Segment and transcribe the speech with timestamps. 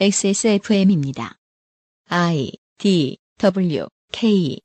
[0.00, 1.36] XSFM입니다.
[2.08, 4.58] I D W K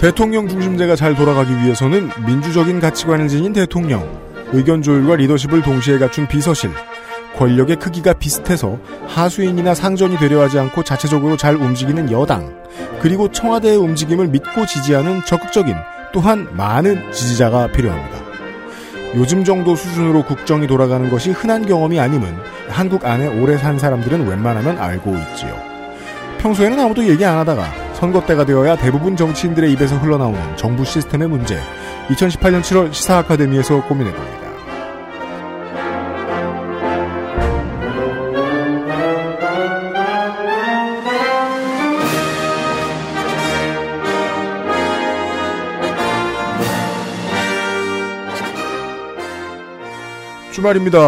[0.00, 4.00] 대통령 중심제가 잘 돌아가기 위해서는 민주적인 가치관을 지닌 대통령,
[4.52, 6.70] 의견 조율과 리더십을 동시에 갖춘 비서실,
[7.38, 12.58] 권력의 크기가 비슷해서 하수인이나 상전이 되려 하지 않고 자체적으로 잘 움직이는 여당,
[13.00, 15.74] 그리고 청와대의 움직임을 믿고 지지하는 적극적인
[16.12, 18.18] 또한 많은 지지자가 필요합니다.
[19.14, 22.34] 요즘 정도 수준으로 국정이 돌아가는 것이 흔한 경험이 아님은
[22.68, 25.56] 한국 안에 오래 산 사람들은 웬만하면 알고 있지요.
[26.38, 31.58] 평소에는 아무도 얘기 안 하다가 선거 때가 되어야 대부분 정치인들의 입에서 흘러나오는 정부 시스템의 문제.
[32.08, 34.47] 2018년 7월 시사 아카데미에서 고민해 봅니다.
[50.58, 50.98] 주말입니다.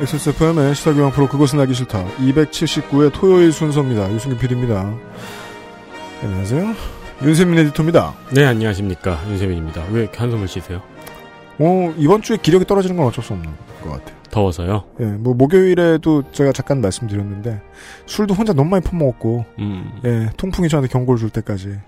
[0.00, 2.06] XSFM의 시사교양 프로 그것은 알기 싫다.
[2.16, 4.10] 279회 토요일 순서입니다.
[4.10, 4.94] 유승균 PD입니다.
[6.22, 6.74] 안녕하세요.
[7.22, 8.14] 윤세민 에디터입니다.
[8.32, 9.22] 네, 안녕하십니까.
[9.28, 9.84] 윤세민입니다.
[9.90, 10.80] 왜 이렇게 한숨을 쉬세요?
[11.58, 13.50] 어, 이번 주에 기력이 떨어지는 건 어쩔 수 없는
[13.82, 14.16] 것 같아요.
[14.30, 14.84] 더워서요?
[15.00, 17.60] 예, 뭐, 목요일에도 제가 잠깐 말씀드렸는데,
[18.06, 20.00] 술도 혼자 너무 많이 퍼먹었고, 음.
[20.06, 21.78] 예, 통풍이 저한테 경고를 줄 때까지.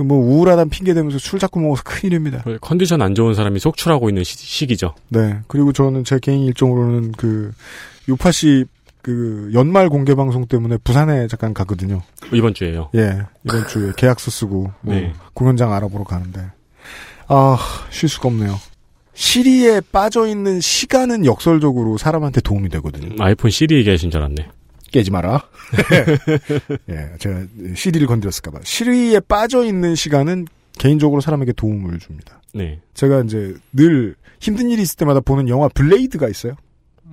[0.00, 2.40] 그 뭐, 우울하다는 핑계 대면서 술 자꾸 먹어서 큰일입니다.
[2.44, 5.40] 그 컨디션 안 좋은 사람이 속출하고 있는 시, 기죠 네.
[5.46, 7.52] 그리고 저는 제 개인 일정으로는 그,
[8.08, 8.64] 요파시
[9.02, 12.00] 그, 연말 공개 방송 때문에 부산에 잠깐 가거든요.
[12.32, 12.88] 이번 주에요.
[12.94, 15.12] 예, 이번 주에 계약서 쓰고, 뭐 네.
[15.34, 16.46] 공연장 알아보러 가는데,
[17.28, 17.58] 아,
[17.90, 18.58] 쉴 수가 없네요.
[19.12, 23.22] 시리에 빠져 있는 시간은 역설적으로 사람한테 도움이 되거든요.
[23.22, 24.48] 아이폰 시리 얘기하신 줄 알았네.
[24.90, 25.42] 깨지 마라.
[26.90, 28.60] 예, 제가 CD를 건드렸을까봐.
[28.64, 30.46] 시리에 빠져있는 시간은
[30.78, 32.40] 개인적으로 사람에게 도움을 줍니다.
[32.54, 32.80] 네.
[32.94, 36.54] 제가 이제 늘 힘든 일이 있을 때마다 보는 영화 블레이드가 있어요.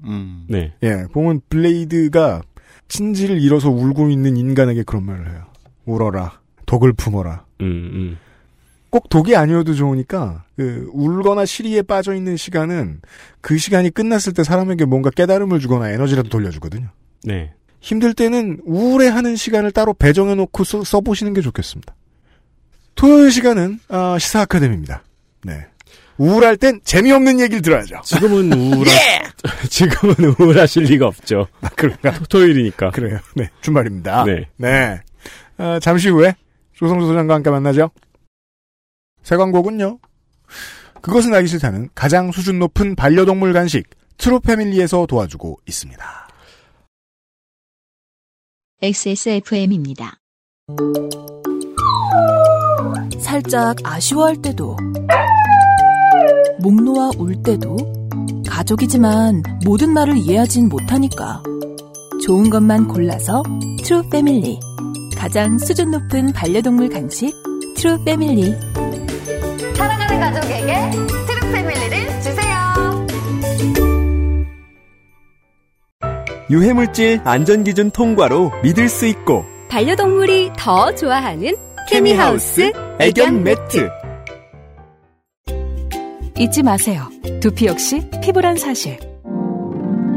[0.03, 0.45] 음.
[0.47, 0.73] 네.
[0.83, 2.41] 예, 보면 블레이드가
[2.87, 5.45] 친지를 잃어서 울고 있는 인간에게 그런 말을 해요.
[5.85, 6.39] 울어라.
[6.65, 7.45] 독을 품어라.
[7.61, 8.17] 음, 음.
[8.89, 13.01] 꼭 독이 아니어도 좋으니까 그 울거나 시리에 빠져 있는 시간은
[13.41, 16.87] 그 시간이 끝났을 때 사람에게 뭔가 깨달음을 주거나 에너지라도 돌려주거든요.
[17.23, 17.53] 네.
[17.79, 21.95] 힘들 때는 우울해하는 시간을 따로 배정해놓고 써, 써보시는 게 좋겠습니다.
[22.95, 25.03] 토요일 시간은 아, 시사 아카데미입니다.
[25.43, 25.65] 네.
[26.17, 28.01] 우울할 땐 재미없는 얘기를 들어야죠.
[28.03, 28.91] 지금은 우울하,
[29.69, 31.47] 지금은 우울하실 리가 없죠.
[31.61, 32.11] 아, 그런가?
[32.13, 32.89] 토- 토요일이니까.
[32.89, 33.19] 그래요.
[33.35, 34.23] 네, 주말입니다.
[34.25, 34.45] 네.
[34.57, 34.99] 네.
[35.57, 36.35] 아, 잠시 후에
[36.73, 37.91] 조성조 소장과 함께 만나죠.
[39.21, 39.99] 새 광고군요.
[41.01, 43.87] 그것은 알기 싫다는 가장 수준 높은 반려동물 간식
[44.17, 46.26] 트루패밀리에서 도와주고 있습니다.
[48.79, 50.19] XSFM입니다.
[53.19, 54.77] 살짝 아쉬워할 때도,
[56.61, 57.75] 목 놓아 울 때도,
[58.47, 61.41] 가족이지만 모든 말을 이해하진 못하니까.
[62.23, 63.41] 좋은 것만 골라서
[63.83, 64.59] 트루 패밀리.
[65.17, 67.33] 가장 수준 높은 반려동물 간식
[67.77, 68.53] 트루 패밀리.
[69.75, 70.91] 사랑하는 가족에게
[71.25, 71.96] 트루 패밀리를
[76.49, 81.55] 유해물질 안전기준 통과로 믿을 수 있고 반려동물이 더 좋아하는
[81.89, 83.89] 케미하우스 애견 매트.
[86.39, 87.09] 잊지 마세요.
[87.41, 88.97] 두피 역시 피부란 사실.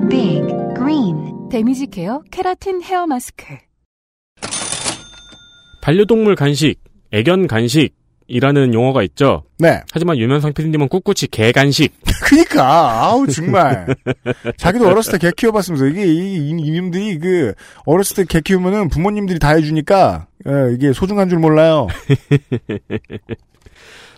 [0.09, 0.43] Big
[0.77, 3.45] Green damage care 케라틴 hair mask.
[5.83, 6.77] 반려동물 간식,
[7.11, 7.95] 애견 간식
[8.31, 9.43] 이라는 용어가 있죠.
[9.59, 9.81] 네.
[9.93, 11.93] 하지만 유면상 PD님은 꿋꿋이 개 간식.
[12.25, 13.95] 그니까, 아우, 정말.
[14.57, 17.53] 자기도 어렸을 때 개 키워봤으면서, 이게, 이, 이, 이님들이 그,
[17.85, 21.89] 어렸을 때 개 키우면은 부모님들이 다 해주니까, 예, 이게 소중한 줄 몰라요.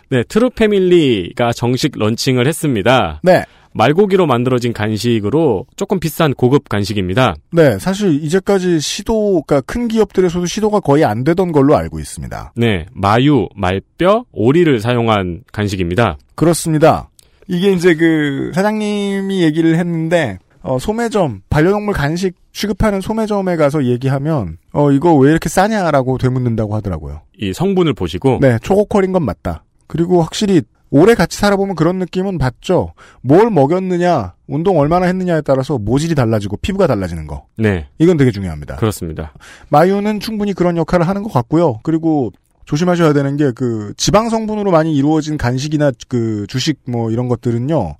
[0.09, 3.19] 네, 트루 패밀리가 정식 런칭을 했습니다.
[3.23, 3.43] 네.
[3.73, 7.35] 말고기로 만들어진 간식으로 조금 비싼 고급 간식입니다.
[7.51, 12.53] 네, 사실 이제까지 시도가 큰 기업들에서도 시도가 거의 안 되던 걸로 알고 있습니다.
[12.55, 16.17] 네, 마유, 말뼈, 오리를 사용한 간식입니다.
[16.35, 17.09] 그렇습니다.
[17.47, 24.91] 이게 이제 그 사장님이 얘기를 했는데 어, 소매점 반려동물 간식 취급하는 소매점에 가서 얘기하면 어
[24.91, 27.21] 이거 왜 이렇게 싸냐라고 되묻는다고 하더라고요.
[27.37, 29.65] 이 성분을 보시고 네, 초고퀄인 건 맞다.
[29.87, 30.61] 그리고 확실히
[30.95, 32.93] 오래 같이 살아보면 그런 느낌은 받죠.
[33.21, 37.47] 뭘 먹였느냐, 운동 얼마나 했느냐에 따라서 모질이 달라지고 피부가 달라지는 거.
[37.57, 38.75] 네, 이건 되게 중요합니다.
[38.75, 39.33] 그렇습니다.
[39.69, 41.79] 마유는 충분히 그런 역할을 하는 것 같고요.
[41.81, 42.31] 그리고
[42.65, 47.95] 조심하셔야 되는 게 그 지방 성분으로 많이 이루어진 간식이나 그 주식 뭐 이런 것들은요.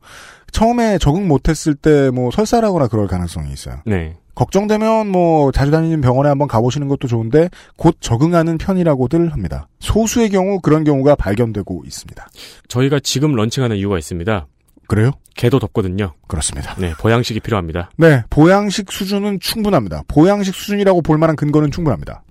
[0.51, 3.77] 처음에 적응 못했을 때 뭐 설사라거나 그럴 가능성이 있어요.
[3.87, 4.17] 네.
[4.35, 9.67] 걱정되면 뭐 자주 다니는 병원에 한번 가보시는 것도 좋은데 곧 적응하는 편이라고들 합니다.
[9.79, 12.27] 소수의 경우 그런 경우가 발견되고 있습니다.
[12.67, 14.47] 저희가 지금 런칭하는 이유가 있습니다.
[14.87, 15.11] 그래요?
[15.35, 16.13] 개도 덥거든요.
[16.27, 16.75] 그렇습니다.
[16.75, 17.89] 네, 보양식이 필요합니다.
[17.97, 20.03] 네, 보양식 수준은 충분합니다.
[20.07, 22.23] 보양식 수준이라고 볼 만한 근거는 충분합니다.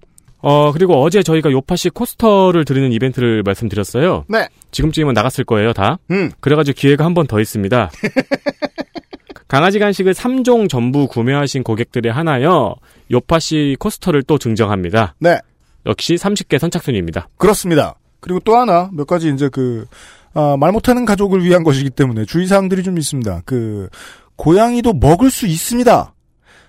[0.45, 4.25] 어, 그리고 어제 저희가 요파시 코스터를 드리는 이벤트를 말씀드렸어요.
[4.29, 4.49] 네.
[4.73, 5.99] 지금쯤이면 나갔을 거예요, 다.
[6.11, 6.31] 음.
[6.41, 7.91] 그래가지고 기회가 한 번 더 있습니다.
[9.53, 12.75] 강아지 간식을 3종 전부 구매하신 고객들에 하나여
[13.11, 15.15] 요파시 코스터를 또 증정합니다.
[15.19, 15.39] 네.
[15.85, 17.29] 역시 30개 선착순입니다.
[17.37, 17.97] 그렇습니다.
[18.21, 19.85] 그리고 또 하나 몇 가지 이제 그,
[20.33, 23.43] 아, 말 못하는 가족을 위한 것이기 때문에 주의사항들이 좀 있습니다.
[23.45, 23.91] 그,
[24.37, 26.15] 고양이도 먹을 수 있습니다.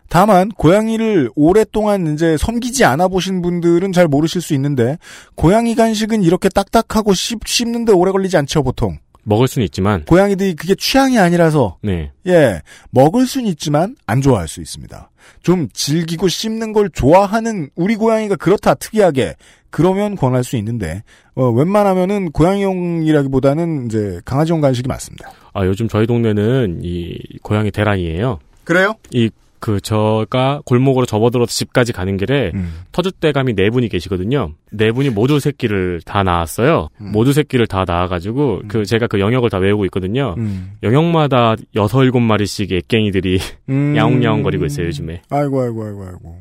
[0.09, 4.97] 다만, 고양이를 오랫동안 이제 섬기지 않아 보신 분들은 잘 모르실 수 있는데,
[5.35, 8.97] 고양이 간식은 이렇게 딱딱하고 씹, 씹는데 오래 걸리지 않죠, 보통.
[9.23, 12.11] 먹을 수는 있지만, 고양이들이 그게 취향이 아니라서, 네.
[12.27, 12.61] 예,
[12.91, 15.09] 먹을 수는 있지만 안 좋아할 수 있습니다.
[15.41, 19.35] 좀 즐기고 씹는 걸 좋아하는 우리 고양이가 그렇다 특이하게
[19.69, 21.03] 그러면 권할 수 있는데
[21.35, 25.31] 어, 웬만하면은 고양이용이라기보다는 이제 강아지용 간식이 맞습니다.
[25.53, 28.39] 아, 요즘 저희 동네는 이 고양이 대란이에요.
[28.63, 28.93] 그래요?
[29.11, 29.29] 이,
[29.63, 32.81] 그, 저가 골목으로 접어들어서 집까지 가는 길에 음.
[32.91, 34.55] 터줏대감이 네 분이 계시거든요.
[34.71, 36.89] 네 분이 모두 새끼를 다 낳았어요.
[36.99, 37.11] 음.
[37.13, 40.35] 모두 새끼를 다 낳아가지고, 그, 제가 그 영역을 다 외우고 있거든요.
[40.37, 40.73] 음.
[40.83, 43.39] 영역마다 여섯, 일곱 마리씩 애깽이들이
[43.69, 43.95] 음.
[43.95, 45.21] 야옹야옹거리고 있어요, 요즘에.
[45.29, 46.37] 아이고 아이고 아이고 아이고.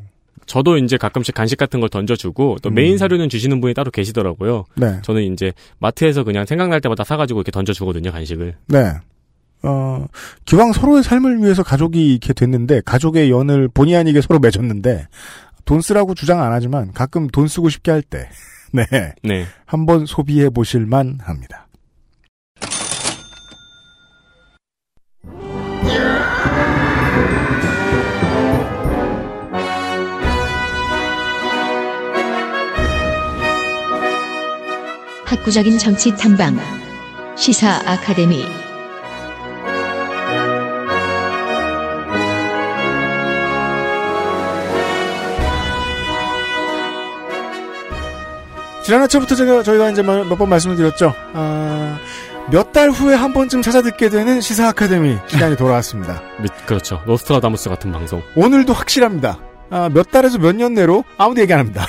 [0.47, 2.75] 저도 이제 가끔씩 간식 같은 걸 던져주고, 또 음.
[2.75, 4.65] 메인 사료는 주시는 분이 따로 계시더라고요.
[4.75, 4.99] 네.
[5.03, 8.57] 저는 이제 마트에서 그냥 생각날 때마다 사가지고 이렇게 던져주거든요, 간식을.
[8.67, 8.95] 네.
[9.63, 10.07] 어,
[10.45, 15.07] 기왕 서로의 삶을 위해서 가족이 이렇게 됐는데, 가족의 연을 본의 아니게 서로 맺었는데,
[15.65, 18.29] 돈 쓰라고 주장 안 하지만, 가끔 돈 쓰고 싶게 할 때,
[18.73, 18.85] 네.
[19.23, 19.47] 네.
[19.67, 21.69] 한번 소비해 보실만 합니다.
[35.27, 36.59] 학구적인 정치 탐방
[37.37, 38.45] 시사 아카데미
[48.85, 51.13] 지난 회차부터 제가 저희가 이제 몇 번 말씀을 드렸죠.
[51.35, 51.99] 아,
[52.51, 56.21] 몇 달 후에 한 번쯤 찾아 듣게 되는 시사 아카데미 시간이 돌아왔습니다.
[56.43, 57.01] 미- 그렇죠.
[57.07, 58.23] 노스트라다무스 같은 방송.
[58.35, 59.39] 오늘도 확실합니다.
[59.71, 61.87] 아, 몇 달에서 몇 년 내로 아무도 얘기 안 합니다.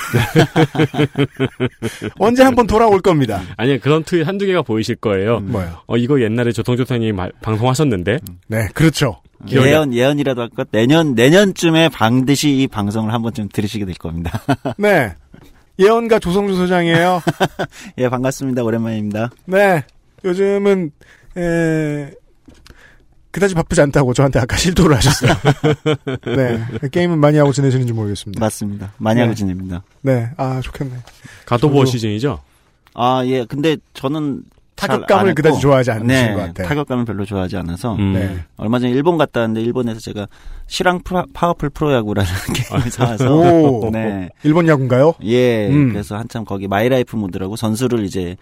[2.18, 3.42] 언제 한번 돌아올 겁니다.
[3.58, 5.40] 아니, 그런 트윗 한두 개가 보이실 거예요.
[5.40, 5.80] 뭐요?
[5.86, 9.20] 어, 이거 옛날에 조통조사님 방송하셨는데, 네, 그렇죠.
[9.46, 14.40] 기억이 예언 예언이라도 할까 내년 내년쯤에 반드시 이 방송을 한 번쯤 들으시게 될 겁니다.
[14.78, 15.12] 네.
[15.78, 17.20] 예언가 조성주 소장이에요.
[17.98, 19.30] 예 반갑습니다 오랜만입니다.
[19.46, 19.84] 네.
[20.24, 20.90] 요즘은,
[21.36, 22.10] 에,
[23.30, 25.32] 그다지 바쁘지 않다고 저한테 아까 실토를 하셨어요.
[26.36, 26.64] 네.
[26.90, 28.40] 게임은 많이 하고 지내시는지 모르겠습니다.
[28.40, 28.92] 맞습니다.
[28.98, 29.22] 많이 네.
[29.24, 29.82] 하고 지냅니다.
[30.02, 30.30] 네.
[30.36, 30.92] 아, 좋겠네.
[31.46, 32.40] God of War 시즌이죠?
[32.96, 34.44] 아 예 근데 저는
[34.76, 36.68] 타격감을 그다지 좋아하지 않으신 네, 것 같아요.
[36.68, 38.12] 타격감을 별로 좋아하지 않아서 음.
[38.12, 38.38] 네.
[38.56, 40.28] 얼마 전에 일본 갔다 왔는데 일본에서 제가
[40.66, 41.00] 실황
[41.32, 43.90] 파워풀 프로야구라는 게임을 사와서 오.
[43.92, 44.30] 네.
[44.42, 45.14] 일본 야구인가요?
[45.24, 45.92] 예, 음.
[45.92, 48.36] 그래서 한참 거기 my life 모드라고 선수를 이제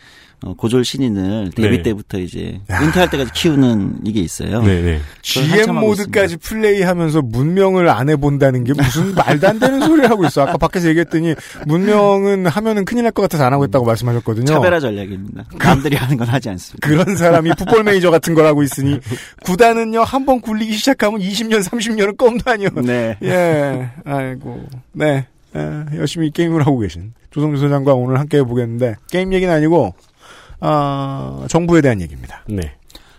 [0.45, 1.83] 어, 고졸 신인을 데뷔 네.
[1.85, 2.83] 때부터 이제 야.
[2.83, 4.61] 은퇴할 때까지 키우는 이게 있어요.
[4.63, 4.83] 네네.
[4.83, 10.43] 그걸 GM 모드까지 플레이하면서 문명을 안 해본다는 게 무슨 말도 안 되는 소리를 하고 있어.
[10.43, 11.35] 아까 밖에서 얘기했더니
[11.67, 14.47] 문명은 하면은 큰일 날 것 같아서 안 하고 있다고 말씀하셨거든요.
[14.47, 15.45] 차별화 전략입니다.
[15.59, 16.89] 남들이 하는 건 하지 않습니다.
[16.89, 18.99] 그런 사람이 풋볼 매니저 같은 걸 하고 있으니
[19.45, 22.69] 구단은요 한 번 굴리기 시작하면 20년 30년은 껌도 아니요.
[22.85, 23.17] 네.
[23.23, 29.53] 예, 아이고, 네, 에, 열심히 게임을 하고 계신 조성주 소장과 오늘 함께 해보겠는데 게임 얘기는
[29.53, 29.95] 아니고
[30.61, 32.45] 아 정부에 대한 얘기입니다.
[32.49, 32.75] 네.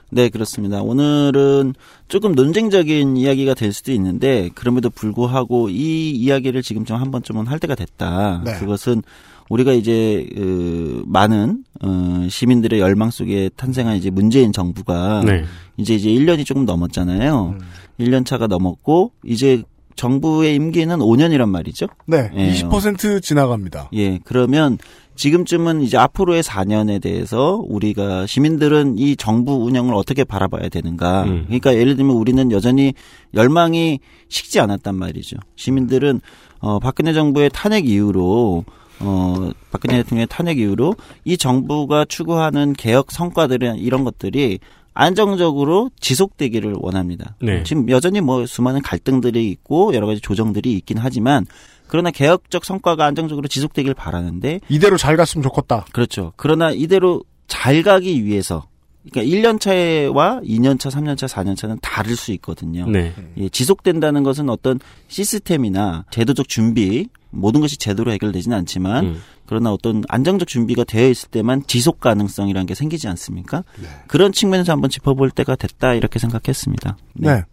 [0.10, 0.84] 네, 그렇습니다.
[0.84, 1.74] 오늘은
[2.08, 7.74] 조금 논쟁적인 이야기가 될 수도 있는데 그럼에도 불구하고 이 이야기를 지금 좀한 번쯤은 할 때가
[7.74, 8.44] 됐다.
[8.46, 8.54] 네.
[8.60, 9.02] 그것은
[9.50, 15.44] 우리가 이제 그 많은 어, 시민들의 열망 속에 탄생한 이제 문재인 정부가 네.
[15.78, 17.56] 이제 이제 1년이 조금 넘었잖아요.
[17.58, 17.60] 음.
[18.00, 19.64] 1년 차가 넘었고 이제
[19.96, 21.88] 정부의 임기는 5년이란 말이죠.
[22.08, 22.52] 네, 예.
[22.52, 23.90] 20% 지나갑니다.
[23.94, 24.78] 예, 그러면
[25.16, 31.24] 지금쯤은 이제 앞으로의 4년에 대해서 우리가 시민들은 이 정부 운영을 어떻게 바라봐야 되는가.
[31.26, 31.44] 음.
[31.46, 32.94] 그러니까 예를 들면 우리는 여전히
[33.36, 35.38] 열망이 식지 않았단 말이죠.
[35.56, 36.22] 시민들은
[36.60, 38.66] 어 박근혜 정부의 탄핵 이후로
[39.00, 40.96] 어 박근혜 대통령의 탄핵 이후로
[41.26, 44.60] 이 정부가 추구하는 개혁 성과들은 이런 것들이
[44.94, 47.36] 안정적으로 지속되기를 원합니다.
[47.42, 47.64] 네.
[47.64, 51.46] 지금 여전히 뭐 수많은 갈등들이 있고 여러 가지 조정들이 있긴 하지만
[51.88, 55.86] 그러나 개혁적 성과가 안정적으로 지속되길 바라는데 이대로 잘 갔으면 좋겠다.
[55.92, 56.34] 그렇죠.
[56.36, 58.68] 그러나 이대로 잘 가기 위해서
[59.10, 62.88] 그러니까 1년 차와 2년 차, 3년 차, 4년 차는 다를 수 있거든요.
[62.88, 63.14] 네.
[63.38, 69.22] 예, 지속된다는 것은 어떤 시스템이나 제도적 준비 모든 것이 제대로 해결되지는 않지만 음.
[69.46, 73.64] 그러나 어떤 안정적 준비가 되어 있을 때만 지속 가능성이라는 게 생기지 않습니까?
[74.08, 76.98] 그런 측면에서 한번 짚어볼 때가 됐다 이렇게 생각했습니다.
[77.16, 77.44] 네.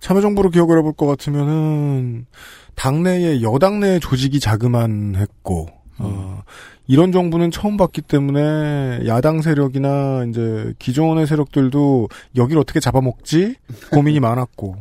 [0.00, 2.26] 참여정부로 기억을 해볼 것 같으면은
[2.74, 5.68] 당내의 여당 내 조직이 자그만했고
[5.98, 6.42] 어,
[6.86, 13.54] 이런 정부는 처음 봤기 때문에 야당 세력이나 이제 기존의 세력들도 여기를 어떻게 잡아먹지
[13.92, 14.76] 고민이 많았고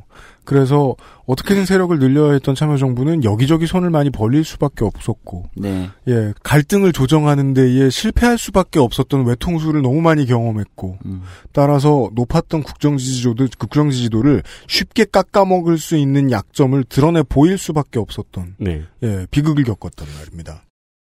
[0.46, 0.96] 그래서
[1.26, 5.90] 어떻게든 세력을 늘려야 했던 참여정부는 여기저기 손을 많이 벌릴 수밖에 없었고 네.
[6.08, 11.22] 예 갈등을 조정하는 데에 실패할 수밖에 없었던 외통수를 너무 많이 경험했고 음.
[11.54, 18.56] 따라서 높았던 국정 지지도들 국정 지지도를 쉽게 깎아먹을 수 있는 약점을 드러내 보일 수밖에 없었던
[18.58, 18.84] 네.
[19.04, 20.64] 예, 비극을 겪었단 말입니다.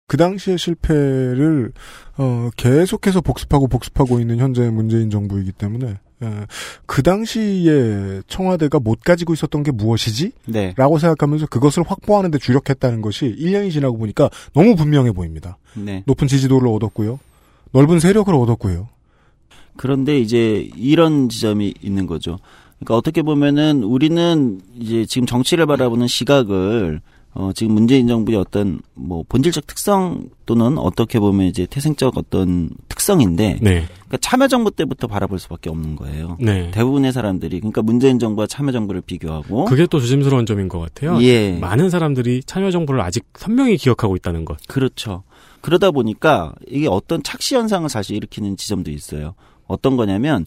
[0.08, 1.72] 그 당시의 실패를
[2.18, 6.46] 어, 계속해서 복습하고 복습하고 있는 현재 문재인 정부이기 때문에 예,
[6.86, 10.32] 그 당시에 청와대가 못 가지고 있었던 게 무엇이지?
[10.46, 10.74] 네.
[10.78, 15.58] 라고 생각하면서 그것을 확보하는 데 주력했다는 것이 1년이 지나고 보니까 너무 분명해 보입니다.
[15.76, 16.04] 네.
[16.06, 17.20] 높은 지지도를 얻었고요.
[17.74, 18.88] 넓은 세력을 얻었고요.
[19.76, 22.40] 그런데 이제 이런 지점이 있는 거죠.
[22.80, 27.02] 그러니까 어떻게 보면은 우리는 이제 지금 정치를 바라보는 시각을
[27.38, 33.60] 어 지금 문재인 정부의 어떤 뭐 본질적 특성 또는 어떻게 보면 이제 태생적 어떤 특성인데
[33.62, 33.86] 네.
[33.89, 36.38] 그러니까 참여정부 때부터 바라볼 수밖에 없는 거예요.
[36.39, 36.72] 네.
[36.72, 41.22] 대부분의 사람들이 그러니까 문재인 정부와 참여정부를 비교하고 그게 또 조심스러운 점인 것 같아요.
[41.24, 41.58] 예.
[41.60, 44.58] 많은 사람들이 참여정부를 아직 선명히 기억하고 있다는 것.
[44.68, 45.24] 그렇죠.
[45.60, 49.36] 그러다 보니까 이게 어떤 착시 현상을 사실 일으키는 지점도 있어요.
[49.68, 50.46] 어떤 거냐면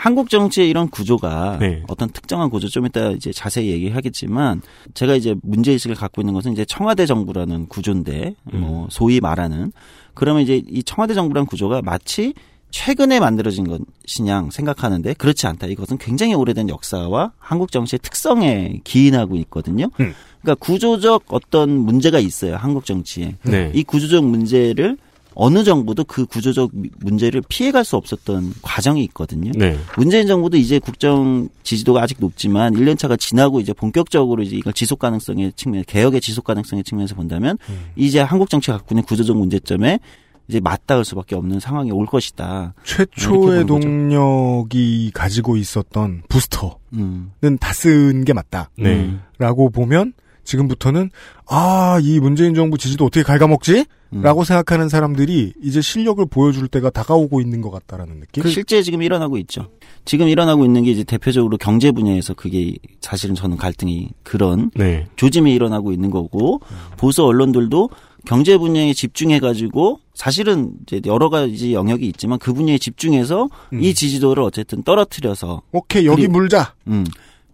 [0.00, 1.82] 한국 정치의 이런 구조가 네.
[1.86, 4.62] 어떤 특정한 구조 좀 이따 이제 자세히 얘기하겠지만
[4.94, 9.72] 제가 이제 문제 의식을 갖고 있는 것은 이제 청와대 정부라는 구조인데 뭐 소위 말하는
[10.14, 12.32] 그러면 이제 이 청와대 정부라는 구조가 마치
[12.70, 15.66] 최근에 만들어진 것이냐 생각하는데 그렇지 않다.
[15.66, 19.90] 이것은 굉장히 오래된 역사와 한국 정치의 특성에 기인하고 있거든요.
[20.00, 20.14] 음.
[20.40, 22.56] 그러니까 구조적 어떤 문제가 있어요.
[22.56, 23.34] 한국 정치에.
[23.42, 23.70] 네.
[23.74, 24.96] 이 구조적 문제를
[25.34, 29.52] 어느 정부도 그 구조적 미- 문제를 피해갈 수 없었던 과정이 있거든요.
[29.54, 29.78] 네.
[29.96, 34.98] 문재인 정부도 이제 국정 지지도가 아직 높지만 1년 차가 지나고 이제 본격적으로 이제 이걸 지속
[34.98, 37.56] 가능성의 측면, 개혁의 지속 가능성의 측면에서 본다면
[37.96, 40.00] 이제 한국 정치가 갖고 있는 구조적 문제점에
[40.48, 42.74] 이제 맞닿을 수밖에 없는 상황이 올 것이다.
[42.84, 43.66] 최초의.
[43.66, 47.30] 동력이 가지고 있었던 부스터는 음.
[47.60, 48.70] 다쓴 게 맞다.
[48.76, 48.94] 네.
[48.96, 49.20] 음.
[49.38, 50.12] 라고 보면
[50.44, 51.10] 지금부터는
[51.48, 53.84] 아, 이 문재인 정부 지지도 어떻게 갉아먹지?
[54.12, 54.22] 음.
[54.22, 58.42] 라고 생각하는 사람들이 이제 실력을 보여줄 때가 다가오고 있는 것 같다라는 느낌?
[58.42, 59.68] 그 실제 지금 일어나고 있죠.
[60.04, 65.06] 지금 일어나고 있는 게 이제 대표적으로 경제 분야에서 그게 사실은 저는 갈등이 그런 네.
[65.16, 66.60] 조짐이 일어나고 있는 거고
[66.96, 67.90] 보수 언론들도
[68.26, 73.82] 경제 분야에 집중해 가지고 사실은 이제 여러 가지 영역이 있지만 그 분야에 집중해서 음.
[73.82, 76.74] 이 지지도를 어쨌든 떨어뜨려서 오케이, 여기 그리고- 물자.
[76.88, 77.04] 음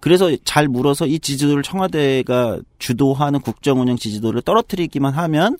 [0.00, 5.56] 그래서 잘 물어서 이 지지도를 청와대가 주도하는 국정 운영 지지도를 떨어뜨리기만 하면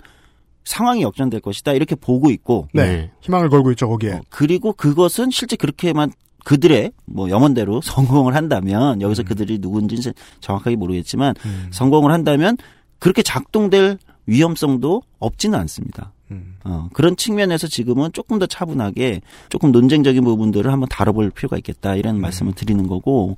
[0.67, 2.85] 상황이 역전될 것이다 이렇게 보고 있고 네.
[2.85, 3.11] 네.
[3.21, 4.15] 희망을 걸고 있죠, 거기에.
[4.15, 6.13] 어, 그리고 그것은 실제 그렇게만
[6.45, 11.69] 그들의 뭐 염원대로 성공을 한다면 여기서 그들이 누군지는 정확하게 모르겠지만 음.
[11.71, 12.57] 성공을 한다면
[12.99, 16.13] 그렇게 작동될 위험성도 없지는 않습니다.
[16.33, 16.57] 음.
[16.65, 22.21] 어, 그런 측면에서 지금은 조금 더 차분하게 조금 논쟁적인 부분들을 한번 다뤄볼 필요가 있겠다 이런
[22.21, 23.37] 말씀을 드리는 거고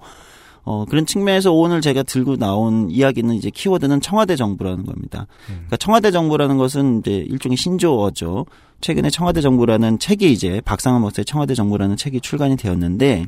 [0.70, 5.26] 어, 그런 측면에서 오늘 제가 들고 나온 이야기는 이제 키워드는 청와대 정부라는 겁니다.
[5.46, 8.44] 그러니까 청와대 정부라는 것은 이제 일종의 신조어죠.
[8.82, 13.24] 최근에 청와대 정부라는 책이 이제 박상원 목사의 청와대 정부라는 책이 출간이 되었는데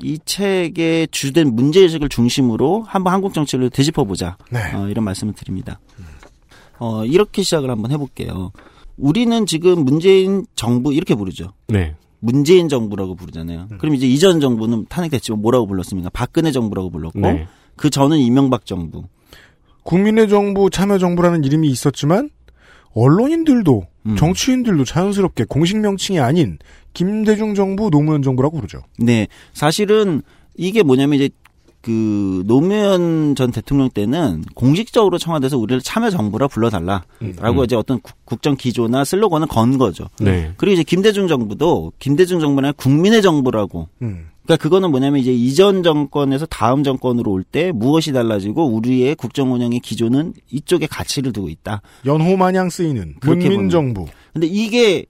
[0.00, 4.36] 이 책의 주된 문제 의식을 중심으로 한번 한국 정치를 되짚어 보자.
[4.52, 4.60] 네.
[4.72, 5.80] 어, 이런 말씀을 드립니다.
[6.78, 8.52] 어, 이렇게 시작을 한번 해볼게요.
[8.96, 11.52] 우리는 지금 문재인 정부 이렇게 부르죠.
[11.66, 11.96] 네.
[12.20, 13.68] 문재인 정부라고 부르잖아요.
[13.70, 13.78] 음.
[13.78, 16.10] 그럼 이제 이전 정부는 탄핵됐지만 뭐라고 불렀습니까?
[16.10, 17.46] 박근혜 정부라고 불렀고 네.
[17.76, 19.04] 그 전은 이명박 정부.
[19.82, 22.30] 국민의 정부, 참여 정부라는 이름이 있었지만,
[22.94, 24.16] 언론인들도, 음.
[24.16, 26.58] 정치인들도 자연스럽게 공식 명칭이 아닌,
[26.92, 28.80] 김대중 정부, 노무현 정부라고 부르죠.
[28.98, 30.22] 네, 사실은
[30.56, 31.30] 이게 뭐냐면 이제
[31.86, 37.64] 그 노무현 전 대통령 때는 공식적으로 청와대에서 우리를 참여 정부라 불러달라라고 음.
[37.64, 40.08] 이제 어떤 국- 국정 기조나 슬로건을 건 거죠.
[40.18, 40.52] 네.
[40.56, 43.88] 그리고 이제 김대중 정부도 김대중 정부는 국민의 정부라고.
[44.02, 44.26] 음.
[44.42, 49.78] 그러니까 그거는 뭐냐면 이제 이전 정권에서 다음 정권으로 올 때 무엇이 달라지고 우리의 국정 운영의
[49.78, 51.82] 기조는 이쪽에 가치를 두고 있다.
[52.04, 54.06] 연호 마냥 쓰이는 문민 정부.
[54.32, 55.06] 근데 이게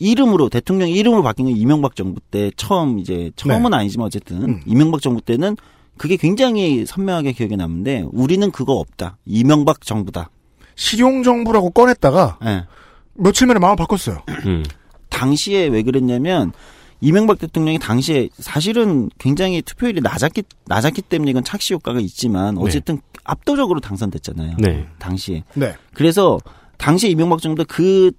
[0.00, 4.60] 이름으로 대통령 이름으로 바뀐 건 이명박 정부 때 처음 이제 처음은 아니지만 어쨌든 음.
[4.66, 5.56] 이명박 정부 때는
[5.98, 9.18] 그게 굉장히 선명하게 기억에 남는데 우리는 그거 없다.
[9.26, 10.30] 이명박 정부다.
[10.76, 12.64] 실용 정부라고 꺼냈다가 예.
[13.14, 14.22] 며칠 만에 마음 바꿨어요.
[14.46, 14.64] 음.
[15.10, 16.52] 당시에 왜 그랬냐면
[17.00, 22.60] 이명박 대통령이 당시에 사실은 굉장히 투표율이 낮았기 낮았기 때문에 이건 착시 효과가 있지만 네.
[22.62, 24.56] 어쨌든 압도적으로 당선됐잖아요.
[24.58, 24.86] 네.
[24.98, 25.44] 당시에.
[25.54, 25.74] 네.
[25.94, 26.38] 그래서
[26.76, 28.12] 당시 이명박 정도 그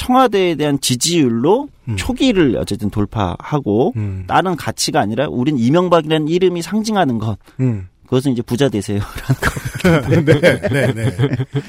[0.00, 1.96] 청와대에 대한 지지율로 음.
[1.96, 4.24] 초기를 어쨌든 돌파하고 음.
[4.26, 7.86] 다른 가치가 아니라 우린 이명박이라는 이름이 상징하는 것 음.
[8.04, 10.40] 그것은 이제 부자 되세요라는 거.
[10.40, 10.40] 네,
[10.70, 11.16] 네, 네.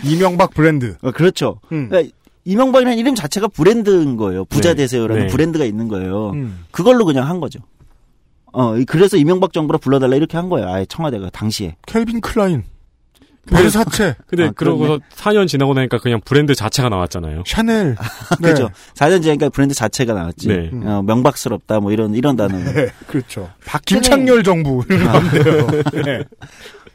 [0.05, 0.95] 이명박 브랜드.
[1.01, 1.59] 어, 그렇죠.
[1.73, 1.89] 음.
[1.89, 4.45] 그러니까 이명박이라는 이름 자체가 브랜드인 거예요.
[4.45, 4.75] 부자 네.
[4.75, 5.31] 되세요라는 네.
[5.31, 6.29] 브랜드가 있는 거예요.
[6.31, 6.63] 음.
[6.71, 7.59] 그걸로 그냥 한 거죠.
[8.53, 10.69] 어, 이- 그래서 이명박 정부로 불러달라 이렇게 한 거예요.
[10.69, 11.75] 아예 청와대가 당시에.
[11.85, 12.63] 켈빈 클라인.
[13.49, 14.15] 베르사체.
[14.27, 17.43] 근데 아, 그러고서 4년 지나고 나니까 그냥 브랜드 자체가 나왔잖아요.
[17.45, 17.95] 샤넬.
[17.95, 18.53] 네.
[18.53, 18.69] 그렇죠.
[18.95, 20.47] 4년 전이니까 브랜드 자체가 나왔지.
[20.47, 20.69] 네.
[20.71, 20.85] 음.
[20.85, 22.57] 어, 명박스럽다 뭐 이런 이런 단어.
[22.57, 23.49] 네, 그렇죠.
[23.65, 24.83] 박근혜 김창렬 정부.
[24.89, 25.67] 이런 돼요.
[26.05, 26.23] 네.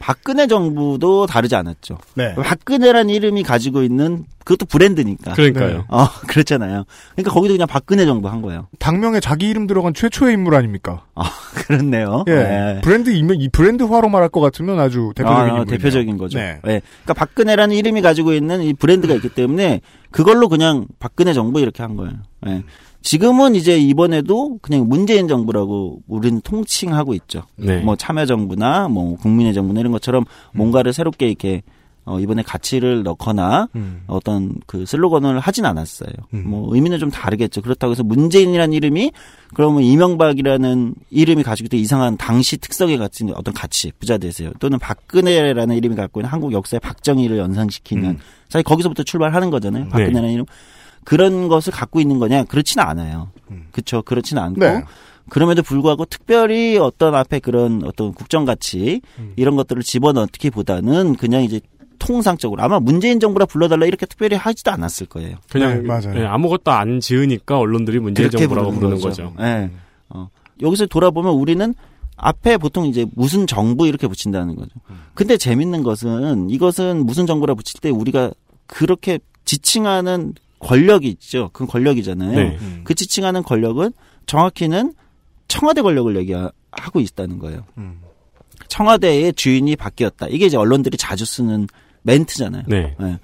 [0.06, 1.98] 박근혜 정부도 다르지 않았죠.
[2.14, 2.32] 네.
[2.36, 5.32] 박근혜라는 이름이 가지고 있는 그것도 브랜드니까.
[5.32, 5.84] 그러니까요.
[5.88, 6.84] 어, 그렇잖아요.
[7.16, 8.68] 그러니까 거기도 그냥 박근혜 정부 한 거예요.
[8.78, 11.02] 당명에 자기 이름 들어간 최초의 인물 아닙니까?
[11.66, 12.24] 그렇네요.
[12.28, 12.34] 예.
[12.34, 12.80] 네.
[12.84, 15.76] 브랜드 이면 이 브랜드화로 말할 것 같으면 아주 대표적인 아, 인물이네요.
[15.76, 16.38] 대표적인 거죠.
[16.38, 16.60] 네.
[16.68, 16.80] 예.
[17.02, 19.80] 그러니까 박근혜라는 이름이 가지고 있는 이 브랜드가 있기 때문에
[20.12, 22.12] 그걸로 그냥 박근혜 정부 이렇게 한 거예요.
[22.46, 22.62] 예.
[23.06, 27.44] 지금은 이제 이번에도 그냥 문재인 정부라고 우리는 통칭하고 있죠.
[27.54, 27.78] 네.
[27.78, 31.62] 뭐 참여정부나 뭐 국민의 정부나 이런 것처럼 뭔가를 새롭게 이렇게
[32.04, 34.02] 어, 이번에 가치를 넣거나 음.
[34.08, 36.10] 어떤 그 슬로건을 하진 않았어요.
[36.34, 36.44] 음.
[36.48, 37.62] 뭐 의미는 좀 다르겠죠.
[37.62, 39.12] 그렇다고 해서 문재인이라는 이름이
[39.54, 44.50] 그러면 이명박이라는 이름이 가지고 있던 이상한 당시 특성에 같은 어떤 가치, 부자 되세요.
[44.58, 48.18] 또는 박근혜라는 이름이 갖고 있는 한국 역사의 박정희를 연상시키는 음.
[48.48, 49.90] 사실 거기서부터 출발하는 거잖아요.
[49.90, 50.44] 박근혜라는 이름.
[51.06, 52.42] 그런 것을 갖고 있는 거냐?
[52.44, 53.30] 그렇지는 않아요.
[53.52, 53.68] 음.
[53.70, 54.02] 그렇죠.
[54.02, 54.82] 그렇지는 않고 네.
[55.28, 59.32] 그럼에도 불구하고 특별히 어떤 앞에 그런 어떤 국정 가치 음.
[59.36, 61.60] 이런 것들을 집어넣기보다는 그냥 이제
[62.00, 65.36] 통상적으로 아마 문재인 정부라 불러달라 이렇게 특별히 하지도 않았을 거예요.
[65.48, 66.16] 그냥 네, 맞아요.
[66.16, 69.30] 예, 아무것도 안 지으니까 언론들이 문재인 정부라고 부르는 거죠.
[69.30, 69.34] 거죠.
[69.44, 69.70] 예.
[70.08, 70.28] 어.
[70.60, 71.72] 여기서 돌아보면 우리는
[72.16, 74.72] 앞에 보통 이제 무슨 정부 이렇게 붙인다는 거죠.
[75.14, 78.32] 근데 재밌는 것은 이것은 무슨 정부라 붙일 때 우리가
[78.66, 80.34] 그렇게 지칭하는
[80.66, 81.50] 권력이 있죠.
[81.52, 82.32] 그건 권력이잖아요.
[82.32, 82.58] 네.
[82.60, 82.80] 음.
[82.84, 83.92] 그 지칭하는 권력은
[84.26, 84.94] 정확히는
[85.48, 87.64] 청와대 권력을 얘기하고 있다는 거예요.
[87.78, 88.00] 음.
[88.68, 90.26] 청와대의 주인이 바뀌었다.
[90.28, 91.68] 이게 이제 언론들이 자주 쓰는
[92.02, 92.64] 멘트잖아요.
[92.68, 92.96] 네.
[93.00, 93.18] 예.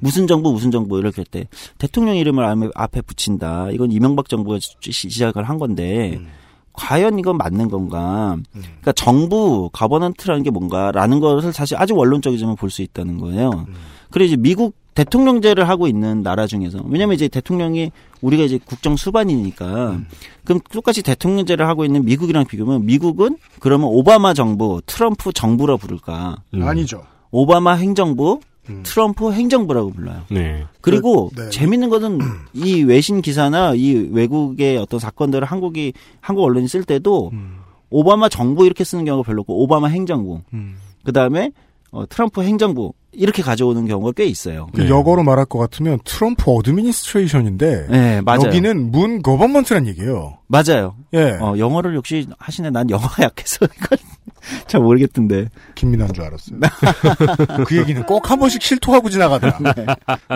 [0.00, 3.70] 무슨 정부 무슨 정부 이렇게 할 때 대통령 이름을 앞에- 붙인다.
[3.72, 6.28] 이건 이명박 정부가 시- 시작을 한 건데 음.
[6.74, 8.36] 과연 이건 맞는 건가?
[8.52, 13.50] 그러니까 정부 가버넌트라는 게 뭔가라는 것을 사실 아주 원론적이지만 볼 수 있다는 거예요.
[13.68, 13.74] 음.
[14.10, 19.90] 그리고 이제 미국 대통령제를 하고 있는 나라 중에서 왜냐면 이제 대통령이 우리가 이제 국정 수반이니까
[19.90, 20.06] 음.
[20.44, 26.36] 그럼 똑같이 대통령제를 하고 있는 미국이랑 비교하면 미국은 그러면 오바마 정부, 트럼프 정부라 부를까?
[26.54, 26.62] 음.
[26.66, 27.04] 아니죠.
[27.30, 28.82] 오바마 행정부, 음.
[28.84, 30.22] 트럼프 행정부라고 불러요.
[30.30, 30.64] 네.
[30.80, 31.50] 그리고 네.
[31.50, 32.18] 재밌는 것은
[32.54, 37.58] 이 외신 기사나 이 외국의 어떤 사건들을 한국이 한국 언론이 쓸 때도 음.
[37.90, 40.76] 오바마 정부 이렇게 쓰는 경우가 별로 없고 오바마 행정부 음.
[41.04, 41.52] 그 다음에
[41.96, 44.66] 어, 트럼프 행정부 이렇게 가져오는 경우가 꽤 있어요.
[44.74, 44.90] 그 네.
[44.90, 48.42] 역어로 말할 것 같으면 트럼프 administration인데 네 맞아요.
[48.44, 50.38] 여기는 문 government란 얘기예요.
[50.46, 50.96] 맞아요.
[51.14, 51.38] 예.
[51.40, 52.68] 어, 영어를 역시 하시네.
[52.70, 53.66] 난 영어가 약해서
[54.68, 55.48] 잘 모르겠던데.
[55.74, 56.60] 김민환 줄 알았어요.
[57.66, 59.58] 그 얘기는 꼭 한 번씩 실토하고 지나가더라.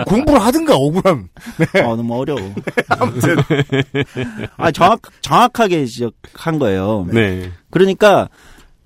[0.07, 1.27] 공부를 하든가 억울함.
[1.85, 2.39] 어, 너무 어려워.
[4.57, 7.07] 아 정확 정확하게 지적한 거예요.
[7.11, 7.51] 네.
[7.69, 8.29] 그러니까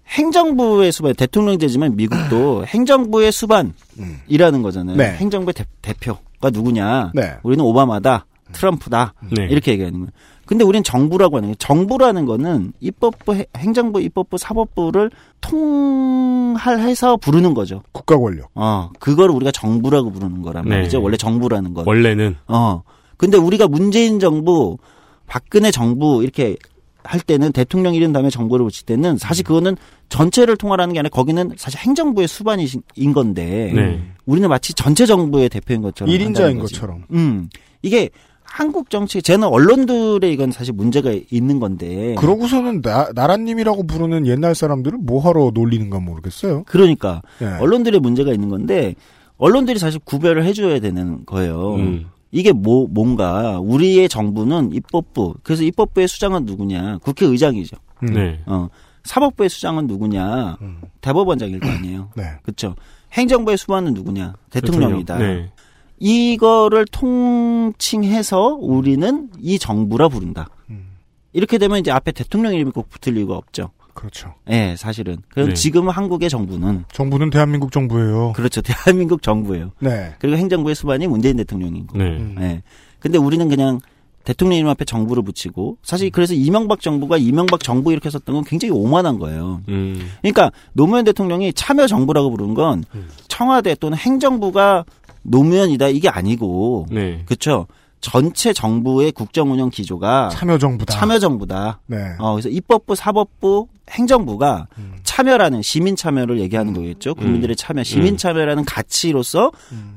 [0.08, 4.96] 행정부의 수반, 대통령제지만 미국도 행정부의 수반이라는 거잖아요.
[4.98, 5.14] 네.
[5.14, 7.12] 행정부의 대, 대표가 누구냐?
[7.16, 7.34] 네.
[7.44, 9.48] 우리는 오바마다, 트럼프다 네.
[9.50, 10.12] 이렇게 얘기하는 거예요.
[10.46, 11.56] 근데 우리는 정부라고 하는 거예요.
[11.56, 15.10] 정부라는 거는 입법부, 해- 행정부, 입법부, 사법부를
[15.42, 17.82] 통할해서 부르는 거죠.
[17.92, 18.50] 국가 권력.
[18.56, 20.76] 어, 그걸 우리가 정부라고 부르는 거란 네.
[20.78, 21.02] 말이죠.
[21.02, 21.86] 원래 정부라는 건.
[21.88, 22.84] 원래는 어.
[23.18, 24.78] 근데 우리가 문재인 정부,
[25.26, 26.58] 박근혜 정부 이렇게
[27.06, 29.78] 할 때는 대통령 이름 다음에 정부를 붙일 때는 사실 그거는
[30.10, 32.68] 전체를 통할하는 게 아니라 거기는 사실 행정부의 수반인
[33.14, 34.04] 건데 네.
[34.26, 36.74] 우리는 마치 전체 정부의 대표인 것처럼 일인자인 한다는 거지.
[36.76, 37.04] 것처럼.
[37.12, 37.50] 음.
[37.82, 38.10] 이게
[38.44, 45.00] 한국 정치 쟤는 언론들의 이건 사실 문제가 있는 건데 그러고서는 나, 나라님이라고 부르는 옛날 사람들을
[45.02, 46.64] 뭐하러 놀리는가 모르겠어요.
[46.66, 47.46] 그러니까 예.
[47.60, 48.96] 언론들의 문제가 있는 건데
[49.38, 51.76] 언론들이 사실 구별을 해줘야 되는 거예요.
[51.76, 52.06] 음.
[52.36, 57.78] 이게 뭐 뭔가 우리의 정부는 입법부 그래서 입법부의 수장은 누구냐 국회의장이죠.
[58.04, 58.14] 음.
[58.14, 58.42] 네.
[58.46, 58.68] 어
[59.06, 60.82] 사법부의 수장은 누구냐 음.
[61.00, 62.10] 대법원장일 거 아니에요.
[62.18, 62.24] 네.
[62.44, 62.76] 그렇죠.
[63.14, 65.18] 행정부의 수반은 누구냐 대통령이다.
[65.18, 65.44] 대통령.
[65.44, 65.52] 네.
[65.98, 70.50] 이거를 통칭해서 우리는 이 정부라 부른다.
[70.70, 70.90] 음.
[71.32, 73.70] 이렇게 되면 이제 앞에 대통령 이름이 꼭 붙을 이유가 없죠.
[73.96, 74.36] 그렇죠.
[74.50, 75.18] 예, 사실은.
[75.30, 75.54] 그럼 네.
[75.56, 78.34] 지금 한국의 정부는 정부는 대한민국 정부예요.
[78.34, 78.62] 그렇죠.
[78.64, 79.72] 대한민국 정부예요.
[79.80, 80.14] 네.
[80.20, 81.98] 그리고 행정부의 수반이 문재인 대통령인 거.
[81.98, 82.04] 네.
[82.06, 82.36] 음.
[82.42, 82.62] 예.
[83.00, 83.80] 근데 우리는 그냥
[84.26, 88.74] 대통령 이름 앞에 정부를 붙이고 사실 그래서 이명박 정부가 이명박 정부 이렇게 썼던 건 굉장히
[88.74, 89.62] 오만한 거예요.
[89.70, 90.12] 음.
[90.22, 92.84] 그러니까 노무현 대통령이 참여 정부라고 부른 건
[93.28, 94.84] 청와대 또는 행정부가
[95.22, 97.24] 노무현이다 이게 아니고 네.
[97.26, 97.68] 그렇죠.
[98.02, 100.94] 전체 정부의 국정 운영 기조가 참여정부다.
[100.94, 101.80] 참여정부다.
[101.88, 101.98] 네.
[102.20, 104.68] 어, 그래서 입법부, 사법부, 행정부가
[105.04, 107.16] 참여라는 시민 참여를 얘기하는 거겠죠.
[107.16, 109.52] 국민들의 참여, 시민 참여라는 가치로서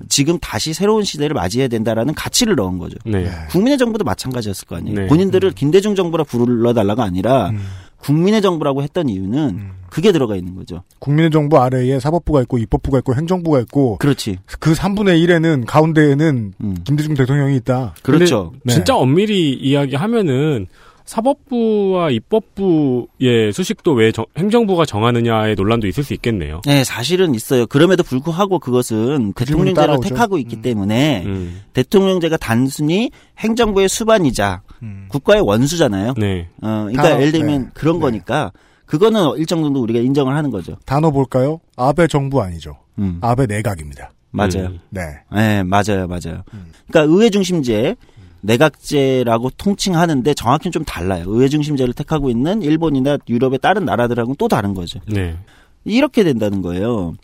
[0.09, 2.97] 지금 다시 새로운 시대를 맞이해야 된다라는 가치를 넣은 거죠.
[3.05, 3.31] 네.
[3.51, 5.01] 국민의 정부도 마찬가지였을 거 아니에요.
[5.01, 5.07] 네.
[5.07, 7.51] 본인들을 김대중 정부라 불러달라가 아니라
[8.01, 10.83] 국민의 정부라고 했던 이유는 그게 들어가 있는 거죠.
[10.99, 14.39] 국민의 정부 아래에 사법부가 있고 입법부가 있고 행정부가 있고 그렇지.
[14.61, 16.77] 그 3분의 1에는 가운데에는 음.
[16.85, 17.95] 김대중 대통령이 있다.
[18.03, 18.53] 그렇죠.
[18.63, 20.67] 근데 진짜 엄밀히 이야기하면은
[21.05, 26.61] 사법부와 입법부의 수식도 왜 정- 행정부가 정하느냐의 논란도 있을 수 있겠네요.
[26.67, 27.67] 네, 사실은 있어요.
[27.67, 30.09] 그럼에도 불구하고 그것은 대통령제를 따라오죠.
[30.11, 31.63] 택하고 있기 때문에 음.
[31.73, 34.61] 대통령제가 단순히 행정부의 수반이자
[35.09, 36.15] 국가의 원수잖아요.
[36.17, 36.49] 네.
[36.63, 37.69] 어, 그러니까 단어, 예를 들면 네.
[37.75, 38.01] 그런 네.
[38.01, 38.53] 거니까
[38.87, 40.77] 그거는 일정 정도 우리가 인정을 하는 거죠.
[40.87, 41.61] 단어 볼까요?
[41.77, 42.77] 아베 정부 아니죠.
[42.99, 44.13] 음, 아베 내각입니다.
[44.31, 44.67] 맞아요.
[44.67, 44.81] 음.
[44.91, 45.03] 네.
[45.33, 46.43] 네, 맞아요, 맞아요.
[46.87, 47.97] 그러니까 의회 중심제,
[48.41, 51.25] 내각제라고 통칭하는데 정확히는 좀 달라요.
[51.27, 55.01] 의회 중심제를 택하고 있는 일본이나 유럽의 다른 나라들하고는 또 다른 거죠.
[55.07, 55.37] 네.
[55.85, 57.15] 이렇게 된다는 거예요.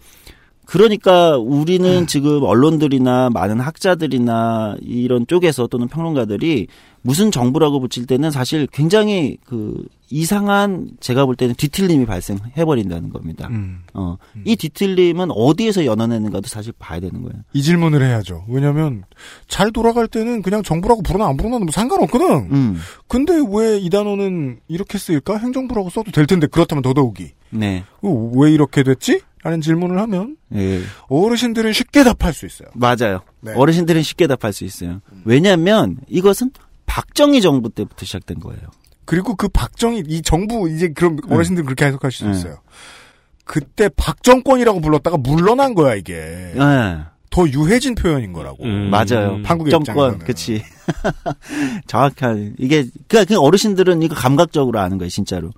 [0.67, 6.67] 그러니까 우리는 지금 언론들이나 많은 학자들이나 이런 쪽에서 또는 평론가들이
[7.03, 13.49] 무슨 정부라고 붙일 때는 사실 굉장히 그 이상한 제가 볼 때는 뒤틀림이 발생해 버린다는 겁니다.
[13.51, 13.81] 음.
[13.93, 17.43] 어, 이 뒤틀림은 어디에서 연어내는가도 사실 봐야 되는 거예요.
[17.53, 18.45] 이 질문을 해야죠.
[18.49, 19.05] 왜냐면
[19.49, 22.27] 잘 돌아갈 때는 그냥 정부라고 부르나 안 부르나 뭐 상관없거든.
[22.53, 22.77] 음,
[23.09, 25.37] 근데 왜 이 단어는 이렇게 쓰일까?
[25.39, 29.21] 행정부라고 써도 될 텐데 그렇다면 더더욱이 네, 어, 왜 이렇게 됐지?
[29.45, 32.69] 라는 질문을 하면 예, 어르신들은 쉽게 답할 수 있어요.
[32.75, 33.21] 맞아요.
[33.43, 33.53] 네.
[33.55, 35.03] 어르신들은 쉽게 답할 수 있어요.
[35.25, 36.51] 왜냐하면 이것은
[36.87, 38.63] 박정희 정부 때부터 시작된 거예요.
[39.05, 42.31] 그리고 그 박정희 이 정부 이제 그럼 어르신들은 그렇게 해석하실 수 네.
[42.31, 42.57] 있어요.
[43.45, 46.15] 그때 박정권이라고 불렀다가 물러난 거야 이게.
[46.15, 46.99] 예.
[47.29, 48.65] 더 유해진 표현인 거라고.
[48.65, 48.89] 음.
[48.91, 49.41] 맞아요.
[49.45, 50.19] 한국의 정권.
[50.21, 50.63] 그치.
[51.87, 55.51] 정확한, 이게, 그니까, 그 어르신들은 이거 감각적으로 아는 거예요, 진짜로.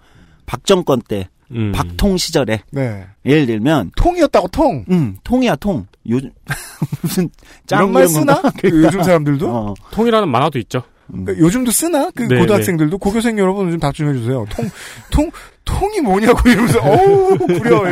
[0.46, 1.72] 박정권 때, 음.
[1.72, 3.06] 박통 시절에, 네.
[3.24, 4.84] 예를 들면, 통이었다고 통.
[4.90, 5.86] 음, 통이야, 통.
[6.08, 6.30] 요즘,
[7.02, 7.28] 무슨,
[7.66, 8.42] 짱 이런 말 이런 쓰나?
[8.60, 9.48] 그 요즘 사람들도?
[9.48, 10.82] 어, 통이라는 만화도 있죠.
[11.08, 12.10] 그러니까 요즘도 쓰나?
[12.16, 14.44] 그 네, 고등학생들도 고교생 여러분 좀 답 좀 해주세요.
[14.50, 14.68] 통,
[15.10, 15.30] 통,
[15.64, 17.84] 통이 뭐냐고 이러면서 어우 구려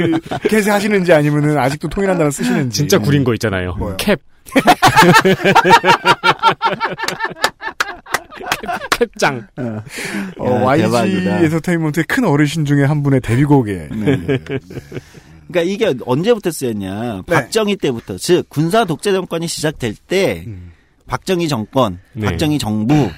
[0.48, 2.76] 개세 하시는지 아니면은 아직도 통이란 단어 쓰시는지.
[2.76, 3.74] 진짜 구린 거 있잖아요.
[3.76, 3.96] 뭐요?
[3.98, 4.16] 캡.
[8.37, 8.44] 캡,
[9.07, 9.47] 캡장.
[10.38, 11.38] 어, 야, YG 대박이다.
[11.40, 13.88] 에서테인먼트의 큰 어르신 중에 한 분의 데뷔곡에.
[13.92, 14.16] 네.
[15.47, 17.23] 그니까 이게 언제부터 쓰였냐.
[17.27, 17.35] 네.
[17.35, 20.73] 박정희 때부터, 즉, 군사 독재 정권이 시작될 때, 음.
[21.07, 22.27] 박정희 정권, 네.
[22.27, 23.11] 박정희 정부,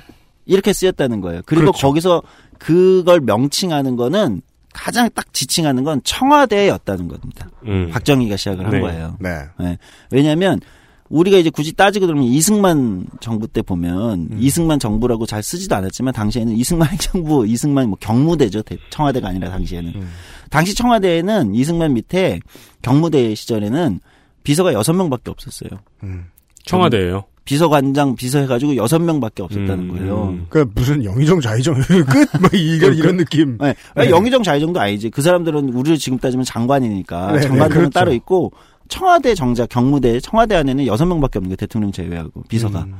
[0.44, 1.42] 이렇게 쓰였다는 거예요.
[1.46, 1.86] 그리고 그렇죠.
[1.86, 2.22] 거기서
[2.58, 7.48] 그걸 명칭하는 거는 가장 딱 지칭하는 건 청와대였다는 겁니다.
[7.66, 7.88] 음.
[7.90, 8.80] 박정희가 시작을 한 네.
[8.80, 9.16] 거예요.
[9.20, 9.30] 네.
[9.58, 9.78] 네.
[10.10, 10.60] 왜냐하면
[11.08, 14.38] 우리가 이제 굳이 따지고 들으면 이승만 정부 때 보면 음.
[14.40, 18.62] 이승만 정부라고 잘 쓰지도 않았지만 당시에는 이승만 행정부, 이승만 뭐 경무대죠.
[18.62, 19.92] 대- 청와대가 아니라 당시에는.
[19.94, 20.08] 음.
[20.50, 22.40] 당시 청와대에는 이승만 밑에
[22.82, 24.00] 경무대 시절에는
[24.42, 25.70] 비서가 여섯 명밖에 없었어요.
[26.02, 26.26] 음.
[26.64, 27.24] 청와대예요.
[27.44, 30.24] 비서관장 비서 해가지고 여섯 명밖에 없었다는 음, 거예요.
[30.30, 30.46] 음.
[30.48, 31.76] 그 무슨 영의정 좌의정
[32.10, 32.28] 끝?
[32.40, 33.56] 뭐 이런 이런 느낌.
[33.58, 33.72] 네.
[33.94, 34.10] 네.
[34.10, 35.10] 영의정 좌의정도 아니지.
[35.10, 37.90] 그 사람들은 우리를 지금 따지면 장관이니까 네, 네, 장관들은 그렇죠.
[37.90, 38.50] 따로 있고
[38.88, 41.56] 청와대 정작 경무대 청와대 안에는 여섯 명밖에 없는 거예요.
[41.56, 42.84] 대통령 제외하고 비서가.
[42.84, 42.94] 음.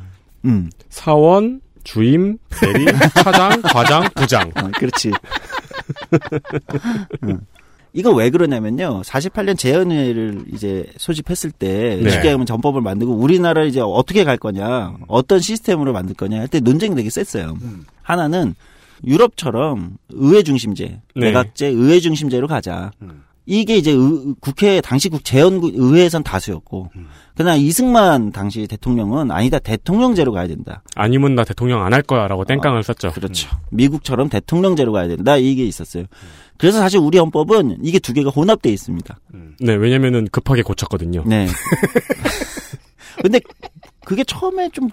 [0.45, 0.71] 음.
[0.91, 4.51] 사원, 주임, 대리, 차장, 과장, 부장.
[4.57, 5.13] 어, 그렇지.
[7.25, 7.41] 음.
[7.93, 9.01] 이거 왜 그러냐면요.
[9.03, 12.11] 48년 재연회를 이제 소집했을 때 네.
[12.11, 16.61] 쉽게 하면 전법을 만들고 우리나라 이제 어떻게 갈 거냐, 어떤 시스템으로 만들 거냐 할 때
[16.61, 17.57] 논쟁이 되게 셌어요.
[18.03, 18.55] 하나는
[19.07, 21.27] 유럽처럼 의회 중심제, 네.
[21.27, 22.91] 내각제, 의회 중심제로 가자.
[23.01, 23.23] 음.
[23.47, 26.91] 이게 이제 의- 국회 당시 국 재연 의회에선 다수였고,
[27.37, 30.83] 그러나 이승만 당시 대통령은 아니다 대통령제로 가야 된다.
[30.97, 33.13] 아니면 나 대통령 안 할 거야라고 땡깡을 썼죠.
[33.13, 33.49] 그렇죠.
[33.71, 35.37] 미국처럼 대통령제로 가야 된다.
[35.37, 36.05] 이게 있었어요.
[36.59, 39.19] 그래서 사실 우리 헌법은 이게 두 개가 혼합되어 있습니다.
[39.61, 41.23] 네, 왜냐면은 급하게 고쳤거든요.
[41.27, 41.47] 네.
[43.23, 43.41] 근데
[44.07, 44.89] 그게 처음에 좀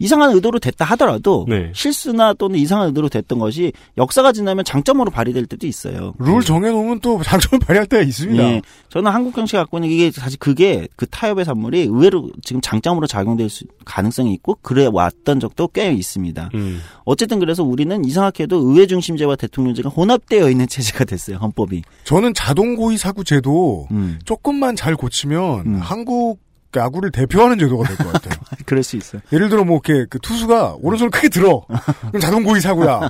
[0.00, 1.70] 이상한 의도로 됐다 하더라도 네.
[1.74, 6.14] 실수나 또는 이상한 의도로 됐던 것이 역사가 지나면 장점으로 발휘될 때도 있어요.
[6.18, 8.42] 룰 정해놓으면 또 장점을 발휘할 때가 있습니다.
[8.42, 8.62] 예.
[8.88, 13.48] 저는 한국 형식 갖고 있는 이게 사실 그게 그 타협의 산물이 의외로 지금 장점으로 작용될
[13.48, 16.50] 수- 가능성이 있고 그래 왔던 적도 꽤 있습니다.
[16.54, 16.80] 음.
[17.04, 21.36] 어쨌든 그래서 우리는 이상하게도 의회 중심제와 대통령제가 혼합되어 있는 체제가 됐어요.
[21.36, 21.82] 헌법이.
[22.04, 24.18] 저는 자동고의 사구 제도 음.
[24.24, 25.78] 조금만 잘 고치면 음.
[25.80, 26.40] 한국
[26.76, 28.34] 야구를 대표하는 제도가 될 것 같아요.
[28.66, 29.18] 그럴 수 있어.
[29.32, 31.62] 예를 들어 뭐 이렇게 그 투수가 오른손을 크게 들어.
[32.08, 33.08] 그럼 자동 고의 사고야.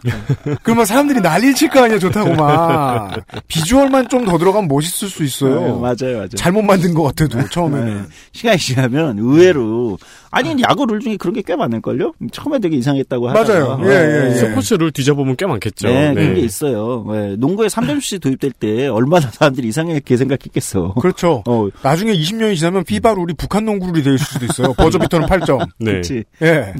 [0.62, 3.24] 그러면 사람들이 난리를 칠거 아니야 좋다고 막.
[3.48, 5.60] 비주얼만 좀 더 들어가면 멋있을 수 있어요.
[5.60, 6.28] 네, 맞아요, 맞아요.
[6.36, 7.94] 잘못 만든 것 같아도 처음에는.
[7.96, 8.02] 네.
[8.32, 9.98] 시간이 지나면 의외로
[10.30, 12.12] 아니 야구 룰 중에 그런 게 꽤 많을걸요?
[12.32, 13.80] 처음에 되게 이상했다고 하다가 맞아요.
[13.84, 13.88] 예,
[14.24, 14.34] 예, 예.
[14.34, 15.86] 스포츠 룰 뒤져보면 꽤 많겠죠.
[15.86, 16.14] 네, 네.
[16.14, 17.06] 그런 게 있어요.
[17.08, 20.94] 네, 농구에 3점슛이 도입될 때 얼마나 사람들이 이상하게 생각했겠어.
[20.94, 21.44] 그렇죠.
[21.46, 24.72] 어, 나중에 20년이 지나면 피바 룰이 북한 농구 룰이 될 수도 있어요.
[24.78, 25.68] 버저비터는 8점.
[25.78, 25.92] 네.
[25.92, 26.24] 그렇지.
[26.42, 26.74] 예.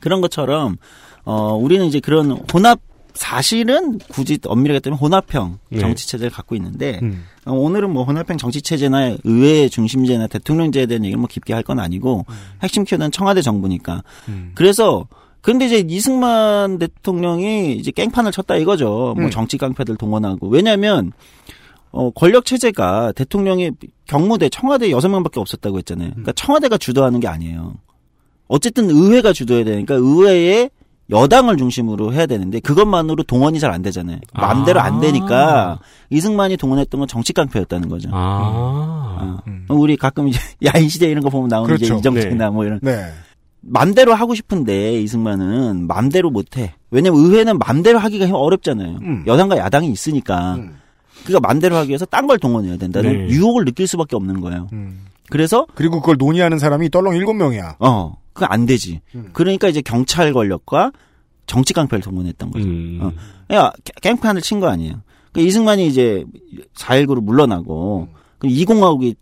[0.00, 0.76] 그런 것처럼
[1.24, 2.80] 어 우리는 이제 그런 혼합
[3.14, 5.78] 사실은 굳이 엄밀하게 따면 혼합형 네.
[5.78, 7.24] 정치 체제를 갖고 있는데 음.
[7.44, 11.78] 어, 오늘은 뭐 혼합형 정치 체제나 의회 중심제나 대통령제에 대한 얘기를 뭐 깊게 할 건
[11.78, 12.26] 아니고
[12.62, 14.50] 핵심 키워드는 청와대 정부니까 음.
[14.54, 15.06] 그래서
[15.40, 19.14] 근데 이제 이승만 대통령이 이제 깽판을 쳤다 이거죠.
[19.16, 19.30] 뭐 음.
[19.30, 21.12] 정치 깡패들 동원하고 왜냐하면
[21.96, 23.70] 어 권력 체제가 대통령이
[24.06, 26.10] 경무대 청와대 여섯 명밖에 없었다고 했잖아요.
[26.10, 27.74] 그러니까 청와대가 주도하는 게 아니에요.
[28.48, 30.70] 어쨌든 의회가 주도해야 되니까 의회에
[31.10, 34.18] 여당을 중심으로 해야 되는데 그것만으로 동원이 잘 안 되잖아요.
[34.32, 35.00] 마음대로 안 아.
[35.00, 35.78] 되니까
[36.10, 38.08] 이승만이 동원했던 건 정치 깡패였다는 거죠.
[38.12, 39.38] 아.
[39.46, 39.74] 어.
[39.74, 40.40] 우리 가끔 이제
[40.74, 42.00] 야인 시대 이런 거 보면 나오는 이제 그렇죠.
[42.00, 43.04] 이정책이나 뭐 이런 네.
[43.60, 46.74] 맘대로 하고 싶은데 이승만은 맘대로 못해.
[46.90, 48.98] 왜냐면 의회는 맘대로 하기가 어렵잖아요.
[49.02, 49.24] 음.
[49.26, 50.56] 여당과 야당이 있으니까.
[50.56, 50.76] 음.
[51.24, 53.34] 그러니까 맘대로 하기 위해서 딴 걸 동원해야 된다는 네.
[53.34, 54.68] 유혹을 느낄 수밖에 없는 거예요.
[54.72, 55.04] 음.
[55.30, 57.76] 그래서 그리고 그걸 논의하는 사람이 떨렁 7명이야.
[57.78, 59.00] 어 그거 안 되지.
[59.14, 59.30] 음.
[59.32, 60.92] 그러니까 이제 경찰 권력과
[61.46, 62.66] 정치 깡패를 동원했던 거죠.
[62.66, 62.98] 음.
[63.02, 63.54] 어.
[63.54, 63.72] 야
[64.02, 65.00] 깽판을 친 거 아니에요.
[65.32, 66.24] 그러니까 이승만이 이제
[66.76, 69.14] 4.19로 물러나고 그럼 이공화국이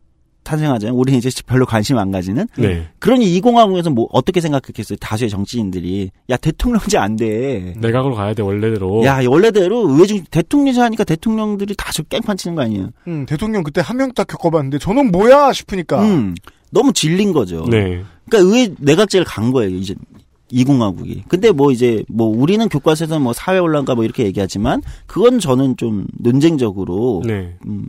[0.44, 0.96] 탄생하잖아요.
[0.96, 2.46] 우리는 이제 별로 관심 안 가지는.
[2.56, 2.88] 네.
[2.98, 4.96] 그러니 이공화국에서 뭐 어떻게 생각했겠어요?
[5.00, 7.74] 다수의 정치인들이 야 대통령제 안 돼.
[7.78, 9.04] 내각으로 가야 돼 원래대로.
[9.04, 12.90] 야 원래대로 의회 중 대통령제 하니까 대통령들이 다수 깽판 치는 거 아니에요?
[13.08, 16.02] 음, 대통령 그때 한 명 딱 겪어봤는데 저는 뭐야 싶으니까.
[16.02, 16.34] 음
[16.70, 17.66] 너무 질린 거죠.
[17.70, 18.02] 네.
[18.28, 19.94] 그러니까 의회 내각제를 간 거예요 이제
[20.50, 21.24] 이공화국이.
[21.28, 26.06] 근데 뭐 이제 뭐 우리는 교과서에서 뭐 사회 혼란가 뭐 이렇게 얘기하지만 그건 저는 좀
[26.18, 27.54] 논쟁적으로 네.
[27.66, 27.86] 음,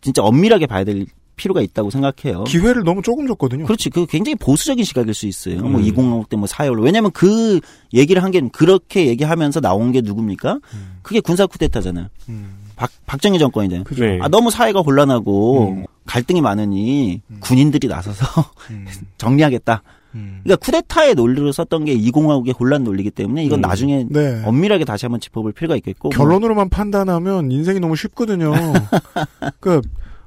[0.00, 2.44] 진짜 엄밀하게 봐야 될 필요가 있다고 생각해요.
[2.44, 3.64] 기회를 너무 조금 줬거든요.
[3.66, 3.90] 그렇지.
[3.90, 5.60] 그 굉장히 보수적인 시각일 수 있어요.
[5.60, 5.84] 뭐 음.
[5.86, 6.82] 2050때뭐 사회로.
[6.82, 7.60] 왜냐면 그
[7.94, 10.58] 얘기를 한 게 그렇게 얘기하면서 나온 게 누굽니까?
[11.02, 12.08] 그게 군사 쿠데타잖아요.
[12.28, 12.50] 음.
[12.74, 13.84] 박, 박정희 정권이잖아요.
[13.98, 14.18] 네.
[14.20, 15.84] 아, 너무 사회가 곤란하고 음.
[16.06, 18.26] 갈등이 많으니 군인들이 나서서
[18.70, 18.86] 음.
[19.16, 19.82] 정리하겠다.
[20.14, 20.40] 음.
[20.44, 23.62] 그러니까 쿠데타의 논리로 썼던 게 2050의 혼란 논리이기 때문에 이건 음.
[23.62, 24.42] 나중에 네.
[24.44, 26.08] 엄밀하게 다시 한번 짚어볼 필요가 있겠고.
[26.08, 28.52] 뭐 결론으로만 판단하면 인생이 너무 쉽거든요.
[29.60, 29.80] 그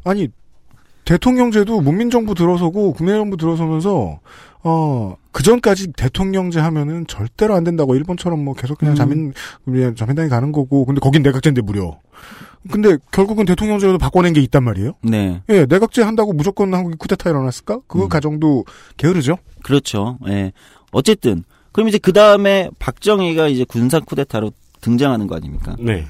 [0.04, 0.28] 아니
[1.10, 4.20] 대통령제도 문민정부 들어서고 국민정부 들어서면서
[4.64, 8.96] 어 그 전까지 대통령제 하면은 절대로 안 된다고 일본처럼 뭐 계속 그냥 음.
[8.96, 12.00] 자민 그냥 자민당이 가는 거고 근데 거긴 내각제인데 무려.
[12.70, 14.94] 근데 결국은 대통령제도 바꿔낸 게 있단 말이에요.
[15.02, 15.42] 네.
[15.50, 17.80] 예, 내각제 한다고 무조건 한국이 쿠데타 일어났을까?
[17.88, 18.10] 그 음.
[18.10, 18.66] 가정도
[18.98, 19.38] 게으르죠.
[19.64, 20.18] 그렇죠.
[20.28, 20.52] 예.
[20.92, 25.76] 어쨌든 그럼 이제 그 다음에 박정희가 이제 군사 쿠데타로 등장하는 거 아닙니까?
[25.80, 26.06] 네.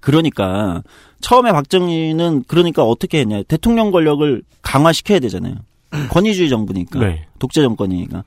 [0.00, 0.84] 그러니까
[1.20, 5.56] 처음에 박정희는 그러니까 어떻게 했냐 대통령 권력을 강화시켜야 되잖아요.
[6.10, 7.26] 권위주의 정부니까 네.
[7.38, 8.24] 독재 정권이니까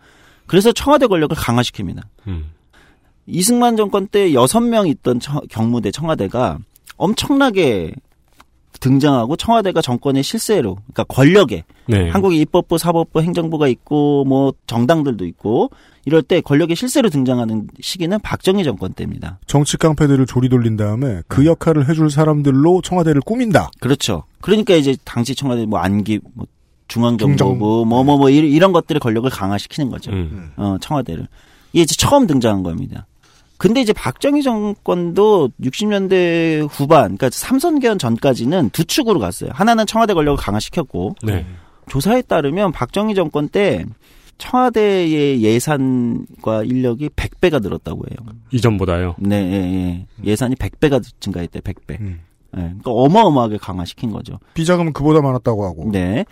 [0.47, 2.01] 그래서 청와대 권력을 강화시킵니다.
[2.27, 2.51] 음.
[3.27, 6.58] 이승만 정권 때 여섯 명 있던 처- 경무대 청와대가
[6.97, 7.93] 엄청나게
[8.82, 12.10] 등장하고 청와대가 정권의 실세로 그러니까 권력에 네.
[12.10, 15.70] 한국에 입법부, 사법부, 행정부가 있고 뭐 정당들도 있고
[16.04, 19.39] 이럴 때 권력의 실세로 등장하는 시기는 박정희 정권 때입니다.
[19.46, 23.70] 정치 깡패들을 조리 돌린 다음에 그 역할을 해줄 사람들로 청와대를 꾸민다.
[23.80, 24.24] 그렇죠.
[24.41, 26.48] 그러니까 이제 당시 청와대 뭐 안기 뭐
[26.88, 27.86] 중앙정보부 중정부.
[27.86, 30.12] 뭐뭐 뭐 이런 것들의 권력을 강화시키는 거죠.
[30.12, 30.52] 음.
[30.58, 31.28] 어, 청와대를.
[31.72, 33.06] 이게 이제 처음 등장한 겁니다.
[33.62, 39.52] 근데 이제 박정희 정권도 60년대 후반, 그러니까 삼선개헌 전까지는 두 축으로 갔어요.
[39.54, 41.45] 하나는 청와대 권력을 강화시켰고, 네.
[41.88, 43.86] 조사에 따르면 박정희 정권 때
[44.39, 48.34] 청와대의 예산과 인력이 100배가 늘었다고 해요.
[48.50, 49.17] 이전보다요.
[49.19, 50.06] 네, 예, 예.
[50.24, 52.02] 예산이 100배가 증가했대, 100배.
[52.02, 52.21] 음.
[52.58, 54.39] 예, 그러니까 어마어마하게 강화시킨 거죠.
[54.56, 55.91] 비자금은 그보다 많았다고 하고.
[55.91, 56.26] 네.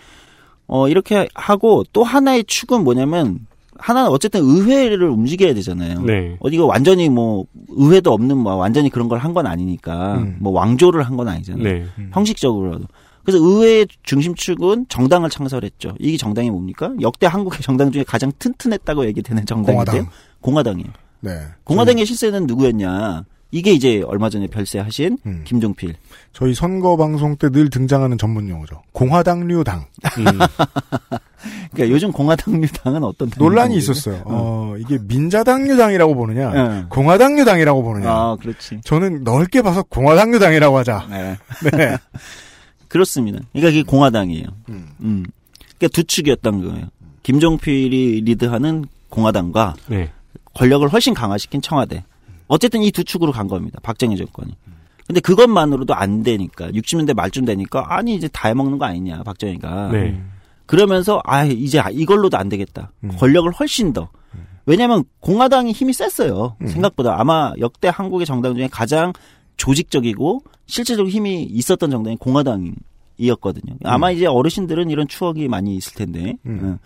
[0.66, 3.46] 어, 이렇게 하고 또 하나의 축은 뭐냐면
[3.80, 6.02] 하나는 어쨌든 의회를 움직여야 되잖아요.
[6.02, 6.36] 네.
[6.42, 10.38] 어디가 완전히 뭐 의회도 없는 뭐 완전히 그런 걸 한 건 아니니까 음.
[10.40, 11.64] 뭐 왕조를 한 건 아니잖아요.
[11.64, 11.86] 네.
[12.12, 12.86] 형식적으로라도.
[13.24, 15.96] 그래서 의회 중심축은 정당을 창설했죠.
[16.00, 16.92] 이게 정당이 뭡니까?
[17.02, 19.86] 역대 한국의 정당 중에 가장 튼튼했다고 얘기되는 정당인데요.
[19.86, 20.10] 공화당.
[20.42, 20.90] 공화당이에요.
[21.22, 21.32] 네.
[21.64, 23.26] 공화당의 실세는 누구였냐?
[23.52, 25.42] 이게 이제 얼마 전에 별세하신 음.
[25.44, 25.96] 김종필.
[26.34, 28.84] 저희 선거 방송 때 늘 등장하는 전문 용어죠.
[28.92, 29.86] 공화당류당.
[30.20, 30.26] 음.
[31.74, 34.22] 그러니까 요즘 공화당류당은 어떤 논란이 있었어요.
[34.26, 36.86] 어, 이게 민자당류당이라고 보느냐, 예.
[36.90, 38.10] 공화당류당이라고 보느냐.
[38.12, 38.82] 아, 그렇지.
[38.84, 41.08] 저는 넓게 봐서 공화당류당이라고 하자.
[41.10, 41.38] 네.
[41.72, 41.98] 네.
[42.88, 43.40] 그렇습니다.
[43.54, 44.46] 그러니까 그게 공화당이에요.
[44.70, 44.90] 음.
[45.02, 45.26] 음.
[45.78, 46.88] 그러니까 두 축이었던 거예요.
[47.24, 50.12] 김종필이 리드하는 공화당과 네.
[50.54, 52.04] 권력을 훨씬 강화시킨 청와대.
[52.50, 53.80] 어쨌든 이 두 축으로 간 겁니다.
[53.82, 54.54] 박정희 정권이.
[55.08, 59.90] 근데 그것만으로도 안 되니까 60년대 말쯤 되니까 아니 이제 다 해먹는 거 아니냐 박정희가.
[59.94, 60.22] 네.
[60.66, 62.92] 그러면서 아 이제 이걸로도 안 되겠다.
[63.06, 63.12] 음.
[63.18, 64.10] 권력을 훨씬 더.
[64.68, 66.58] 왜냐하면 공화당이 힘이 셌어요.
[66.62, 66.68] 음.
[66.68, 69.14] 생각보다 아마 역대 한국의 정당 중에 가장
[69.58, 73.78] 조직적이고 실질적으로 힘이 있었던 정당이 공화당이었거든요.
[73.84, 76.36] 아마 이제 어르신들은 이런 추억이 많이 있을 텐데.
[76.46, 76.78] 음.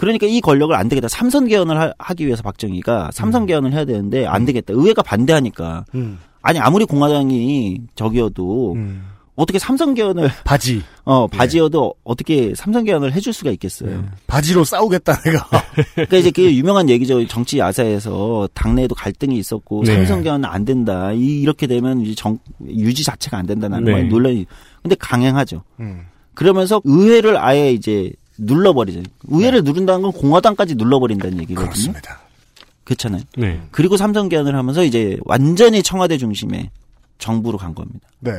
[0.00, 0.06] 응.
[0.06, 1.08] 그러니까 이 권력을 안 되겠다.
[1.08, 4.72] 삼선 개헌을 하- 하기 위해서 박정희가 삼선 개헌을 해야 되는데 안 되겠다.
[4.74, 5.84] 의회가 반대하니까.
[5.94, 6.18] 음.
[6.42, 9.04] 아니 아무리 공화당이 적이어도 음.
[9.36, 10.82] 어떻게 삼선 개헌을 바지.
[11.04, 14.04] 어 바지여도 어떻게 삼선 개헌을 해줄 수가 있겠어요.
[14.26, 15.46] 바지로 싸우겠다 내가.
[15.94, 17.26] 그러니까 이제 그 유명한 얘기죠.
[17.26, 19.94] 정치 야사에서 당내에도 갈등이 있었고 네.
[19.96, 21.12] 삼선 개헌은 안 된다.
[21.12, 23.92] 이 이렇게 되면 이제 정 유지 자체가 안 된다는 네.
[23.92, 24.46] 말 논란이.
[24.82, 25.62] 근데 강행하죠.
[25.80, 26.02] 음.
[26.34, 29.02] 그러면서 의회를 아예 이제 눌러버리죠.
[29.28, 31.70] 의회를 누른다는 건 공화당까지 눌러버린다는 얘기거든요.
[31.70, 32.20] 그렇습니다.
[32.84, 33.22] 그렇잖아요.
[33.36, 33.60] 네.
[33.70, 36.70] 그리고 삼선 개헌을 하면서 이제 완전히 청와대 중심의
[37.18, 38.08] 정부로 간 겁니다.
[38.18, 38.32] 네.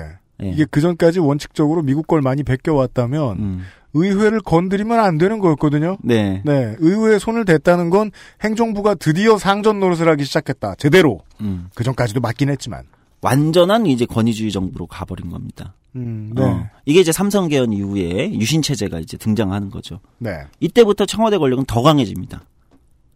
[0.43, 0.49] 예.
[0.49, 3.63] 이게 그 전까지 원칙적으로 미국 걸 많이 베껴왔다면 음.
[3.93, 5.97] 의회를 건드리면 안 되는 거였거든요.
[6.01, 6.41] 네.
[6.45, 8.11] 네, 의회에 손을 댔다는 건
[8.41, 10.75] 행정부가 드디어 상전 노릇을 하기 시작했다.
[10.75, 11.21] 제대로.
[11.41, 11.67] 음.
[11.75, 12.83] 그 전까지도 맞긴 했지만.
[13.21, 15.75] 완전한 이제 권위주의 정부로 가버린 겁니다.
[15.95, 16.43] 음, 네.
[16.43, 16.67] 어.
[16.85, 19.99] 이게 이제 삼선 개헌 이후에 유신 체제가 이제 등장하는 거죠.
[20.19, 20.41] 네.
[20.59, 22.41] 이때부터 청와대 권력은 더 강해집니다.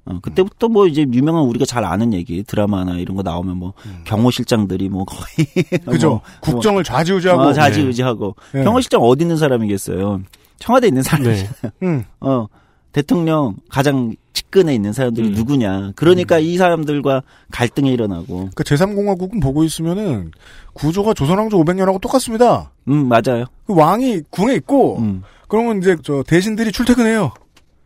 [0.06, 3.74] 어, 그때부터 뭐 이제 유명한 우리가 잘 아는 얘기 드라마나 이런 거 나오면 뭐
[4.06, 5.80] 경호실장들이 뭐 거의 음.
[5.92, 6.10] 그죠.
[6.10, 7.42] 뭐, 국정을 좌지우지하고.
[7.42, 8.64] 어, 좌지우지하고 네.
[8.64, 10.22] 경호실장 어디 있는 사람이겠어요?
[10.60, 11.24] 청와대 에 있는 사람.
[11.24, 11.50] 네.
[11.84, 12.04] 음.
[12.20, 12.48] 어
[12.92, 14.14] 대통령 가장
[14.56, 15.34] 측근에 있는 사람들이 음.
[15.34, 15.92] 누구냐?
[15.96, 18.50] 그러니까 이 사람들과 갈등이 일어나고.
[18.56, 20.32] 그 제3공화국은 보고 있으면은
[20.74, 22.72] 구조가 조선왕조 500년하고 똑같습니다.
[22.88, 23.46] 음 맞아요.
[23.68, 25.24] 그 왕이 궁에 있고 음.
[25.50, 27.34] 그러면 이제 저 대신들이 출퇴근해요.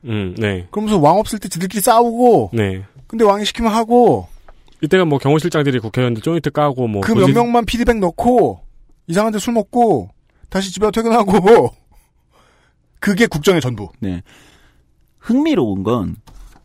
[0.06, 0.68] 음, 네.
[0.72, 2.84] 그러면서 왕 없을 때 지들끼리 싸우고 네.
[3.08, 4.28] 근데 왕이 시키면 하고
[4.82, 8.62] 이때가 뭐 경호실장들이 국회의원들 조인트 까고 뭐 그 몇 명만 피드백 넣고
[9.08, 10.10] 이상한 데 술 먹고
[10.50, 11.74] 다시 집에 퇴근하고
[13.02, 13.90] 그게 국정의 전부.
[14.00, 14.22] 네.
[15.20, 16.16] 흥미로운 건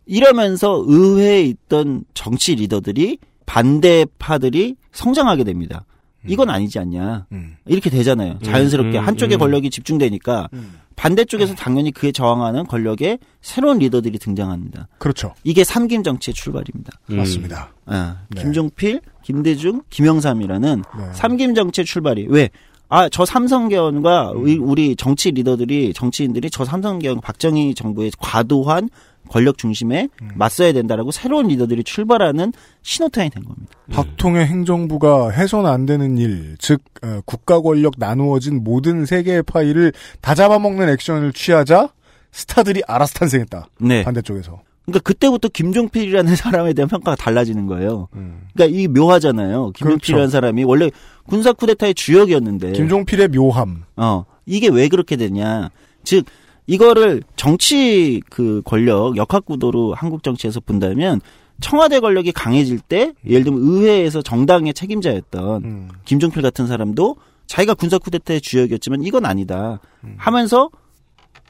[0.05, 5.85] 이러면서 의회에 있던 정치 리더들이 반대파들이 성장하게 됩니다.
[6.27, 7.27] 이건 아니지 않냐.
[7.33, 7.55] 음.
[7.67, 8.39] 이렇게 되잖아요.
[8.43, 9.39] 자연스럽게 음, 음, 한쪽의 음.
[9.39, 10.49] 권력이 집중되니까
[10.95, 14.87] 반대쪽에서 당연히 그에 저항하는 권력에 새로운 리더들이 등장합니다.
[14.97, 15.35] 그렇죠.
[15.43, 16.93] 이게 삼김 정치의 출발입니다.
[17.11, 17.17] 음.
[17.17, 17.71] 맞습니다.
[17.85, 18.41] 아, 네.
[18.41, 21.03] 김종필, 김대중, 김영삼이라는 네.
[21.13, 22.49] 삼김 정치의 출발이 왜?
[22.89, 24.41] 아, 저 삼성개헌과 음.
[24.41, 28.89] 우리- 우리 정치 리더들이 정치인들이 저 삼성개헌 박정희 정부의 과도한
[29.29, 30.29] 권력 중심에 음.
[30.35, 33.71] 맞서야 된다라고 새로운 리더들이 출발하는 신호탄이 된 겁니다.
[33.91, 40.35] 박통의 행정부가 해선 안 되는 일, 즉 어, 국가 권력 나누어진 모든 세계의 파일을 다
[40.35, 41.89] 잡아먹는 액션을 취하자
[42.31, 43.69] 스타들이 알아서 탄생했다.
[43.79, 44.03] 네.
[44.03, 44.61] 반대쪽에서.
[44.85, 48.07] 그러니까 그때부터 김종필이라는 사람에 대한 평가가 달라지는 거예요.
[48.15, 48.47] 음.
[48.53, 49.71] 그러니까 이게 묘하잖아요.
[49.71, 50.31] 김종필이라는 그렇죠.
[50.31, 50.91] 사람이 원래
[51.27, 53.83] 군사 쿠데타의 주역이었는데 김종필의 묘함.
[53.95, 55.69] 어, 이게 왜 그렇게 되냐.
[56.03, 56.25] 즉,
[56.67, 61.21] 이거를 정치 그 권력, 역학 구도로 한국 정치에서 본다면
[61.61, 65.89] 청와대 권력이 강해질 때, 예를 들면 의회에서 정당의 책임자였던 음.
[66.03, 67.15] 김종필 같은 사람도
[67.47, 69.79] 자기가 군사 쿠데타의 주역이었지만 이건 아니다.
[70.03, 70.15] 음.
[70.17, 70.69] 하면서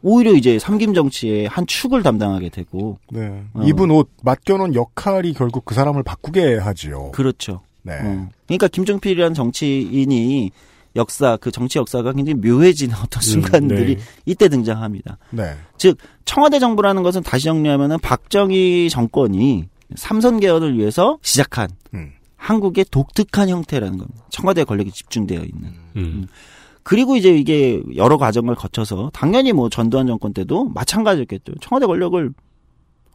[0.04, 3.44] 오히려 이제 삼김 정치의 한 축을 담당하게 되고, 네.
[3.54, 3.64] 어.
[3.64, 7.12] 입은 옷, 맡겨놓은 역할이 결국 그 사람을 바꾸게 하지요.
[7.12, 7.62] 그렇죠.
[7.82, 7.94] 네.
[7.94, 8.30] 어.
[8.46, 10.52] 그러니까 김종필이라는 정치인이
[10.96, 14.02] 역사, 그 정치 역사가 굉장히 묘해지는 어떤 순간들이 네.
[14.26, 15.18] 이때 등장합니다.
[15.32, 15.56] 네.
[15.78, 22.12] 즉 청와대 정부라는 것은 다시 정리하면은 박정희 정권이 삼선 개헌을 위해서 시작한 음.
[22.38, 24.26] 한국의 독특한 형태라는 겁니다.
[24.30, 25.74] 청와대 권력이 집중되어 있는.
[25.96, 26.28] 음.
[26.84, 31.54] 그리고 이제 이게 여러 과정을 거쳐서 당연히 뭐 전두환 정권 때도 마찬가지였겠죠.
[31.60, 32.32] 청와대 권력을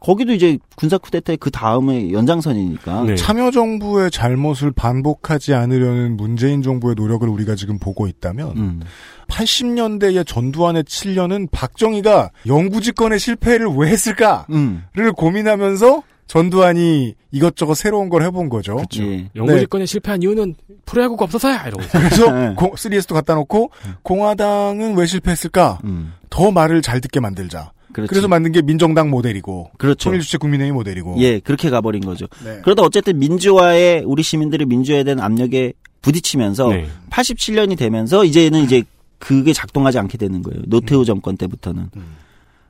[0.01, 3.03] 거기도 이제 군사 쿠데타의 그 다음에 연장선이니까.
[3.03, 3.15] 네.
[3.15, 8.81] 참여 정부의 잘못을 반복하지 않으려는 문재인 정부의 노력을 우리가 지금 보고 있다면 음.
[9.27, 14.83] 80년대의 전두환의 7년은 박정희가 영구집권의 실패를 왜 했을까를 음.
[15.15, 18.81] 고민하면서 전두환이 이것저것 새로운 걸 해본 거죠.
[18.97, 19.29] 예.
[19.35, 19.59] 영구 네.
[19.59, 21.83] 집권에 실패한 이유는 프로야구가 없어서야 이러고.
[21.91, 22.53] 그래서 네.
[22.55, 23.69] 공, 3S도 갖다 놓고
[24.01, 25.79] 공화당은 왜 실패했을까?
[25.83, 26.13] 음.
[26.31, 27.71] 더 말을 잘 듣게 만들자.
[27.93, 28.09] 그렇죠.
[28.09, 30.09] 그래서 만든 게 민정당 모델이고 그렇죠.
[30.09, 31.15] 통일주체 국민의힘 모델이고.
[31.19, 32.27] 예, 그렇게 가버린 거죠.
[32.43, 32.59] 네.
[32.63, 36.87] 그러다 어쨌든 민주화에 우리 시민들이 민주화에 대한 압력에 부딪히면서 네.
[37.11, 38.83] 87년이 되면서 이제는 이제
[39.19, 40.61] 그게 작동하지 않게 되는 거예요.
[40.67, 41.89] 노태우 정권 때부터는.
[41.95, 42.03] 음.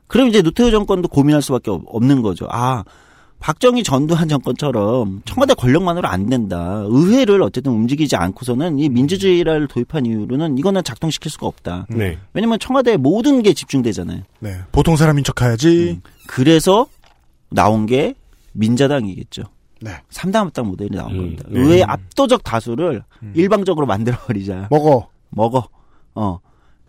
[0.06, 2.46] 그럼 이제 노태우 정권도 고민할 수밖에 없- 없는 거죠.
[2.50, 2.84] 아,
[3.42, 6.84] 박정희 전두환 정권처럼 청와대 권력만으로 안 된다.
[6.86, 11.86] 의회를 어쨌든 움직이지 않고서는 이 민주주의를 도입한 이유로는 이거는 작동시킬 수가 없다.
[11.90, 12.18] 네.
[12.34, 14.22] 왜냐면 청와대에 모든 게 집중되잖아요.
[14.38, 14.60] 네.
[14.70, 16.00] 보통 사람인 척 해야지.
[16.28, 16.86] 그래서
[17.50, 18.14] 나온 게
[18.52, 19.42] 민자당이겠죠.
[19.80, 19.90] 네.
[20.10, 21.44] 3당 모델이 나온 음, 겁니다.
[21.48, 21.60] 네.
[21.60, 23.02] 의회 압도적 다수를
[23.34, 24.68] 일방적으로 만들어버리자.
[24.70, 25.08] 먹어.
[25.30, 25.68] 먹어.
[26.14, 26.38] 어.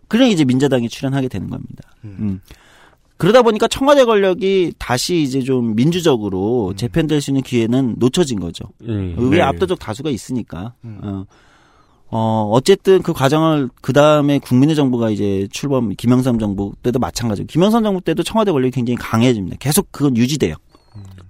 [0.06, 1.82] 그래 이제 민자당이 출연하게 되는 겁니다.
[2.04, 2.40] 음.
[3.16, 8.64] 그러다 보니까 청와대 권력이 다시 이제 좀 민주적으로 재편될 수 있는 기회는 놓쳐진 거죠.
[8.82, 9.42] 음, 의회 네.
[9.42, 10.74] 압도적 다수가 있으니까.
[10.82, 11.24] 어.
[12.10, 17.82] 어, 어쨌든 그 과정을 그 다음에 국민의 정부가 이제 출범 김영삼 정부 때도 마찬가지고 김영삼
[17.82, 19.56] 정부 때도 청와대 권력이 굉장히 강해집니다.
[19.58, 20.54] 계속 그건 유지돼요.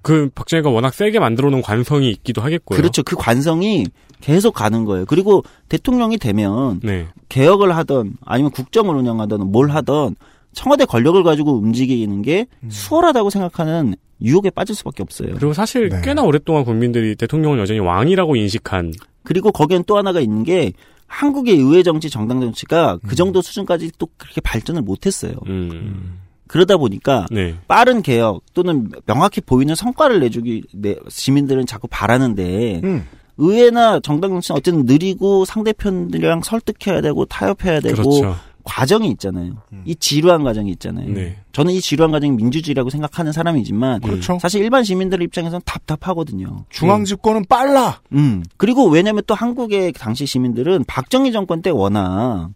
[0.03, 2.77] 그 박정희가 워낙 세게 만들어 놓은 관성이 있기도 하겠고요.
[2.77, 3.03] 그렇죠.
[3.03, 3.87] 그 관성이
[4.21, 5.07] 계속 가는 거예요.
[5.07, 7.07] 그리고 대통령이 되면 네.
[7.31, 10.17] 개혁을 하던 아니면 국정을 운영하던 뭘 하던
[10.55, 15.35] 청와대 권력을 가지고 움직이는 게 수월하다고 생각하는 유혹에 빠질 수밖에 없어요.
[15.35, 16.01] 그리고 사실 네.
[16.03, 18.93] 꽤나 오랫동안 국민들이 대통령을 여전히 왕이라고 인식한
[19.23, 20.73] 그리고 거기엔 또 하나가 있는 게
[21.07, 25.33] 한국의 의회 정치, 정당 정치가 그 정도 수준까지 또 그렇게 발전을 못했어요.
[25.47, 26.21] 음.
[26.47, 27.55] 그러다 보니까 네.
[27.67, 33.07] 빠른 개혁 또는 명확히 보이는 성과를 내주기 내, 시민들은 자꾸 바라는데 음.
[33.37, 38.37] 의회나 정당 정치는 어쨌든 느리고 상대편들이랑 설득해야 되고 타협해야 되고 그렇죠.
[38.65, 39.63] 과정이 있잖아요.
[39.85, 41.09] 이 지루한 과정이 있잖아요.
[41.13, 41.39] 네.
[41.53, 44.39] 저는 이 지루한 과정이 민주주의라고 생각하는 사람이지만 그렇죠.
[44.41, 46.65] 사실 일반 시민들 입장에서는 답답하거든요.
[46.71, 48.01] 중앙 집권은 빨라.
[48.13, 48.43] 음.
[48.57, 52.51] 그리고 왜냐면 또 한국의 당시 시민들은 박정희 정권 때 워낙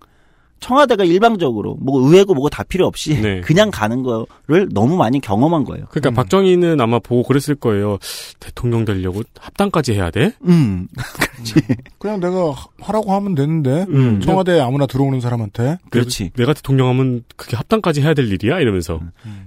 [0.60, 3.40] 청와대가 일방적으로 뭐 의회고 뭐고 다 필요 없이 네.
[3.46, 5.86] 그냥 가는 거를 너무 많이 경험한 거예요.
[5.90, 7.98] 그러니까 박정희는 아마 보고 그랬을 거예요.
[8.40, 10.32] 대통령 되려고 합당까지 해야 돼?
[10.44, 10.88] 음.
[11.98, 14.20] 그냥 내가 하- 하라고 하면 되는데 음.
[14.20, 16.30] 청와대에 아무나 들어오는 사람한테 그렇지.
[16.36, 18.60] 내가 대통령 하면 그게 합당까지 해야 될 일이야?
[18.60, 19.00] 이러면서.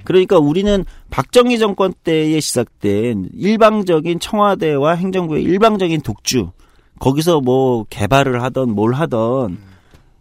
[0.03, 6.51] 그러니까 우리는 박정희 정권 때에 시작된 일방적인 청와대와 행정부의 일방적인 독주
[6.99, 9.57] 거기서 뭐 개발을 하던 뭘 하던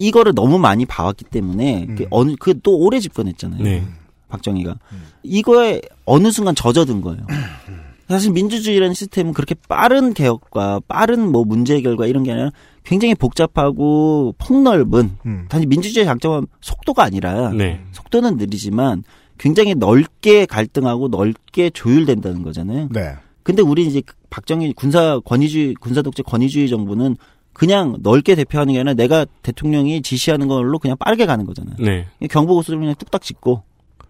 [0.00, 3.62] 이거를 너무 많이 봐왔기 때문에 그 어느 그 또 오래 집권했잖아요.
[3.62, 3.84] 네.
[4.28, 4.76] 박정희가
[5.22, 7.24] 이거에 어느 순간 젖어든 거예요.
[8.08, 12.50] 사실 민주주의라는 시스템은 그렇게 빠른 개혁과 빠른 뭐 문제 해결과 이런 게 아니라
[12.82, 15.46] 굉장히 복잡하고 폭넓은 음.
[15.48, 17.80] 단지 민주주의 장점은 속도가 아니라 네.
[17.92, 19.04] 속도는 느리지만
[19.38, 22.88] 굉장히 넓게 갈등하고 넓게 조율된다는 거잖아요.
[22.90, 23.14] 네.
[23.42, 27.16] 근데 우리 이제 박정희 군사 권위주의 군사 독재 권위주의 정부는
[27.52, 31.76] 그냥 넓게 대표하는 게 아니라 내가 대통령이 지시하는 걸로 그냥 빠르게 가는 거잖아요.
[31.78, 32.06] 네.
[32.28, 33.62] 경보 고수를 그냥 뚝딱 짓고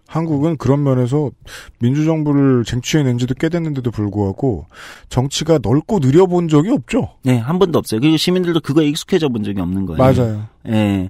[0.07, 1.31] 한국은 그런 면에서
[1.79, 4.65] 민주정부를 쟁취해낸 지도 꽤 됐는데도 불구하고
[5.07, 7.15] 정치가 넓고 느려본 적이 없죠.
[7.23, 8.01] 네, 한 번도 없어요.
[8.01, 9.97] 그리고 시민들도 그거에 익숙해져 본 적이 없는 거예요.
[9.97, 10.47] 맞아요.
[10.67, 11.09] 예.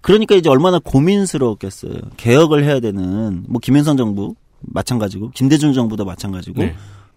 [0.00, 1.94] 그러니까 이제 얼마나 고민스러웠겠어요.
[2.16, 6.74] 개혁을 해야 되는 뭐 김현성 정부 마찬가지고 김대중 정부도 마찬가지고 네.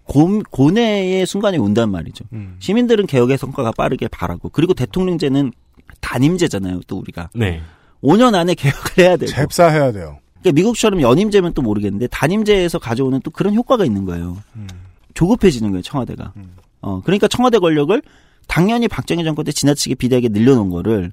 [0.10, 2.26] 고, 고뇌의 순간이 온단 말이죠.
[2.34, 2.56] 음.
[2.60, 5.52] 시민들은 개혁의 성과가 빠르게 바라고 그리고 대통령제는
[6.02, 6.82] 단임제잖아요.
[6.88, 7.62] 또 우리가 네.
[8.02, 10.18] 5년 안에 개혁을 해야 되고 잽싸해야 돼요.
[10.42, 14.38] 그러니까 미국처럼 연임제면 또 모르겠는데 단임제에서 가져오는 또 그런 효과가 있는 거예요.
[15.14, 16.34] 조급해지는 거예요, 청와대가.
[16.82, 18.02] 어, 그러니까 청와대 권력을
[18.48, 21.12] 당연히 박정희 정권 때 지나치게 비대하게 늘려놓은 거를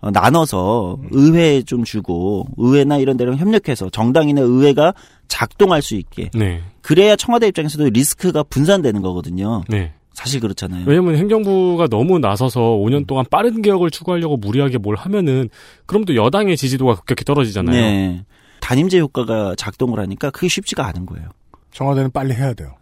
[0.00, 4.92] 어, 나눠서 의회에 좀 주고 의회나 이런 데랑 협력해서 정당이나 의회가
[5.28, 6.60] 작동할 수 있게 네.
[6.84, 9.64] 그래야 청와대 입장에서도 리스크가 분산되는 거거든요.
[9.68, 9.92] 네.
[10.12, 10.84] 사실 그렇잖아요.
[10.86, 15.48] 왜냐면 행정부가 너무 나서서 5년 동안 빠른 개혁을 추구하려고 무리하게 뭘 하면은
[15.86, 17.74] 그럼 또 여당의 지지도가 급격히 떨어지잖아요.
[17.74, 18.24] 네.
[18.60, 21.28] 단임제 효과가 작동을 하니까 그게 쉽지가 않은 거예요.
[21.72, 22.74] 청와대는 빨리 해야 돼요.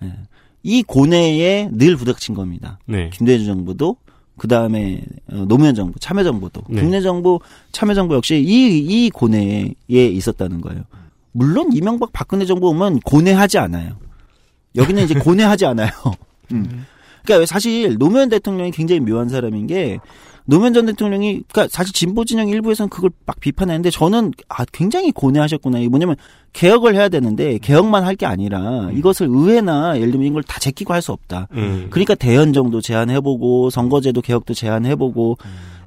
[0.64, 2.78] 이 고뇌에 늘 부닥친 겁니다.
[2.86, 3.08] 네.
[3.12, 3.96] 김대중 정부도
[4.36, 6.80] 그 다음에 노무현 정부, 참여정부도 네.
[6.82, 7.38] 국내 정부,
[7.70, 10.82] 참여정부 역시 이 이 고뇌에 있었다는 거예요.
[11.32, 13.96] 물론 이명박 박근혜 정부 오면 고뇌하지 않아요.
[14.76, 15.90] 여기는 이제 고뇌하지 않아요.
[16.52, 16.86] 음.
[17.24, 19.98] 그러니까 사실 노무현 대통령이 굉장히 묘한 사람인 게
[20.44, 25.78] 노무현 전 대통령이 그러니까 사실 진보 진영 일부에서는 그걸 막 비판했는데 저는 아 굉장히 고뇌하셨구나.
[25.78, 26.16] 이게 뭐냐면
[26.52, 31.00] 개혁을 해야 되는데 개혁만 할 게 아니라 이것을 의회나 예를 들면 이걸 다 제끼고 할
[31.00, 31.46] 수 없다.
[31.52, 31.86] 음.
[31.90, 35.38] 그러니까 대연 정도 제안해보고 선거제도 개혁도 제안해보고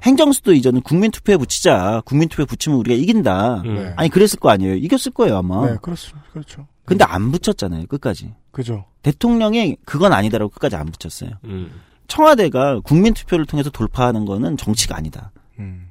[0.05, 2.01] 행정수도 이전은 국민투표에 붙이자.
[2.05, 3.61] 국민투표에 붙이면 우리가 이긴다.
[3.61, 3.75] 음.
[3.75, 3.93] 네.
[3.97, 4.75] 아니 그랬을 거 아니에요.
[4.75, 5.69] 이겼을 거예요 아마.
[5.69, 6.23] 네, 그렇습니다.
[6.31, 6.67] 그렇죠.
[6.85, 8.33] 근데 안 붙였잖아요 끝까지.
[8.51, 8.85] 그죠.
[9.01, 11.31] 대통령이 그건 아니다라고 끝까지 안 붙였어요.
[11.45, 11.71] 음.
[12.07, 15.31] 청와대가 국민투표를 통해서 돌파하는 거는 정치가 아니다.
[15.57, 15.89] 음,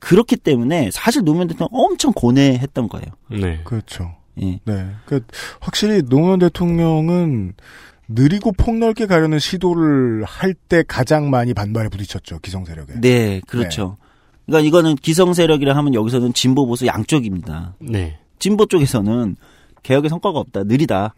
[0.00, 3.06] 그렇기 때문에 사실 노무현 대통령 엄청 고뇌했던 거예요.
[3.30, 3.60] 네.
[3.64, 4.16] 그렇죠.
[4.40, 4.60] 예.
[4.64, 4.90] 네.
[5.04, 5.24] 그
[5.60, 7.54] 확실히 노무현 대통령은
[8.08, 12.38] 느리고 폭넓게 가려는 시도를 할 때 가장 많이 반발에 부딪혔죠.
[12.40, 12.94] 기성 세력에.
[13.00, 13.96] 네, 그렇죠.
[14.46, 17.74] 그러니까 이거는 기성 세력이라 하면 여기서는 진보 보수 양쪽입니다.
[17.78, 18.18] 네.
[18.38, 19.36] 진보 쪽에서는
[19.82, 21.14] 개혁의 성과가 없다, 느리다.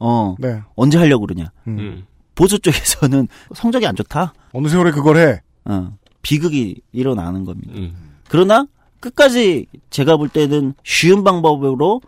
[0.00, 0.60] 어 네.
[0.74, 1.50] 언제 하려고 그러냐.
[1.68, 1.78] 음.
[1.78, 2.06] 음.
[2.34, 4.34] 보수 쪽에서는 성적이 안 좋다.
[4.52, 5.40] 어느 세월에 그걸 해.
[5.66, 7.72] 어, 비극이 일어나는 겁니다.
[7.74, 7.94] 음.
[8.28, 8.66] 그러나
[9.00, 12.00] 끝까지 제가 볼 때는 쉬운 방법으로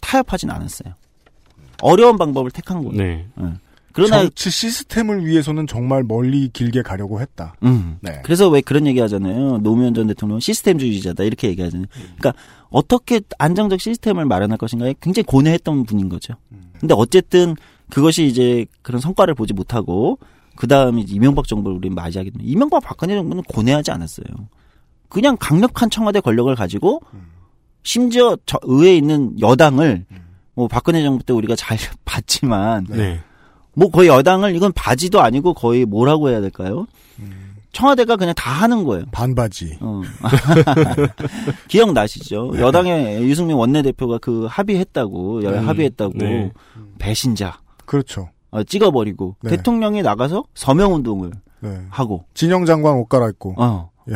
[0.00, 0.94] 타협하진 않았어요.
[1.82, 2.92] 어려운 방법을 택한 거예요.
[2.92, 3.26] 네.
[3.94, 7.54] 그러나 정치 시스템을 위해서는 정말 멀리 길게 가려고 했다.
[7.62, 7.98] 음.
[8.00, 8.20] 네.
[8.24, 9.58] 그래서 왜 그런 얘기 하잖아요.
[9.58, 11.86] 노무현 전 대통령 은 시스템주의자다 이렇게 얘기하잖아요.
[12.16, 12.34] 그러니까
[12.70, 16.34] 어떻게 안정적 시스템을 마련할 것인가에 굉장히 고뇌했던 분인 거죠.
[16.80, 17.54] 근데 어쨌든
[17.88, 20.18] 그것이 이제 그런 성과를 보지 못하고
[20.56, 22.50] 그 다음에 이명박 정부를 우리는 맞이하게 됩니다.
[22.52, 24.26] 이명박 박근혜 정부는 고뇌하지 않았어요.
[25.08, 27.00] 그냥 강력한 청와대 권력을 가지고
[27.84, 30.04] 심지어 저 의회에 있는 여당을
[30.54, 33.20] 뭐 박근혜 정부 때 우리가 잘 봤지만 네.
[33.74, 36.86] 뭐 거의 여당을 이건 바지도 아니고 거의 뭐라고 해야 될까요?
[37.74, 39.04] 청와대가 그냥 다 하는 거예요.
[39.10, 39.78] 반바지.
[39.80, 40.00] 어.
[41.68, 42.52] 기억나시죠?
[42.56, 46.52] 여당의 유승민 원내대표가 그 합의했다고, 열 음, 합의했다고, 네.
[46.98, 48.30] 배신자, 그렇죠.
[48.50, 49.50] 어, 찍어버리고, 네.
[49.50, 51.86] 대통령이 나가서 서명운동을 네.
[51.90, 53.56] 하고, 진영 장관 옷 갈아입고.
[53.58, 53.90] 어.
[54.08, 54.14] 예.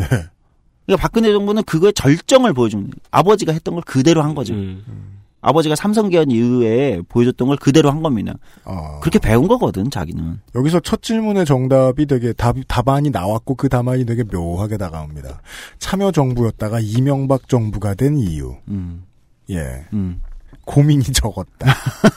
[0.87, 2.97] 그러니까 박근혜 정부는 그거의 절정을 보여줍니다.
[3.11, 4.55] 아버지가 했던 걸 그대로 한 거죠.
[4.55, 5.18] 음.
[5.41, 8.35] 아버지가 삼성계한 이후에 보여줬던 걸 그대로 한 겁니다.
[8.65, 8.99] 어.
[9.01, 10.41] 그렇게 배운 거거든, 자기는.
[10.55, 15.41] 여기서 첫 질문의 정답이 되게 답, 답안이 나왔고 그 답안이 되게 묘하게 다가옵니다.
[15.79, 18.57] 참여정부였다가 이명박 정부가 된 이유.
[18.69, 19.05] 음,
[19.51, 19.87] 예.
[19.93, 20.21] 음.
[20.65, 21.75] 고민이 적었다.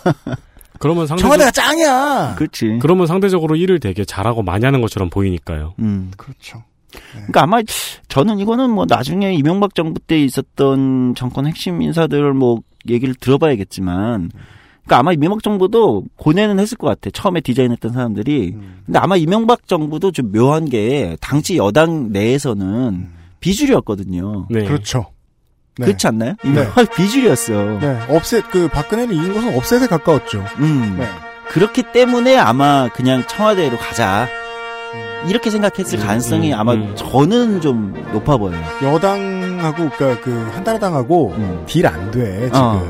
[0.80, 2.36] 그러면 상대적 청와대가 짱이야!
[2.38, 2.80] 그렇지.
[2.82, 5.76] 그러면 상대적으로 일을 되게 잘하고 많이 하는 것처럼 보이니까요.
[5.78, 6.12] 음.
[6.18, 6.64] 그렇죠.
[7.12, 7.62] 그러니까 아마
[8.08, 14.32] 저는 이거는 뭐 나중에 이명박 정부 때 있었던 정권 핵심 인사들 뭐 얘기를 들어봐야겠지만
[14.84, 17.10] 그러니까 아마 이명박 정부도 고뇌는 했을 것 같아.
[17.12, 18.56] 처음에 디자인했던 사람들이.
[18.86, 24.48] 근데 아마 이명박 정부도 좀 묘한 게 당시 여당 내에서는 비주류였거든요.
[24.50, 24.64] 네.
[24.66, 25.06] 그렇죠.
[25.78, 25.86] 네.
[25.86, 26.34] 그렇지 않나요?
[26.44, 27.80] 이명박 비주류였어.
[27.80, 28.00] 네.
[28.10, 30.44] 업셋, 그, 박근혜를 이긴 것은 업셋에 가까웠죠.
[30.60, 30.96] 음.
[30.98, 31.08] 네.
[31.50, 34.28] 그렇기 때문에 아마 그냥 청와대로 가자.
[35.28, 36.94] 이렇게 생각했을 음, 가능성이 음, 아마 음.
[36.96, 38.60] 저는 좀 높아 보여요.
[38.82, 41.64] 여당하고, 그니까 그, 한나라당하고 음.
[41.68, 42.60] 딜안 돼, 지금.
[42.60, 42.82] 어.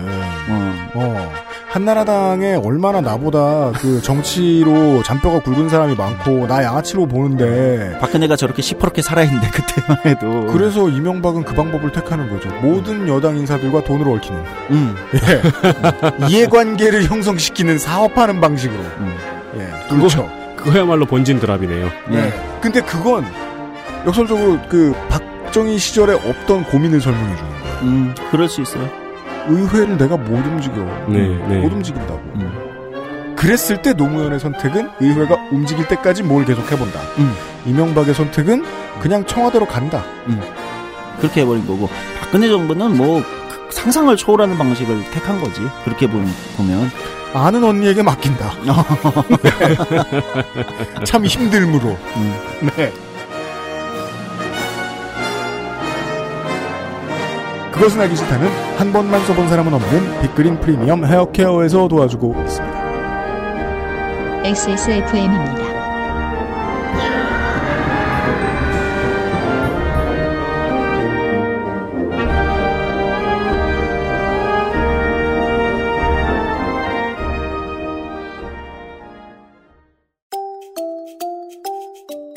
[0.49, 0.91] 어.
[0.95, 1.32] 어.
[1.67, 9.01] 한나라당에 얼마나 나보다 그 정치로 잔뼈가 굵은 사람이 많고, 나 양아치로 보는데, 박근혜가 저렇게 시퍼렇게
[9.01, 10.47] 살아있는데 그때만 해도.
[10.51, 12.49] 그래서 이명박은 그 방법을 택하는 거죠.
[12.61, 14.43] 모든 여당 인사들과 돈을 얽히는.
[14.71, 14.95] 음.
[15.15, 16.27] 예.
[16.27, 18.79] 이해관계를 형성시키는 사업하는 방식으로.
[18.79, 19.15] 음.
[19.57, 19.95] 예.
[19.95, 20.29] 그렇죠.
[20.64, 21.89] 그거야말로 본진 드랍이네요.
[22.09, 22.59] 네.
[22.62, 23.26] 근데 그건
[24.05, 27.80] 역설적으로 그 박정희 시절에 없던 고민을 설명해 주는 거예요.
[27.82, 28.89] 음, 그럴 수 있어요.
[29.47, 30.76] 의회를 내가 못 움직여.
[31.07, 31.57] 네, 네.
[31.59, 32.22] 못 움직인다고.
[32.36, 33.36] 음.
[33.36, 36.99] 그랬을 때 노무현의 선택은 의회가 움직일 때까지 뭘 계속 해본다.
[37.18, 37.34] 음.
[37.66, 38.64] 이명박의 선택은
[38.99, 40.03] 그냥 청와대로 간다.
[41.18, 41.89] 그렇게 해버린 거고.
[42.20, 45.62] 박근혜 정부는 뭐, 그 상상을 초월하는 방식을 택한 거지.
[45.84, 46.28] 그렇게 보면.
[47.34, 48.51] 아는 언니에게 맡긴다.
[51.05, 51.97] 참 힘들므로.
[52.17, 52.36] 음.
[52.75, 52.91] 네.
[57.71, 62.82] 그것은 알기 싫다는 한 번만 써본 사람은 없는 빅그린 프리미엄 헤어케어에서 도와주고 있습니다.
[64.43, 65.70] XSFM입니다.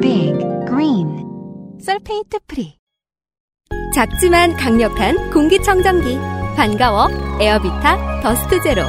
[0.00, 0.34] 빅
[0.66, 1.06] 그린
[1.80, 2.76] 설페이트 프리.
[3.94, 6.16] 작지만 강력한 공기청정기.
[6.56, 7.08] 반가워.
[7.40, 8.82] 에어비타 더스트 제로.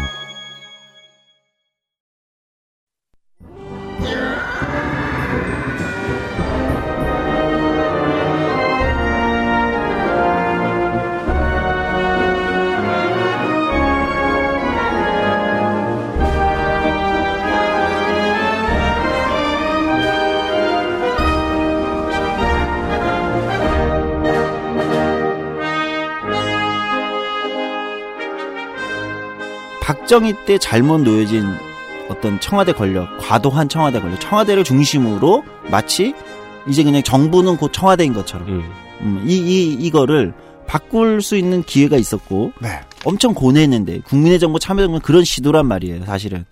[29.86, 31.45] 박정희 때 잘못 놓여진
[32.09, 36.15] 어떤 청와대 권력, 과도한 청와대 권력, 청와대를 중심으로 마치
[36.67, 38.63] 이제 그냥 정부는 곧 청와대인 것처럼 음.
[39.01, 40.33] 음, 이, 이, 이거를
[40.65, 42.69] 바꿀 수 있는 기회가 있었고 네.
[43.05, 46.45] 엄청 고뇌했는데 국민의 정부 참여정부 그런 시도란 말이에요 사실은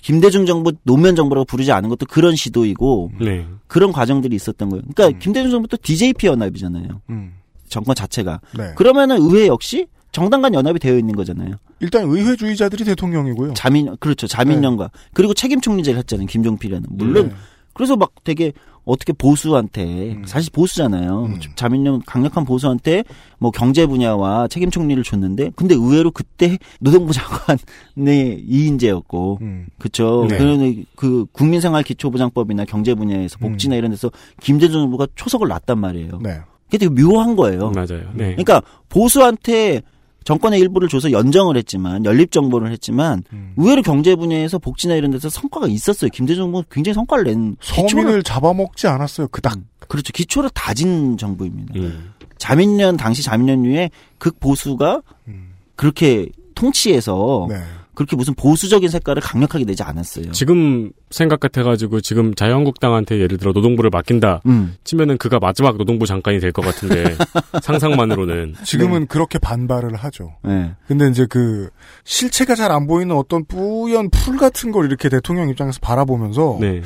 [0.00, 3.44] 김대중 정부 노무현 정부라고 부르지 않은 것도 그런 시도이고 네.
[3.66, 4.84] 그런 과정들이 있었던 거예요.
[4.94, 5.18] 그러니까 음.
[5.18, 7.00] 김대중 정부도 DJP 연합이잖아요.
[7.10, 7.34] 음.
[7.68, 8.40] 정권 자체가.
[8.56, 8.72] 네.
[8.76, 11.56] 그러면은 의회 역시 정당 간 연합이 되어 있는 거잖아요.
[11.80, 13.54] 일단 의회주의자들이 대통령이고요.
[13.54, 14.26] 자민 그렇죠.
[14.26, 16.26] 자민련과 그리고 책임 총리제를 했잖아요.
[16.26, 16.88] 김종필이라는.
[16.90, 17.34] 물론 네.
[17.72, 18.52] 그래서 막 되게
[18.84, 20.24] 어떻게 보수한테 음.
[20.26, 21.24] 사실 보수잖아요.
[21.26, 21.40] 음.
[21.54, 23.04] 자민련 강력한 보수한테
[23.38, 29.66] 뭐 경제 분야와 책임 총리를 줬는데 근데 의외로 그때 노동부 장관의 이인재였고 음.
[29.78, 30.26] 그쵸.
[30.28, 30.84] 네.
[30.96, 36.18] 그 국민생활 기초보장법이나 경제 분야에서 복지나 이런 데서 김대중 정부가 초석을 놨단 말이에요.
[36.22, 36.40] 네.
[36.66, 37.70] 그게 되게 묘한 거예요.
[37.70, 38.10] 맞아요.
[38.14, 38.30] 네.
[38.36, 39.82] 그러니까 보수한테
[40.24, 43.54] 정권의 일부를 줘서 연정을 했지만 연립 정보를 했지만 음.
[43.56, 46.10] 의외로 경제 분야에서 복지나 이런 데서 성과가 있었어요.
[46.10, 49.28] 김대중 정부가 굉장히 성과를 낸 기초를 서민을 잡아먹지 않았어요.
[49.28, 49.58] 그닥.
[49.88, 50.12] 그렇죠.
[50.12, 51.74] 기초를 다진 정부입니다.
[51.76, 52.12] 음.
[52.38, 55.54] 자민련 당시 자민련류에 극 보수가 음.
[55.76, 57.56] 그렇게 통치해서 네.
[58.00, 60.32] 그렇게 무슨 보수적인 색깔을 강력하게 내지 않았어요.
[60.32, 64.74] 지금 생각 같아가지고 지금 자유한국당한테 예를 들어 노동부를 맡긴다 음.
[64.84, 67.14] 치면은 그가 마지막 노동부 장관이 될 것 같은데
[67.62, 70.32] 상상만으로는 지금은 그렇게 반발을 하죠.
[70.42, 70.74] 네.
[70.88, 71.68] 근데 이제 그
[72.04, 76.80] 실체가 잘 안 보이는 어떤 뿌연 풀 같은 걸 이렇게 대통령 입장에서 바라보면서 네.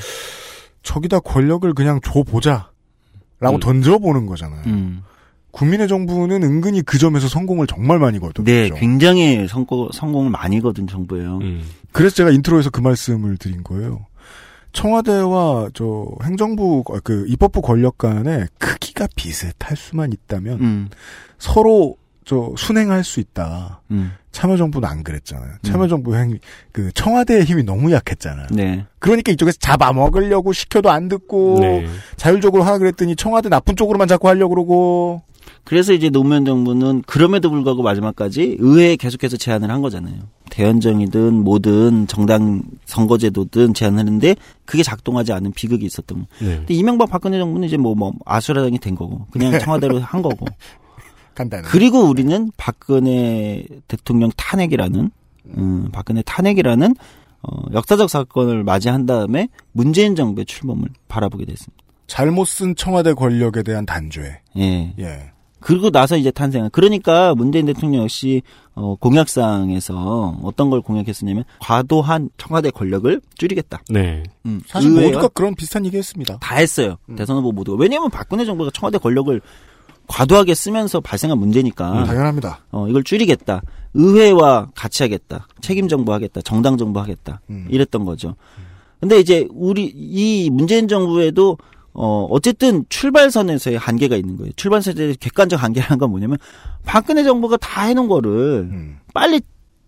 [0.83, 2.71] 저기다 권력을 그냥 줘 보자.
[3.39, 3.61] 라고 음.
[3.61, 4.63] 던져보는 거잖아요.
[4.67, 5.03] 음.
[5.55, 8.43] 국민의 정부는 은근히 그 점에서 성공을 정말 많이 거뒀죠.
[8.43, 11.39] 네, 굉장히 성공, 성공을 많이 거둔 정부예요.
[11.43, 11.63] 음.
[11.93, 14.07] 그래서 제가 intro에서 그 말씀을 드린 거예요.
[14.73, 20.89] 청와대와 저 행정부 그 입법부 권력 간의 크기가 비슷할 수만 있다면 음,
[21.39, 23.83] 서로 저 순행할 수 있다.
[23.93, 25.53] 음, 참여정부는 안 그랬잖아요.
[25.63, 26.37] 참여정부 행,
[26.73, 28.49] 그 청와대의 힘이 너무 약했잖아요.
[28.51, 28.85] 네.
[28.99, 31.87] 그러니까 이쪽에서 잡아먹으려고 시켜도 안 듣고 네.
[32.17, 35.23] 자율적으로 하라 그랬더니 청와대 나쁜 쪽으로만 자꾸 하려고 그러고
[35.65, 40.15] 그래서 이제 노무현 정부는 그럼에도 불구하고 마지막까지 의회에 계속해서 제안을 한 거잖아요.
[40.51, 44.37] 대연정이든 뭐든 정당 선거제도든 제안하는데
[44.67, 46.27] 그게 작동하지 않은 비극이 있었던 거.
[46.41, 46.57] 네.
[46.57, 50.47] 근데 이명박 박근혜 정부는 이제 뭐, 뭐 아수라장이 된 거고 그냥 청와대로 한 거고.
[51.35, 51.65] 간단해.
[51.67, 55.11] 그리고 우리는 박근혜 대통령 탄핵이라는
[55.57, 56.95] 음, 박근혜 탄핵이라는
[57.43, 61.83] 어, 역사적 사건을 맞이한 다음에 문재인 정부의 출범을 바라보게 됐습니다.
[62.07, 64.41] 잘못 쓴 청와대 권력에 대한 단죄.
[64.57, 64.95] 예.
[64.99, 65.34] 예.
[65.65, 66.69] 그리고 나서 이제 탄생.
[66.73, 68.43] 그러니까 문재인 대통령 역시
[68.75, 73.81] 어, 공약상에서 어떤 걸 공약했었냐면 과도한 청와대 권력을 줄이겠다.
[73.89, 74.25] 네.
[74.45, 76.37] 음, 사실 모두가 그런 비슷한 얘기했습니다.
[76.39, 76.97] 다 했어요.
[77.09, 77.17] 음.
[77.17, 77.81] 대선 후보 모두가.
[77.81, 79.41] 왜냐하면 박근혜 정부가 청와대 권력을
[80.07, 82.61] 과도하게 쓰면서 발생한 문제니까 당연합니다.
[82.71, 83.63] 어, 이걸 줄이겠다.
[83.95, 85.49] 의회와 같이 하겠다.
[85.63, 86.43] 책임 정부 하겠다.
[86.43, 87.41] 정당 정부 하겠다.
[87.49, 87.67] 음.
[87.71, 88.37] 이랬던 거죠.
[89.01, 91.57] 근데 이제 우리 이 문재인 정부에도
[91.95, 94.53] 어 어쨌든 출발선에서의 한계가 있는 거예요.
[94.57, 96.39] 출발선에서의 객관적 한계라는 건 뭐냐면
[96.85, 98.99] 박근혜 정부가 다 해놓은 거를 음.
[99.15, 99.41] 빨리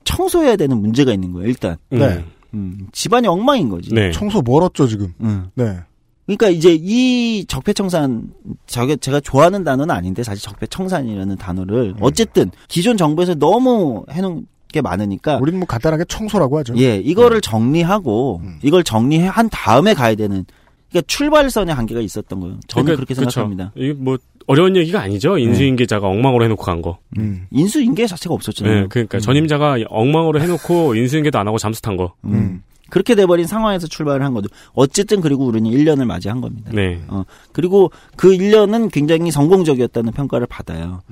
[0.05, 1.49] 청소해야 되는 문제가 있는 거예요.
[1.49, 2.25] 일단 네.
[2.55, 3.93] 음, 집안이 엉망인 거지.
[3.93, 4.13] 네.
[4.13, 5.13] 청소 멀었죠 지금.
[5.21, 5.51] 음.
[5.55, 5.79] 네.
[6.27, 8.31] 그러니까 이제 이 적폐청산
[8.67, 11.97] 저게 제가 좋아하는 단어는 아닌데 사실 적폐청산이라는 단어를 음.
[12.01, 16.77] 어쨌든 기존 정부에서 너무 해놓은 게 많으니까 우리는 뭐 간단하게 청소라고 하죠.
[16.79, 18.59] 예 이거를 정리하고 음.
[18.63, 20.45] 이걸 정리한 다음에 가야 되는
[20.91, 22.59] 그러니까 출발선에 한계가 있었던 거예요.
[22.69, 23.31] 저는 그러니까, 그렇게 그쵸.
[23.31, 23.73] 생각합니다.
[23.75, 25.39] 이게 뭐 어려운 얘기가 아니죠.
[25.39, 26.99] 인수인계자가 엉망으로 해놓고 간 거.
[27.19, 27.47] 음.
[27.51, 28.81] 인수인계 자체가 없었잖아요.
[28.83, 28.87] 네.
[28.89, 32.15] 그러니까 전임자가 엉망으로 해놓고 인수인계도 안 하고 잠수 탄 거.
[32.25, 32.35] 음.
[32.35, 32.63] 음.
[32.89, 34.49] 그렇게 돼버린 상황에서 출발을 한 거죠.
[34.73, 36.71] 어쨌든 그리고 우리는 1년을 맞이한 겁니다.
[36.73, 37.03] 네.
[37.09, 41.03] 어, 그리고 그 1년은 굉장히 성공적이었다는 평가를 받아요.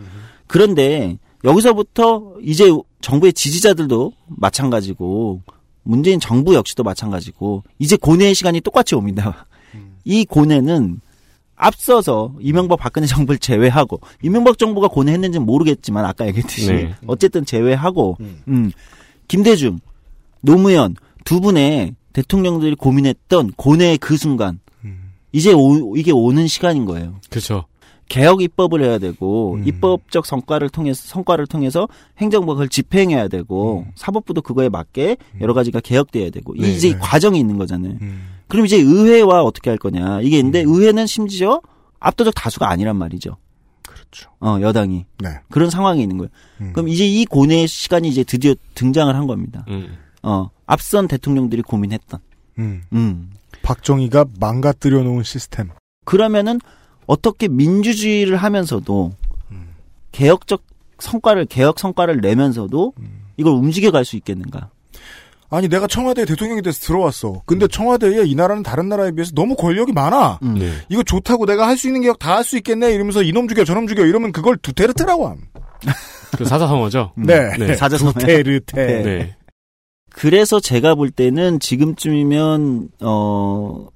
[0.46, 2.70] 그런데 여기서부터 이제
[3.00, 5.42] 정부의 지지자들도 마찬가지고
[5.82, 9.46] 문재인 정부 역시도 마찬가지고 이제 고뇌의 시간이 똑같이 옵니다.
[10.04, 11.00] 이 고뇌는
[11.56, 16.94] 앞서서 이명박 박근혜 정부를 제외하고 이명박 정부가 고뇌했는지는 모르겠지만 아까 얘기했듯이 네.
[17.06, 18.42] 어쨌든 제외하고 음.
[18.48, 18.72] 음,
[19.28, 19.78] 김대중,
[20.40, 25.12] 노무현 두 분의 대통령들이 고민했던 고뇌의 그 순간 음.
[25.32, 27.16] 이제 오, 이게 오는 시간인 거예요.
[27.30, 27.64] 그렇죠.
[28.08, 29.66] 개혁 입법을 해야 되고 음.
[29.66, 31.88] 입법적 성과를 통해서 성과를 통해서
[32.18, 36.98] 행정부가 그걸 집행해야 되고 사법부도 그거에 맞게 여러 가지가 개혁돼야 되고 이 네, 이제 네.
[37.00, 37.96] 과정이 있는 거잖아요.
[38.02, 38.33] 음.
[38.48, 41.60] 그럼 이제 의회와 어떻게 할 거냐 이게 있는데 의회는 심지어
[42.00, 43.36] 압도적 다수가 아니란 말이죠.
[43.86, 44.30] 그렇죠.
[44.40, 45.28] 어 여당이 네.
[45.50, 46.30] 그런 상황이 있는 거예요.
[46.60, 46.72] 음.
[46.72, 49.64] 그럼 이제 이 고뇌의 시간이 이제 드디어 등장을 한 겁니다.
[49.68, 49.96] 음.
[50.22, 52.20] 어 앞선 대통령들이 고민했던.
[52.58, 52.82] 음.
[52.92, 53.30] 음.
[53.62, 55.70] 박정희가 망가뜨려 놓은 시스템.
[56.04, 56.60] 그러면은
[57.06, 59.12] 어떻게 민주주의를 하면서도
[59.52, 59.68] 음.
[60.12, 60.62] 개혁적
[60.98, 63.24] 성과를 개혁 성과를 내면서도 음.
[63.36, 64.70] 이걸 움직여 갈 수 있겠는가?
[65.50, 67.42] 아니 내가 청와대 대통령이 돼서 들어왔어.
[67.46, 70.38] 근데 청와대에 이 나라는 다른 나라에 비해서 너무 권력이 많아.
[70.42, 70.54] 음.
[70.58, 70.72] 네.
[70.88, 74.32] 이거 좋다고 내가 할 수 있는 게다할 수 있겠네 이러면서 이놈 죽여 저놈 죽여 이러면
[74.32, 75.38] 그걸 두테르테라고 함.
[76.36, 77.12] 그 사자성어죠.
[77.18, 77.56] 네.
[77.58, 77.74] 네.
[77.76, 78.14] 사자성어요.
[78.14, 78.86] 두테르테.
[78.86, 79.02] 네.
[79.02, 79.36] 네.
[80.10, 83.86] 그래서 제가 볼 때는 지금쯤이면 어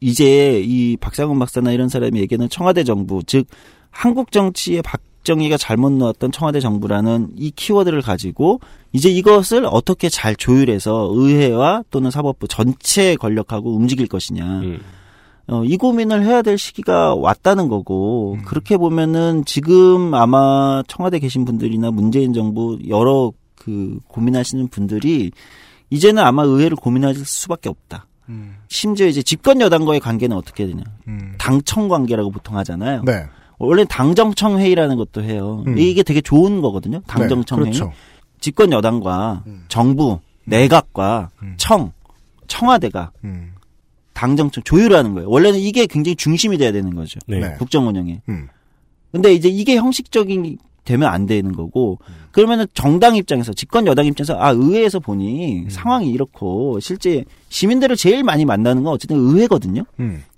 [0.00, 3.46] 이제 이 박상훈 박사나 이런 사람이 얘기하는 청와대 정부 즉
[3.90, 8.60] 한국 정치에 박 정희가 잘못 놓았던 청와대 정부라는 이 키워드를 가지고
[8.92, 14.80] 이제 이것을 어떻게 잘 조율해서 의회와 또는 사법부 전체 권력하고 움직일 것이냐 음.
[15.48, 18.44] 어, 이 고민을 해야 될 시기가 왔다는 거고 음.
[18.44, 25.30] 그렇게 보면은 지금 아마 청와대 계신 분들이나 문재인 정부 여러 그 고민하시는 분들이
[25.90, 28.06] 이제는 아마 의회를 고민할 수밖에 없다.
[28.28, 30.82] 음, 심지어 이제 집권 여당과의 관계는 어떻게 되냐?
[31.06, 31.34] 음.
[31.38, 33.02] 당청 관계라고 보통 하잖아요.
[33.04, 33.24] 네.
[33.58, 35.64] 원래 당정청 회의라는 것도 해요.
[35.66, 35.78] 음.
[35.78, 37.00] 이게 되게 좋은 거거든요.
[37.06, 37.74] 당정청 네, 회의.
[37.74, 37.92] 그렇죠.
[38.40, 39.64] 집권 여당과 음.
[39.68, 41.54] 정부, 내각과 음.
[41.56, 41.92] 청,
[42.46, 43.52] 청와대가 음.
[44.12, 45.28] 당정청 조율하는 거예요.
[45.28, 47.18] 원래는 이게 굉장히 중심이 돼야 되는 거죠.
[47.26, 47.40] 네.
[47.40, 47.54] 네.
[47.58, 48.22] 국정 운영에.
[48.28, 48.48] 음.
[49.12, 52.14] 근데 이제 이게 형식적인 되면 안 되는 거고 음.
[52.30, 55.68] 그러면은 정당 입장에서 집권 여당 입장에서 아 의회에서 보니 음.
[55.68, 59.84] 상황이 이렇고 실제 시민들을 제일 많이 만나는 건 어쨌든 의회거든요.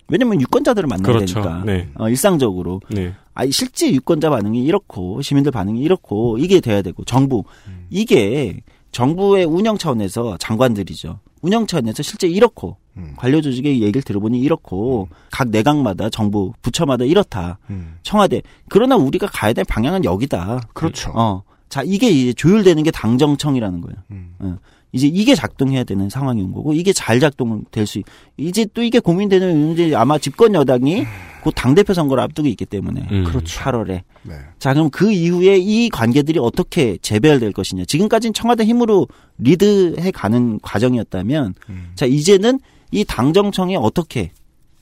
[0.08, 0.12] 음.
[0.12, 1.34] 왜냐면 유권자들을 만나야 그렇죠.
[1.34, 1.88] 되니까 네.
[1.94, 3.14] 어, 일상적으로 네.
[3.34, 7.86] 아 실제 유권자 반응이 이렇고 시민들 반응이 이렇고 이게 돼야 되고 정부 음.
[7.90, 11.20] 이게 정부의 운영 차원에서 장관들이죠.
[11.42, 13.12] 운영 차원에서 실제 이렇고 음.
[13.16, 17.58] 관료 조직의 얘기를 들어보니 이렇고 각 내각마다 정부 부처마다 이렇다.
[17.70, 17.98] 음.
[18.02, 18.42] 청와대.
[18.68, 20.60] 그러나 우리가 가야 될 방향은 여기다.
[20.72, 21.12] 그렇죠.
[21.14, 21.42] 어.
[21.68, 23.96] 자, 이게 이제 조율되는 게 당정청이라는 거예요.
[24.10, 24.34] 음.
[24.38, 24.56] 어.
[24.92, 28.04] 이제 이게 작동해야 되는 상황이 온 거고, 이게 잘 작동될 수, 있,
[28.36, 31.04] 이제 또 이게 고민되는, 이제 아마 집권 여당이
[31.42, 33.06] 곧 당 대표 선거를 앞두고 있기 때문에.
[33.10, 33.24] 음.
[33.24, 33.60] 그렇죠.
[33.60, 34.02] 8월에.
[34.22, 34.34] 네.
[34.58, 37.84] 자, 그럼 그 이후에 이 관계들이 어떻게 재배열될 것이냐.
[37.84, 39.06] 지금까지는 청와대 힘으로
[39.38, 41.90] 리드해 가는 과정이었다면, 음.
[41.94, 42.60] 자, 이제는
[42.90, 44.30] 이 당정청이 어떻게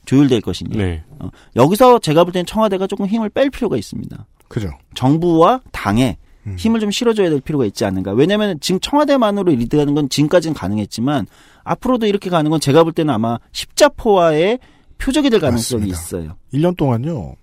[0.05, 0.77] 조율될 것이냐.
[0.77, 1.03] 네.
[1.19, 4.25] 어, 여기서 제가 볼 때는 청와대가 조금 힘을 뺄 필요가 있습니다.
[4.47, 4.69] 그죠.
[4.95, 6.26] 정부와 당에 음.
[6.55, 8.13] 힘을 좀 실어줘야 될 필요가 있지 않는가.
[8.13, 11.27] 왜냐하면 지금 청와대만으로 리드하는 건 지금까지는 가능했지만
[11.63, 14.59] 앞으로도 이렇게 가는 건 제가 볼 때는 아마 십자포화의
[14.97, 16.25] 표적이 될 가능성이 맞습니다.
[16.25, 16.37] 있어요.
[16.53, 17.35] 1년 동안요.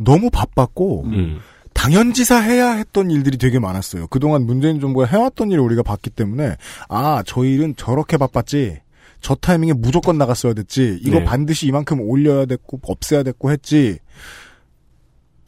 [0.00, 1.40] 너무 바빴고 음.
[1.74, 4.08] 당연지사 해야 했던 일들이 되게 많았어요.
[4.08, 6.56] 그동안 문재인 정부가 해왔던 일을 우리가 봤기 때문에
[6.88, 8.80] 아, 저 일은 저렇게 바빴지.
[9.20, 10.98] 저 타이밍에 무조건 나갔어야 됐지.
[11.02, 11.24] 이거 네.
[11.24, 13.98] 반드시 이만큼 올려야 됐고 없애야 됐고 했지.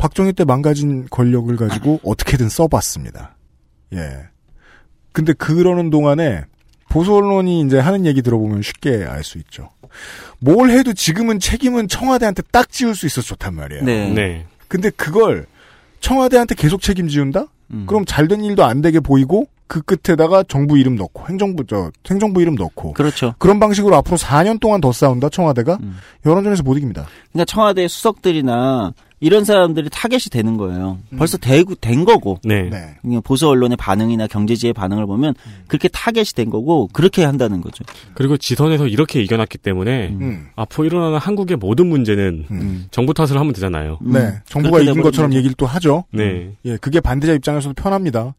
[0.00, 3.36] 박정희 때 망가진 권력을 가지고 어떻게든 써봤습니다.
[3.92, 4.28] 예.
[5.12, 6.44] 근데 그러는 동안에
[6.88, 9.68] 보수 언론이 이제 하는 얘기 들어보면 쉽게 알 수 있죠.
[10.38, 13.84] 뭘 해도 지금은 책임은 청와대한테 딱 지울 수 있어서 좋단 말이에요.
[13.84, 14.08] 네.
[14.10, 14.46] 네.
[14.68, 15.44] 근데 그걸
[16.00, 17.46] 청와대한테 계속 책임지운다?
[17.72, 17.84] 음.
[17.86, 22.56] 그럼 잘된 일도 안 되게 보이고 그 끝에다가 정부 이름 넣고 행정부 저 행정부 이름
[22.56, 23.36] 넣고 그렇죠.
[23.38, 25.96] 그런 방식으로 앞으로 4년 동안 더 싸운다 청와대가 음.
[26.26, 27.06] 여론전에서 못 이깁니다.
[27.30, 30.98] 그러니까 청와대 수석들이나 이런 사람들이 타겟이 되는 거예요.
[31.12, 31.18] 음.
[31.18, 32.40] 벌써 되고 된 거고.
[32.42, 32.68] 네.
[32.68, 33.20] 네.
[33.22, 35.52] 보수 언론의 반응이나 경제지의 반응을 보면 음.
[35.68, 37.84] 그렇게 타겟이 된 거고 그렇게 한다는 거죠.
[38.14, 40.20] 그리고 지선에서 이렇게 이겨놨기 때문에 음.
[40.20, 40.46] 음.
[40.56, 42.86] 앞으로 일어나는 한국의 모든 문제는 음.
[42.90, 43.98] 정부 탓을 하면 되잖아요.
[44.02, 44.12] 음.
[44.14, 44.32] 네.
[44.46, 45.32] 정부가 이긴 것처럼.
[45.32, 46.06] 얘기를 또 하죠.
[46.10, 46.56] 네.
[46.64, 48.34] 예, 그게 반대자 입장에서도 편합니다.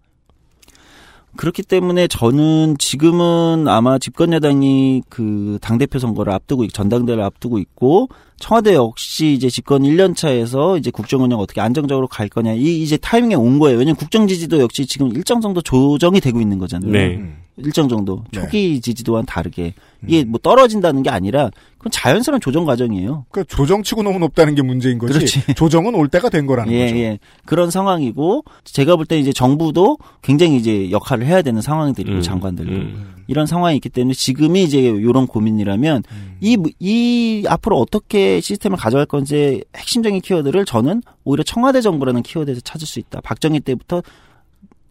[1.37, 8.09] 그렇기 때문에 저는 지금은 아마 집권 여당이 그 당대표 선거를 앞두고 있- 전당대회를 앞두고 있고
[8.41, 12.97] 청와대 역시 이제 집권 1년 차에서 이제 국정 운영 어떻게 안정적으로 갈 거냐 이 이제
[12.97, 13.77] 타이밍에 온 거예요.
[13.77, 16.91] 왜냐면 국정 지지도 역시 지금 일정 정도 조정이 되고 있는 거잖아요.
[16.91, 17.15] 네.
[17.15, 17.37] 음.
[17.57, 18.41] 일정 정도 네.
[18.41, 19.73] 초기 지지도와는 다르게
[20.07, 23.25] 이게 뭐 떨어진다는 게 아니라 그건 자연스러운 조정 과정이에요.
[23.29, 25.13] 그 조정치고 너무 높다는 게 문제인 거지.
[25.13, 25.53] 그렇지.
[25.55, 26.97] 조정은 올 때가 된 거라는 예, 거죠.
[26.97, 27.19] 예.
[27.45, 32.71] 그런 상황이고 제가 볼 때 이제 정부도 굉장히 이제 역할을 해야 되는 상황들이고 음, 장관들도
[32.71, 33.13] 음.
[33.31, 36.37] 이런 상황이 있기 때문에 지금이 이제 이런 고민이라면 음.
[36.41, 42.85] 이, 이 앞으로 어떻게 시스템을 가져갈 건지 핵심적인 키워드를 저는 오히려 청와대 정부라는 키워드에서 찾을
[42.85, 43.21] 수 있다.
[43.21, 44.03] 박정희 때부터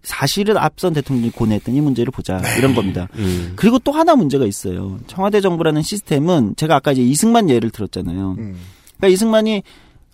[0.03, 3.09] 사실은 앞선 대통령이 고뇌했던 이 문제를 보자 이런 겁니다.
[3.17, 3.53] 음.
[3.57, 4.99] 그리고 또 하나 문제가 있어요.
[5.07, 8.37] 청와대 정부라는 시스템은 제가 아까 이제 이승만 예를 들었잖아요.
[8.39, 8.57] 음.
[8.97, 9.63] 그러니까 이승만이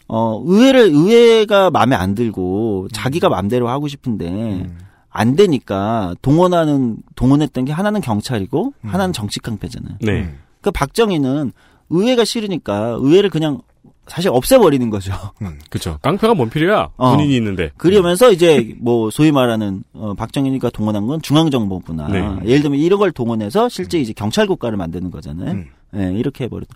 [0.08, 4.78] 어 의회를 의회가 마음에 안 들고 자기가 마음대로 하고 싶은데 음.
[5.16, 8.88] 안 되니까 동원하는 동원했던 게 하나는 경찰이고 음.
[8.88, 9.96] 하나는 정치 깡패잖아요.
[10.02, 10.12] 네.
[10.24, 10.38] 음.
[10.60, 11.52] 그 박정희는
[11.88, 13.62] 의회가 싫으니까 의회를 그냥
[14.06, 15.14] 사실 없애버리는 거죠.
[15.40, 15.58] 음.
[15.70, 15.98] 그쵸.
[16.02, 16.90] 깡패가 뭔 필요야?
[16.98, 17.16] 어.
[17.16, 17.70] 군인이 있는데.
[17.78, 22.18] 그러면서 이제 뭐 소위 말하는 어 박정희가 동원한 건 중앙정보부나 네.
[22.44, 25.50] 예를 들면 이런 걸 동원해서 실제 이제 경찰 국가를 만드는 거잖아요.
[25.50, 25.66] 음.
[25.96, 26.68] 예, 이렇게 해버렸.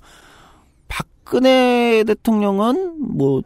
[0.89, 3.43] 박근혜 대통령은 뭐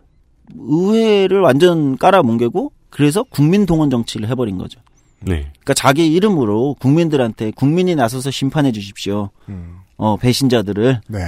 [0.57, 4.81] 의회를 완전 깔아뭉개고 그래서 국민 동원 정치를 해버린 거죠.
[5.21, 5.51] 네.
[5.51, 9.31] 그러니까 자기 이름으로 국민들한테 국민이 나서서 심판해 주십시오.
[9.49, 9.79] 음.
[9.97, 11.19] 어, 배신자들을 네.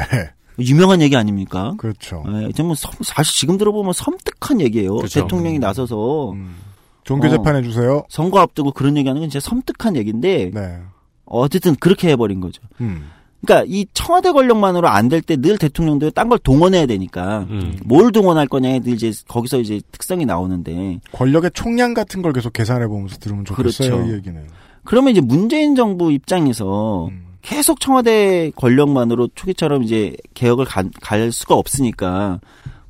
[0.61, 1.75] 유명한 얘기 아닙니까?
[1.77, 2.23] 그렇죠.
[2.29, 4.95] 예, 정말 섬- 사실 지금 들어보면 섬뜩한 얘기예요.
[4.97, 5.23] 그렇죠.
[5.23, 6.55] 대통령이 나서서 음.
[7.03, 7.31] 종교 어.
[7.31, 8.05] 재판해 주세요.
[8.09, 10.79] 선거 앞두고 그런 얘기하는 건 진짜 섬뜩한 얘기인데 네.
[11.25, 12.62] 어쨌든 그렇게 해버린 거죠.
[12.81, 13.11] 음.
[13.47, 17.78] 그러니까 이 청와대 권력만으로 안 될 때 늘 대통령도 딴 걸 동원해야 되니까 음.
[17.84, 22.86] 뭘 동원할 거냐에 늘 이제 거기서 이제 특성이 나오는데 권력의 총량 같은 걸 계속 계산해
[22.88, 23.90] 보면서 들으면 좋겠어요.
[23.90, 24.11] 그렇죠.
[24.11, 24.42] 이 얘기는.
[24.84, 27.26] 그러면 이제 문재인 정부 입장에서 음.
[27.42, 32.40] 계속 청와대 권력만으로 초기처럼 이제 개혁을 가- 갈 수가 없으니까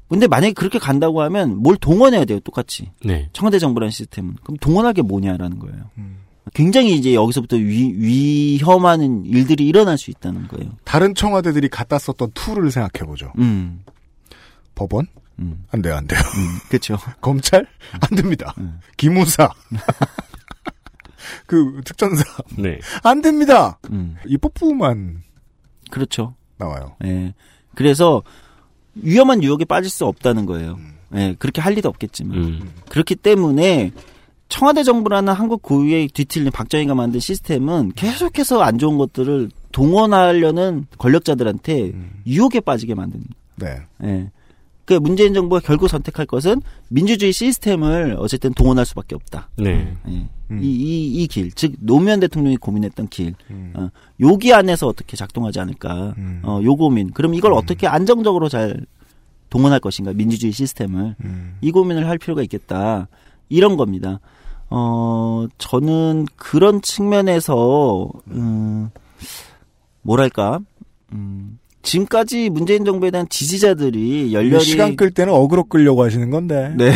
[0.09, 3.29] 근데 만약에 그렇게 간다고 하면 뭘 동원해야 돼요 똑같이 네.
[3.33, 5.91] 청와대 정부라는 시스템은 그럼 동원할 게 뭐냐라는 거예요.
[5.99, 6.19] 음.
[6.55, 10.71] 굉장히 이제 여기서부터 위, 위험한 일들이 일어날 수 있다는 거예요.
[10.85, 13.33] 다른 청와대들이 갖다 썼던 tool을 생각해 보죠.
[13.39, 13.83] 음,
[14.75, 15.07] 법원?
[15.39, 16.21] 음, 안 돼요, 안 돼요.
[16.21, 16.97] 음, 그렇죠.
[17.21, 17.67] 검찰?
[17.93, 18.55] 안 됩니다.
[18.59, 18.81] 음.
[18.97, 19.51] 기무사.
[21.47, 22.25] 그 특전사.
[22.57, 22.79] 네.
[23.03, 23.79] 안 됩니다.
[23.91, 25.23] 음, 입법부만
[25.91, 26.35] 그렇죠.
[26.59, 26.97] 나와요.
[27.05, 27.35] 예.
[27.75, 28.23] 그래서
[28.95, 30.75] 위험한 유혹에 빠질 수 없다는 거예요.
[30.79, 30.95] 음.
[31.15, 32.37] 예, 그렇게 할 리도 없겠지만.
[32.37, 32.73] 음.
[32.89, 33.93] 그렇기 때문에
[34.49, 42.23] 청와대 정부라는 한국 고유의 뒤틀린 박정희가 만든 시스템은 계속해서 안 좋은 것들을 동원하려는 권력자들한테 음.
[42.27, 43.35] 유혹에 빠지게 만듭니다.
[43.57, 43.77] 네.
[44.05, 44.31] 예.
[44.85, 49.51] 그 문재인 정부가 결국 선택할 것은 민주주의 시스템을 어쨌든 동원할 수밖에 없다.
[49.57, 49.93] 네.
[50.09, 50.27] 예.
[50.51, 50.63] 음.
[50.63, 53.73] 이, 이, 이 길, 즉, 노무현 대통령이 고민했던 길, 음.
[53.75, 53.89] 어,
[54.21, 56.41] 여기 안에서 어떻게 작동하지 않을까, 음.
[56.45, 57.11] 어, 요 고민.
[57.11, 58.87] 그럼 이걸 어떻게 안정적으로 잘
[59.51, 61.17] 동원할 것인가, 민주주의 시스템을.
[61.25, 61.57] 음.
[61.61, 63.09] 이 고민을 할 필요가 있겠다.
[63.49, 64.21] 이런 겁니다.
[64.71, 68.91] 어, 저는 그런 측면에서, 음,
[70.03, 70.61] 뭐랄까,
[71.13, 74.65] 음, 지금까지 문재인 정부에 대한 지지자들이 열렬히.
[74.65, 76.73] 시간 끌 때는 어그로 끌려고 하시는 건데.
[76.77, 76.91] 네.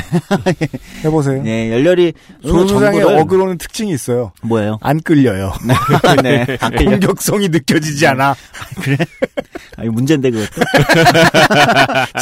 [1.05, 1.41] 해보세요.
[1.45, 2.13] 네, 열렬히.
[2.43, 4.33] 조수장의 정부를- 어그로는 특징이 있어요.
[4.43, 4.79] 뭐예요?
[4.83, 5.53] 안 끌려요.
[6.25, 6.45] 네.
[6.61, 6.91] 안 끌려.
[6.91, 8.35] 공격성이 느껴지지 않아.
[9.77, 10.61] 아니, 문제인데, 그것도.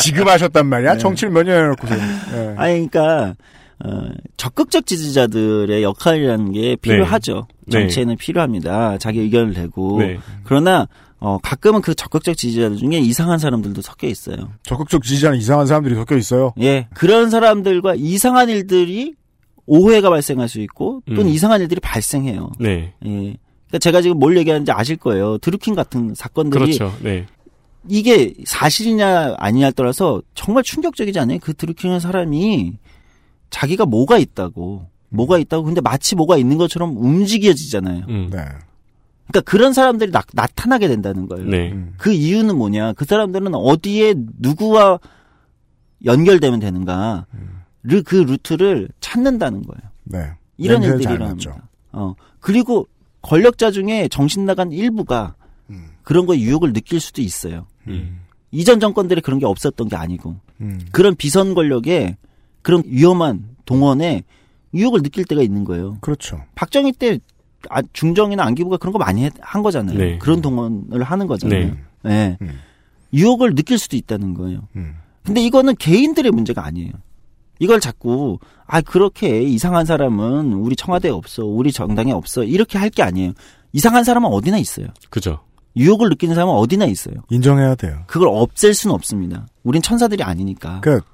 [0.02, 0.92] 지금 하셨단 말이야.
[0.92, 0.98] 네.
[0.98, 1.94] 정치를 몇 년 해놓고서.
[1.96, 2.54] 네.
[2.58, 3.34] 아니, 그러니까
[3.84, 7.46] 어, 적극적 지지자들의 역할이라는 게 필요하죠.
[7.66, 7.80] 네.
[7.80, 8.98] 정치에는 필요합니다.
[8.98, 9.98] 자기 의견을 내고.
[10.00, 10.18] 네.
[10.44, 10.88] 그러나
[11.20, 14.52] 어, 가끔은 그 적극적 지지자들 중에 이상한 사람들도 섞여 있어요.
[14.62, 16.52] 적극적 지지자는 이상한 사람들이 섞여 있어요.
[16.60, 19.14] 예, 그런 사람들과 이상한 일들이
[19.66, 21.28] 오해가 발생할 수 있고 또는 음.
[21.28, 22.52] 이상한 일들이 발생해요.
[22.58, 22.94] 네.
[23.04, 23.08] 예.
[23.08, 25.38] 그러니까 제가 지금 뭘 얘기하는지 아실 거예요.
[25.38, 26.96] 드루킹 같은 사건들이 그렇죠.
[27.02, 27.26] 네.
[27.88, 31.38] 이게 사실이냐 아니냐에 따라서 정말 충격적이지 않아요?
[31.40, 32.74] 그 드루킹한 사람이
[33.50, 38.04] 자기가 뭐가 있다고, 뭐가 있다고, 근데 마치 뭐가 있는 것처럼 움직여지잖아요.
[38.08, 38.30] 음.
[38.30, 38.44] 네.
[39.28, 41.44] 그러니까 그런 사람들이 나, 나타나게 된다는 거예요.
[41.48, 41.72] 네.
[41.72, 41.94] 음.
[41.98, 42.94] 그 이유는 뭐냐?
[42.94, 44.98] 그 사람들은 어디에 누구와
[46.04, 47.26] 연결되면 되는가?
[47.82, 49.90] 를, 그 루트를 찾는다는 거예요.
[50.04, 50.32] 네.
[50.56, 50.82] 이런.
[51.18, 51.56] 맞죠.
[51.92, 52.14] 어.
[52.40, 52.86] 그리고
[53.22, 55.34] 권력자 중에 정신 나간 일부가
[55.70, 55.88] 음.
[56.02, 57.66] 그런 거에 유혹을 느낄 수도 있어요.
[57.86, 58.20] 음.
[58.50, 60.36] 이전 정권들이 그런 게 없었던 게 아니고.
[60.60, 60.80] 음.
[60.92, 62.16] 그런 비선 권력에
[62.68, 64.24] 그런 위험한 동원에
[64.74, 65.96] 유혹을 느낄 때가 있는 거예요.
[66.02, 66.42] 그렇죠.
[66.54, 67.18] 박정희 때
[67.70, 69.96] 아, 중정이나 안기부가 그런 거 많이 했- 한 거잖아요.
[69.96, 70.18] 네.
[70.18, 71.64] 그런 동원을 하는 거잖아요.
[71.64, 71.74] 네.
[72.04, 72.36] 네.
[72.42, 72.60] 음.
[73.14, 74.68] 유혹을 느낄 수도 있다는 거예요.
[74.76, 74.96] 음.
[75.24, 76.92] 근데 이거는 개인들의 문제가 아니에요.
[77.58, 83.02] 이걸 자꾸 아 그렇게 이상한 사람은 우리 청와대에 없어, 우리 정당에 없어 이렇게 할 게
[83.02, 83.32] 아니에요.
[83.72, 84.88] 이상한 사람은 어디나 있어요.
[85.08, 85.38] 그죠.
[85.74, 87.14] 유혹을 느끼는 사람은 어디나 있어요.
[87.30, 88.02] 인정해야 돼요.
[88.08, 89.46] 그걸 없앨 수는 없습니다.
[89.62, 90.80] 우린 천사들이 아니니까.
[90.82, 91.06] 그러니까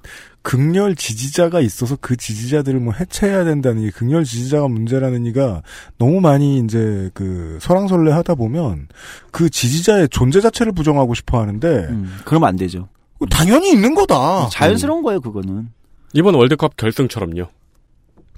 [0.45, 5.63] 극렬 지지자가 있어서 그 지지자들을 뭐 해체해야 된다는 게 극렬 지지자가 문제라는 이가
[5.97, 8.87] 너무 많이 이제 그 설왕설래 하다 보면
[9.31, 12.87] 그 지지자의 존재 자체를 부정하고 싶어 하는데 음, 그러면 안 되죠.
[13.31, 14.49] 당연히 있는 거다.
[14.51, 15.69] 자연스러운 거예요, 그거는.
[16.13, 17.47] 이번 월드컵 결승처럼요.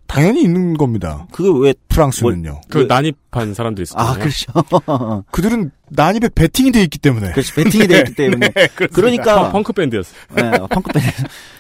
[0.08, 1.28] 당연히 있는 겁니다.
[1.32, 2.62] 그게 왜, 프랑스는요.
[2.70, 4.12] 그 그- 난입한 사람도 있었잖아요.
[4.12, 5.24] 아, 그렇죠.
[5.32, 7.32] 그들은 난입에 베팅이 돼 있기 때문에.
[7.32, 8.50] 그렇지, 베팅이 돼 있기 때문에.
[8.50, 8.88] 그렇습니다.
[8.94, 10.16] 그러니까, 펑크 밴드였어요.
[10.36, 11.08] 네, 펑크 밴드.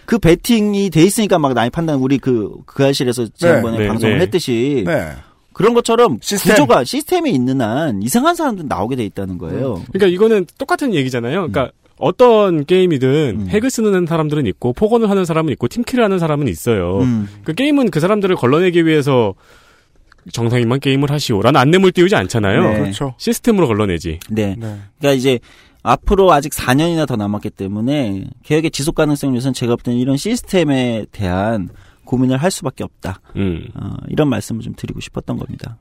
[0.06, 4.24] 그 베팅이 돼 있으니까 막 난입한다는 우리 그, 그 아실에서 지난번에 네, 방송을 네.
[4.24, 4.84] 했듯이.
[4.86, 5.12] 네.
[5.54, 6.54] 그런 것처럼 시스템.
[6.54, 9.82] 구조가, 시스템이 있는 한 이상한 사람들 나오게 돼 있다는 거예요.
[9.92, 11.50] 그러니까 이거는 똑같은 얘기잖아요.
[11.52, 13.48] 그러니까 어떤 게임이든 음.
[13.50, 17.00] 핵을 쓰는 사람들은 있고 폭언을 하는 사람은 있고 팀킬을 하는 사람은 있어요.
[17.00, 17.28] 음.
[17.44, 19.34] 그 게임은 그 사람들을 걸러내기 위해서
[20.32, 22.62] 정상인만 게임을 하시오라는 안내물 띄우지 않잖아요.
[22.62, 22.80] 네.
[22.80, 23.16] 그렇죠.
[23.18, 24.20] 시스템으로 걸러내지.
[24.30, 24.56] 네.
[24.58, 24.78] 네.
[25.00, 25.40] 그러니까 이제
[25.84, 31.06] 앞으로 아직 4년이나 더 남았기 때문에 개혁의 지속 가능성 요소는 제가 볼 때는 이런 시스템에
[31.12, 31.70] 대한
[32.04, 33.22] 고민을 할 수밖에 없다.
[33.36, 33.68] 음.
[33.76, 35.78] 어, 이런 말씀을 좀 드리고 싶었던 겁니다.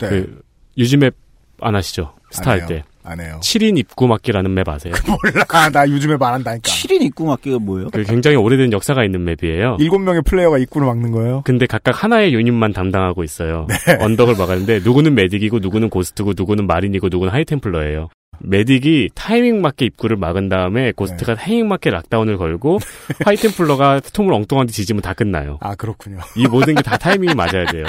[0.00, 0.08] 네.
[0.08, 0.42] 그
[0.76, 1.14] use map
[1.60, 2.14] 안 하시죠?
[2.30, 2.84] 스타 안할 때.
[3.06, 3.38] 안 해요.
[3.42, 4.94] 7인 입구 막기라는 map 아세요?
[5.06, 5.44] 몰라.
[5.50, 6.62] 아, 나 요즘에 말한다니까.
[6.62, 7.90] 7인 입구 막기가 뭐예요?
[7.90, 9.76] 그 굉장히 오래된 역사가 있는 map이에요.
[9.78, 11.42] 일곱 명의 플레이어가 입구를 막는 거예요.
[11.44, 13.66] 근데 각각 하나의 유닛만 담당하고 있어요.
[14.00, 18.08] 언덕을 막았는데 누구는 medic이고 누구는 ghost고 누구는 marine이고 누구는 high templar예요.
[18.42, 22.78] medic이 타이밍 맞게 입구를 막은 다음에 ghost가 타이밍 맞게 lockdown을 걸고
[23.24, 25.58] high templar가 storm을 엉뚱한 데 지지면 다 끝나요.
[25.60, 26.18] 아, 그렇군요.
[26.36, 27.84] 이 모든 게 다 타이밍이 맞아야 돼요.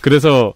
[0.00, 0.54] 그래서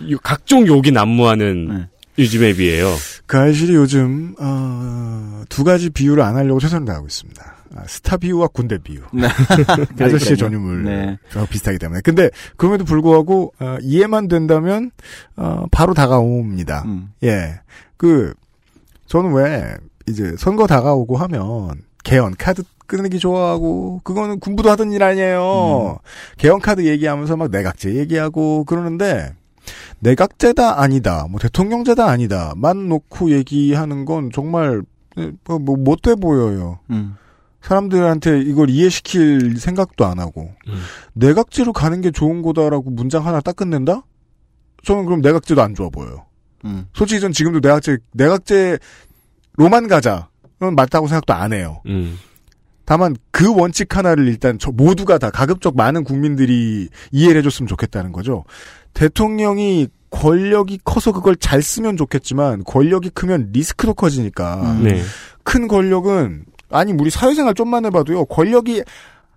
[0.00, 1.88] 이 각종 욕이 난무하는 네.
[2.18, 2.94] 유즈맵이에요.
[3.26, 7.56] 그 알실이 요즘 어, 두 가지 비유를 안 하려고 최선을 다하고 있습니다.
[7.74, 9.00] 아, 스타 비유와 군대 비유.
[9.12, 9.26] 네.
[10.04, 11.18] 아저씨의 전유물 네.
[11.34, 12.00] 랑 비슷하기 때문에.
[12.02, 14.90] 근데 그럼에도 불구하고 어, 이해만 된다면
[15.36, 16.82] 어, 바로 다가옵니다.
[16.86, 17.12] 음.
[17.22, 17.60] 예,
[17.96, 18.34] 그
[19.06, 19.76] 저는 왜
[20.08, 25.98] 이제 선거 다가오고 하면 개헌 카드 끊기 좋아하고 그거는 군부도 하던 일 아니에요.
[26.36, 29.34] 개헌 카드 얘기하면서 막 내각제 얘기하고 그러는데
[30.00, 34.82] 내각제다 아니다, 뭐 대통령제다 아니다만 놓고 얘기하는 건 정말
[35.44, 36.80] 뭐, 뭐 못돼 보여요.
[36.90, 37.16] 음.
[37.60, 40.82] 사람들한테 이걸 이해시킬 생각도 안 하고 음.
[41.12, 44.02] 내각제로 가는 게 좋은 거다라고 문장 하나 딱 끝낸다?
[44.84, 46.26] 저는 그럼 내각제도 안 좋아 보여요.
[46.64, 46.86] 음.
[46.92, 51.82] 솔직히 전 지금도 내각제 내각제로만 가자는 맞다고 생각도 안 해요.
[52.82, 52.84] 음.
[52.84, 58.44] 다만 그 원칙 하나를 일단 저 모두가 다 가급적 많은 국민들이 이해를 해줬으면 좋겠다는 거죠.
[58.94, 64.84] 대통령이 권력이 커서 그걸 잘 쓰면 좋겠지만 권력이 크면 리스크도 커지니까 음.
[64.84, 65.02] 네.
[65.42, 68.82] 큰 권력은 아니 우리 사회생활 좀만 해봐도요 권력이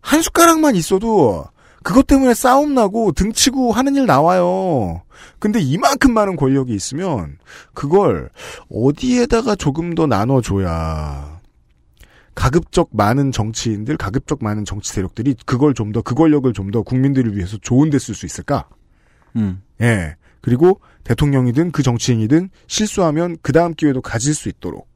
[0.02, 1.46] 한 숟가락만 있어도
[1.82, 5.04] 그것 때문에 싸움 나고 등치고 하는 일 나와요.
[5.40, 7.38] 근데 이만큼 많은 권력이 있으면
[7.74, 8.30] 그걸
[8.72, 11.35] 어디에다가 조금 더 나눠줘야
[12.36, 17.36] 가급적 많은 정치인들, 가급적 많은 정치 세력들이 그걸 좀 더, 그 권력을 좀 더 국민들을
[17.36, 18.68] 위해서 좋은 데 쓸 수 있을까?
[19.38, 19.62] 음.
[19.82, 20.16] 예.
[20.42, 24.88] 그리고 대통령이든 그 정치인이든 실수하면 그 다음 기회도 가질 수 있도록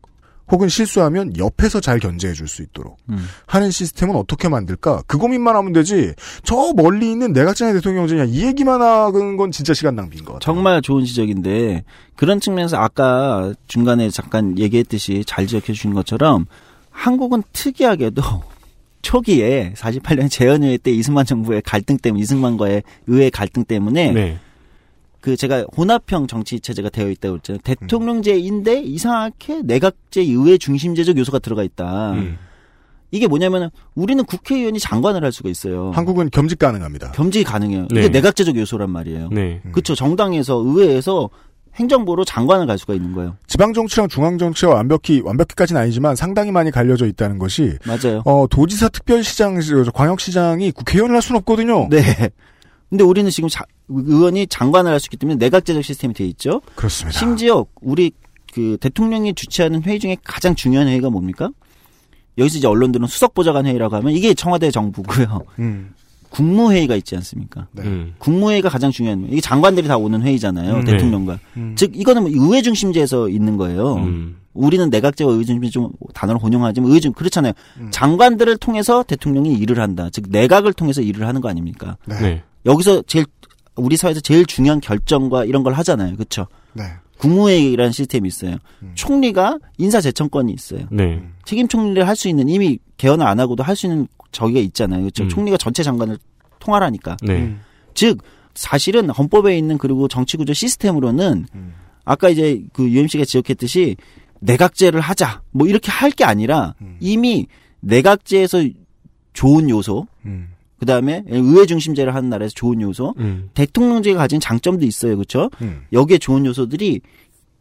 [0.51, 3.25] 혹은 실수하면 옆에서 잘 견제해 줄 수 있도록 음.
[3.45, 5.03] 하는 시스템은 어떻게 만들까?
[5.07, 6.13] 그 고민만 하면 되지.
[6.43, 10.55] 저 멀리 있는 내각제나 대통령제냐 이 얘기만 하는 건 진짜 시간 낭비인 것 같아요.
[10.55, 11.83] 정말 좋은 지적인데
[12.15, 16.45] 그런 측면에서 아까 중간에 잠깐 얘기했듯이 잘 지적해 주신 것처럼
[16.89, 18.21] 한국은 특이하게도
[19.01, 24.39] 초기에 48년 재헌의회 때 이승만 정부의 갈등 때문에 이승만과의 의회 갈등 때문에 네.
[25.21, 27.61] 그 제가 혼합형 정치 체제가 되어 있다고 했잖아요.
[27.63, 32.13] 대통령제인데 이상하게 내각제 의회 중심제적 요소가 들어가 있다.
[32.13, 32.37] 음.
[33.11, 35.91] 이게 뭐냐면 우리는 국회의원이 장관을 할 수가 있어요.
[35.91, 37.11] 한국은 겸직 가능합니다.
[37.11, 37.87] 겸직이 가능해요.
[37.91, 38.09] 이게 네.
[38.09, 39.29] 내각제적 요소란 말이에요.
[39.31, 39.61] 네.
[39.71, 39.95] 그렇죠.
[39.95, 41.29] 정당에서 의회에서
[41.75, 43.35] 행정부로 장관을 갈 수가 있는 거예요.
[43.47, 48.21] 지방 정치랑 중앙 정치와 완벽히 완벽히까지는 아니지만 상당히 많이 갈려져 있다는 것이 맞아요.
[48.25, 49.59] 어, 도지사 특별시장
[49.93, 51.87] 광역시장이 국회의원을 할 수는 없거든요.
[51.89, 52.01] 네.
[52.89, 56.61] 근데 우리는 지금 자- 의원이 장관을 할 수 있기 때문에 내각제적 시스템이 돼 있죠.
[56.75, 57.17] 그렇습니다.
[57.17, 58.11] 심지어 우리
[58.53, 61.49] 그 대통령이 주최하는 회의 중에 가장 중요한 회의가 뭡니까?
[62.37, 65.41] 여기서 이제 언론들은 수석보좌관 회의라고 하면 이게 청와대 정부고요.
[65.59, 65.93] 음,
[66.29, 67.67] 국무회의가 있지 않습니까?
[67.71, 67.83] 네.
[67.83, 68.13] 음.
[68.19, 69.27] 국무회의가 가장 중요한.
[69.29, 70.75] 이게 장관들이 다 오는 회의잖아요.
[70.75, 70.83] 음.
[70.85, 71.39] 대통령과.
[71.57, 71.75] 음.
[71.77, 73.95] 즉 이거는 뭐 의회 중심제에서 있는 거예요.
[73.95, 74.37] 음.
[74.53, 77.53] 우리는 내각제와 의회 중심제 좀 단어를 혼용하지만 의회 중 그렇잖아요.
[77.79, 77.89] 음.
[77.91, 80.09] 장관들을 통해서 대통령이 일을 한다.
[80.11, 81.97] 즉 내각을 통해서 일을 하는 거 아닙니까?
[82.05, 82.19] 네.
[82.19, 82.43] 네.
[82.65, 83.25] 여기서 제일
[83.75, 86.15] 우리 사회에서 제일 중요한 결정과 이런 걸 하잖아요.
[86.15, 86.47] 그렇죠?
[86.73, 86.83] 네.
[87.17, 88.57] 국무회의라는 시스템이 있어요.
[88.81, 88.91] 음.
[88.95, 90.81] 총리가 인사재청권이 있어요.
[90.91, 91.21] 네.
[91.45, 95.01] 책임 총리를 할 수 있는 이미 개헌을 안 하고도 할 수 있는 저기가 있잖아요.
[95.01, 95.23] 그렇죠?
[95.23, 95.29] 음.
[95.29, 96.17] 총리가 전체 장관을
[96.59, 97.17] 통할하니까.
[97.21, 97.33] 네.
[97.33, 97.61] 음.
[97.93, 98.21] 즉
[98.55, 101.73] 사실은 헌법에 있는 그리고 정치구조 시스템으로는 음.
[102.05, 103.95] 아까 이제 그 UMC가 지적했듯이
[104.41, 106.97] 내각제를 하자 뭐 이렇게 할 게 아니라 음.
[106.99, 107.47] 이미
[107.81, 108.65] 내각제에서
[109.33, 110.49] 좋은 요소 음.
[110.79, 113.49] 그 다음에 의회 중심제를 하는 나라에서 좋은 요소 음.
[113.53, 115.83] 대통령제가 가진 장점도 있어요 그렇죠 음.
[115.93, 117.01] 여기에 좋은 요소들이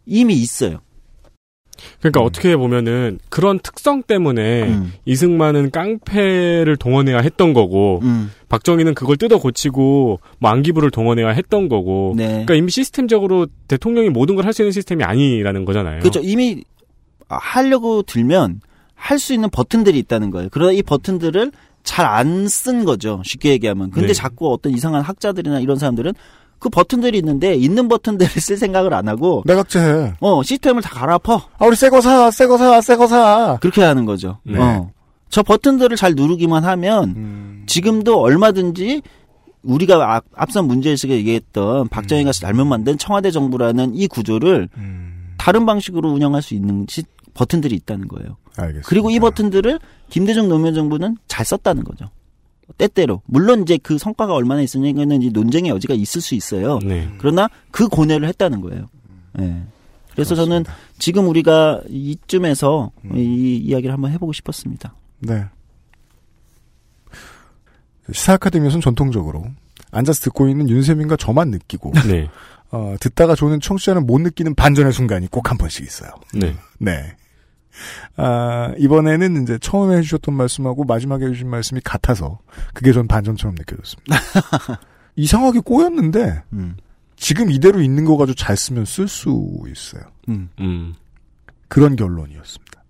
[0.06, 0.80] 이미 있어요
[2.00, 2.26] 그러니까 음.
[2.26, 4.92] 어떻게 보면은 그런 특성 때문에 음.
[5.04, 8.30] 이승만은 깡패를 동원해야 했던 거고 음.
[8.48, 14.34] 박정희는 그걸 뜯어 고치고 뭐 안기부를 동원해야 했던 거고 네 그러니까 이미 시스템적으로 대통령이 모든
[14.36, 16.00] 걸 할 수 있는 시스템이 아니라는 거잖아요.
[16.00, 16.64] 그렇죠 이미
[17.28, 18.60] 하려고 들면
[18.94, 21.52] 할 수 있는 버튼들이 있다는 거예요 그러다 이 버튼들을
[21.84, 24.12] 잘 안 쓴 거죠 쉽게 얘기하면 근데 네.
[24.14, 26.12] 자꾸 어떤 이상한 학자들이나 이런 사람들은
[26.58, 30.14] 그 버튼들이 있는데 있는 버튼들을 쓸 생각을 안 하고 내각제 해.
[30.20, 33.58] 어 시스템을 다 갈아엎어 아, 우리 새거 사, 새거 사, 새거 사.
[33.60, 34.38] 그렇게 하는 거죠.
[34.44, 34.58] 네.
[34.58, 34.90] 어.
[35.30, 37.64] 저 버튼들을 잘 누르기만 하면 음.
[37.66, 39.02] 지금도 얼마든지
[39.62, 45.34] 우리가 앞, 앞선 문제의식에 얘기했던 박정희가 잘못 만든 청와대 정부라는 이 구조를 음.
[45.36, 47.02] 다른 방식으로 운영할 수 있는 시,
[47.34, 48.36] 버튼들이 있다는 거예요.
[48.56, 48.88] 알겠습니다.
[48.88, 49.78] 그리고 이 버튼들을
[50.08, 52.06] 김대중 노무현 정부는 잘 썼다는 거죠.
[52.76, 53.22] 때때로.
[53.26, 56.78] 물론 이제 그 성과가 얼마나 있으냐는 이제 논쟁의 여지가 있을 수 있어요.
[56.80, 57.08] 네.
[57.18, 58.88] 그러나 그 고뇌를 했다는 거예요.
[59.40, 59.62] 예.
[60.12, 60.64] 그래서 저는
[60.98, 64.94] 지금 우리가 이쯤에서 이 이야기를 한번 해보고 싶었습니다.
[65.20, 65.44] 네.
[68.12, 69.44] 시사 아카데미에서는 전통적으로
[69.90, 72.28] 앉아서 듣고 있는 윤세민과 저만 느끼고 네.
[72.70, 76.10] 어, 듣다가 조는 청취자는 못 느끼는 반전의 순간이 꼭 한 번씩 있어요.
[76.34, 76.54] 네.
[76.78, 77.16] 네.
[78.16, 82.38] 아, 이번에는 이제 처음에 해주셨던 말씀하고 마지막에 해주신 말씀이 같아서
[82.74, 84.16] 그게 전 반전처럼 느껴졌습니다.
[85.16, 86.76] 이상하게 꼬였는데 음.
[87.16, 90.02] 지금 이대로 있는 거 가지고 잘 쓰면 쓸 수 있어요.
[90.28, 90.48] 음.
[90.60, 90.94] 음.
[91.68, 92.84] 그런 결론이었습니다.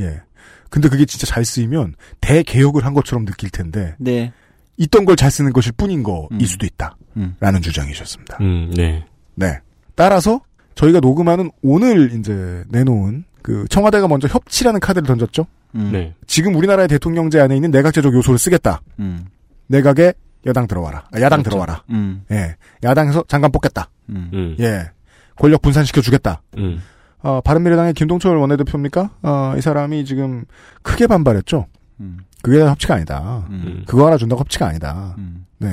[0.00, 0.20] 예.
[0.68, 4.32] 근데 그게 진짜 잘 쓰이면 대개혁을 한 것처럼 느낄 텐데 네.
[4.76, 6.40] 있던 걸 잘 쓰는 것일 뿐인 거일 음.
[6.40, 6.96] 수도 있다.
[7.16, 7.36] 음.
[7.40, 8.38] 라는 주장이셨습니다.
[8.40, 9.04] 음, 네.
[9.34, 9.58] 네.
[9.94, 10.40] 따라서
[10.74, 15.46] 저희가 녹음하는 오늘 이제 내놓은 그 청와대가 먼저 협치라는 카드를 던졌죠.
[15.74, 15.90] 음.
[15.92, 16.14] 네.
[16.26, 18.82] 지금 우리나라의 대통령제 안에 있는 내각제적 요소를 쓰겠다.
[18.98, 19.26] 음.
[19.68, 20.12] 내각에
[20.46, 21.04] 여당 들어와라.
[21.12, 21.50] 아, 야당 그렇죠.
[21.50, 21.84] 들어와라.
[21.90, 22.24] 음.
[22.30, 22.56] 예.
[22.82, 23.88] 야당에서 장관 뽑겠다.
[24.08, 24.30] 음.
[24.32, 24.56] 음.
[24.60, 24.90] 예.
[25.36, 26.42] 권력 분산시켜 주겠다.
[26.58, 26.82] 음.
[27.22, 29.10] 어, 바른미래당의 김동철 원내대표입니까?
[29.22, 30.44] 어, 이 사람이 지금
[30.82, 31.66] 크게 반발했죠.
[32.00, 32.18] 음.
[32.42, 33.46] 그게 다 협치가 아니다.
[33.50, 33.84] 음.
[33.86, 35.14] 그거 하나 준다고 협치가 아니다.
[35.18, 35.46] 음.
[35.58, 35.68] 네.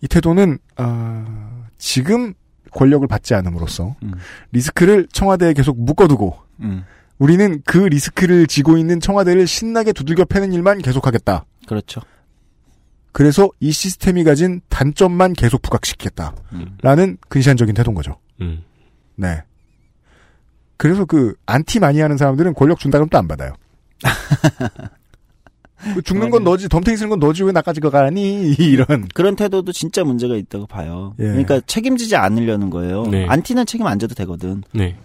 [0.00, 2.34] 이 태도는 아, 지금
[2.72, 4.14] 권력을 받지 않음으로써 음.
[4.52, 6.84] 리스크를 청와대에 계속 묶어두고 음.
[7.18, 11.44] 우리는 그 리스크를 지고 있는 청와대를 신나게 두들겨 패는 일만 계속하겠다.
[11.66, 12.00] 그렇죠.
[13.12, 16.34] 그래서 이 시스템이 가진 단점만 계속 부각시키겠다.
[16.52, 16.78] 음.
[16.82, 18.16] 라는 근시안적인 태도인 거죠.
[18.40, 18.62] 음.
[19.16, 19.42] 네.
[20.76, 23.52] 그래서 그 안티 많이 하는 사람들은 권력 준다 그러면 또 안 받아요.
[25.94, 28.52] 그 죽는 건 너지, 덤탱이 쓰는 건 너지 왜 나까지 가니?
[28.58, 29.08] 이런.
[29.14, 31.14] 그런 태도도 진짜 문제가 있다고 봐요.
[31.18, 31.24] 예.
[31.24, 33.06] 그러니까 책임지지 않으려는 거예요.
[33.06, 33.26] 네.
[33.26, 34.62] 안티는 책임 안 져도 되거든.
[34.72, 34.96] 네.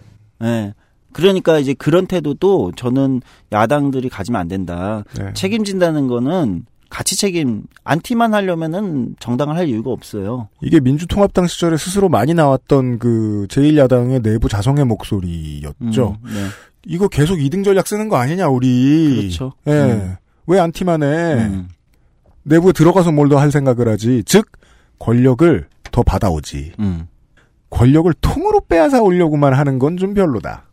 [0.42, 0.74] 예.
[1.12, 5.02] 그러니까 이제 그런 태도도 저는 야당들이 가지면 안 된다.
[5.18, 5.32] 네.
[5.32, 10.48] 책임진다는 거는 가치 책임 안티만 하려면은 정당을 할 이유가 없어요.
[10.60, 16.16] 이게 민주통합당 시절에 스스로 많이 나왔던 그 제1야당의 내부 자성의 목소리였죠.
[16.22, 16.46] 음, 네.
[16.86, 19.16] 이거 계속 이등 전략 쓰는 거 아니냐, 우리.
[19.16, 19.52] 그렇죠.
[19.66, 19.72] 예.
[19.72, 20.16] 음.
[20.46, 21.06] 왜 안티만 해?
[21.34, 21.68] 음.
[22.44, 24.22] 내부에 들어가서 뭘 더 할 생각을 하지.
[24.24, 24.50] 즉,
[24.98, 26.72] 권력을 더 받아오지.
[26.78, 27.08] 음.
[27.70, 30.64] 권력을 통으로 빼앗아 오려고만 하는 건 좀 별로다.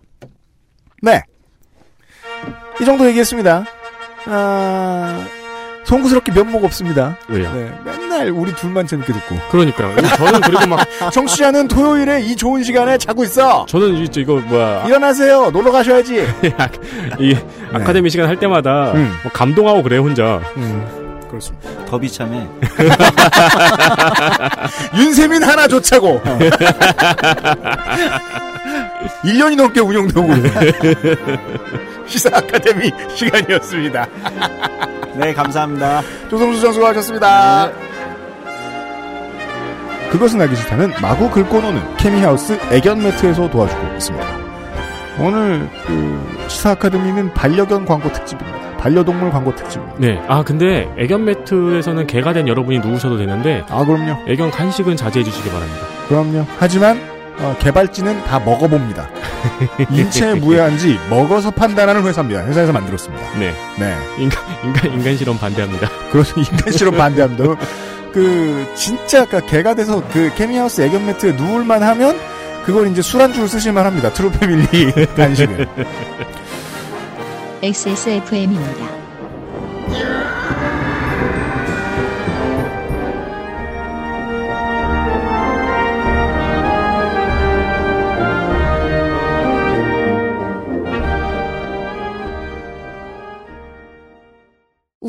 [1.01, 1.21] 네.
[2.81, 3.65] 이 정도 얘기했습니다.
[4.27, 5.25] 아,
[5.85, 7.17] 송구스럽게 면목 없습니다.
[7.27, 7.51] 왜요?
[7.53, 7.71] 네.
[7.83, 9.35] 맨날 우리 둘만 재밌게 듣고.
[9.51, 9.95] 그러니까요.
[10.15, 13.65] 저는 그리고 막 청취자는 토요일에 이 좋은 시간에 자고 있어.
[13.67, 15.51] 저는 이제 이거 뭐야 일어나세요.
[15.51, 16.25] 놀러 가셔야지.
[17.19, 17.35] 이
[17.73, 19.13] 아카데미 시간 할 때마다 음.
[19.23, 20.41] 뭐 감동하고 그래 혼자.
[20.55, 21.69] 음, 그렇습니다.
[21.85, 22.47] 더 비참해.
[24.95, 26.21] 윤세민 하나 좋자고.
[29.23, 30.51] 1년이 넘게 운영되고 있는
[32.07, 34.07] 시사 아카데미 시간이었습니다.
[35.15, 36.01] 네, 감사합니다.
[36.29, 37.71] 조성수 전 수고하셨습니다.
[40.11, 44.27] 그것은 알기 싫다는 마구 긁고 노는 케미하우스 애견 매트에서 도와주고 있습니다.
[45.19, 48.77] 오늘 그 시사 아카데미는 반려견 광고 특집입니다.
[48.77, 49.97] 반려동물 광고 특집입니다.
[49.99, 50.21] 네.
[50.27, 54.23] 아 근데 애견 매트에서는 개가 된 여러분이 누우셔도 되는데 아 그럼요.
[54.27, 55.85] 애견 간식은 자제해 주시기 바랍니다.
[56.09, 56.45] 그럼요.
[56.59, 59.09] 하지만 어, 개발진은 다 먹어봅니다.
[59.91, 62.45] 인체에 무해한지 먹어서 판단하는 회사입니다.
[62.45, 63.39] 회사에서 만들었습니다.
[63.39, 63.53] 네.
[63.79, 63.97] 네.
[64.17, 65.89] 인간 인간 인간 실험 반대합니다.
[66.11, 67.43] 그래서 인간 실험 반대합니다.
[68.13, 72.17] 그 진짜 그 개가 돼서 그 케미하우스 애견 매트에 누울만 하면
[72.65, 74.13] 그걸 이제 술안주로 쓰실만 합니다.
[74.13, 75.67] 트루패밀리 간식을.
[77.61, 78.85] XSFM입니다.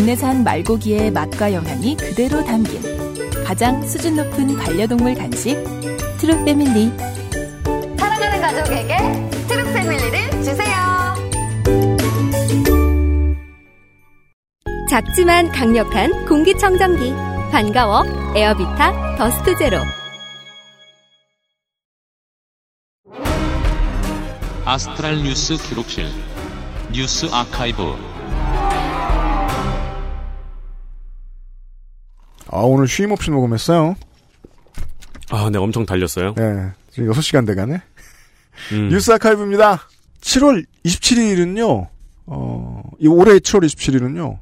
[0.00, 2.80] 국내산 말고기의 맛과 영양이 그대로 담긴
[3.44, 5.62] 가장 수준 높은 반려동물 간식
[6.16, 6.90] 트루 패밀리.
[7.98, 8.96] 사랑하는 가족에게
[9.46, 11.14] 트루 패밀리를 주세요.
[14.88, 17.12] 작지만 강력한 공기청정기
[17.52, 18.02] 반가워
[18.34, 19.80] 에어비타 더스트 제로.
[24.64, 26.08] 아스트랄 뉴스 기록실
[26.90, 28.09] 뉴스 아카이브
[32.50, 33.96] 아 오늘 쉼 없이 녹음했어요.
[35.30, 36.34] 아, 네, 엄청 달렸어요.
[36.34, 36.70] 네.
[36.90, 37.80] 지금 6시간 돼가네.
[38.72, 38.88] 음.
[38.88, 39.78] 뉴스 아카이브입니다.
[40.20, 41.88] 7월 27일은요,
[42.26, 44.38] 어, 이 올해 7월 27일은요,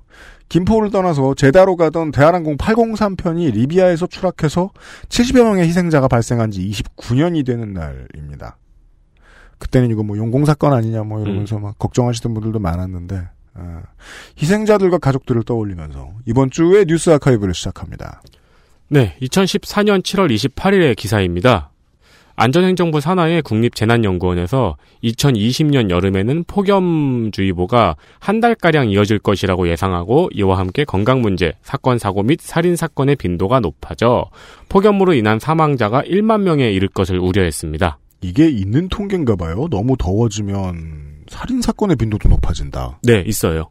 [0.48, 4.70] 김포를 떠나서 제다로 가던 대한항공 803편이 리비아에서 추락해서
[5.08, 8.56] 70여 명의 희생자가 발생한 지 29년이 되는 날입니다.
[9.58, 13.30] 그때는 이거 뭐 용공 사건 아니냐 뭐 이러면서 막 걱정하시던 분들도 많았는데 아,
[14.40, 18.22] 희생자들과 가족들을 떠올리면서 이번 주에 뉴스 아카이브를 시작합니다.
[18.88, 21.70] 네, 2014년 7월 28일의 기사입니다.
[22.40, 31.98] 안전행정부 산하의 국립재난연구원에서 2020년 여름에는 폭염주의보가 한 달가량 이어질 것이라고 예상하고 이와 함께 건강문제, 사건,
[31.98, 34.30] 사고 및 살인사건의 빈도가 높아져
[34.68, 37.98] 폭염으로 인한 사망자가 1만 명에 이를 것을 우려했습니다.
[38.20, 39.66] 이게 있는 통계인가 봐요.
[39.68, 42.98] 너무 더워지면 살인 사건의 빈도도 높아진다.
[43.02, 43.68] 네, 있어요.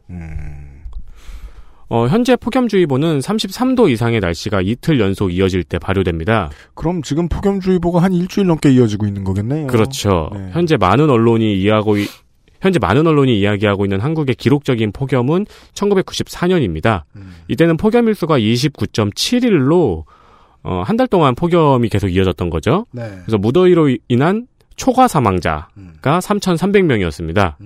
[1.90, 6.50] 어, 현재 폭염주의보는 33도 이상의 날씨가 이틀 연속 이어질 때 발효됩니다.
[6.74, 9.68] 그럼 지금 폭염주의보가 한 일주일 넘게 이어지고 있는 거겠네요.
[9.68, 10.28] 그렇죠.
[10.34, 10.50] 네.
[10.52, 12.06] 현재 많은 언론이 이해하고 이-
[12.60, 17.04] 현재 많은 언론이 이야기하고 있는 한국의 기록적인 폭염은 1994년입니다.
[17.16, 17.32] 음.
[17.48, 20.04] 이때는 폭염 일수가 29.7일로
[20.64, 22.84] 어, 한 달 동안 폭염이 계속 이어졌던 거죠.
[22.92, 23.02] 네.
[23.24, 24.46] 그래서 무더위로 인한
[24.78, 25.92] 초과 사망자가 음.
[26.00, 27.56] 3,300명이었습니다.